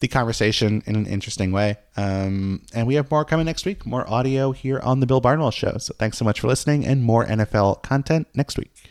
the 0.00 0.08
conversation 0.08 0.82
in 0.84 0.94
an 0.94 1.06
interesting 1.06 1.52
way. 1.52 1.76
Um, 1.96 2.62
and 2.74 2.86
we 2.86 2.96
have 2.96 3.10
more 3.10 3.24
coming 3.24 3.46
next 3.46 3.64
week, 3.64 3.86
more 3.86 4.08
audio 4.10 4.52
here 4.52 4.78
on 4.80 5.00
the 5.00 5.06
Bill 5.06 5.22
Barnwell 5.22 5.50
Show. 5.50 5.78
So 5.78 5.94
thanks 5.98 6.18
so 6.18 6.24
much 6.24 6.40
for 6.40 6.48
listening, 6.48 6.84
and 6.84 7.02
more 7.02 7.24
NFL 7.24 7.82
content 7.82 8.28
next 8.34 8.58
week. 8.58 8.85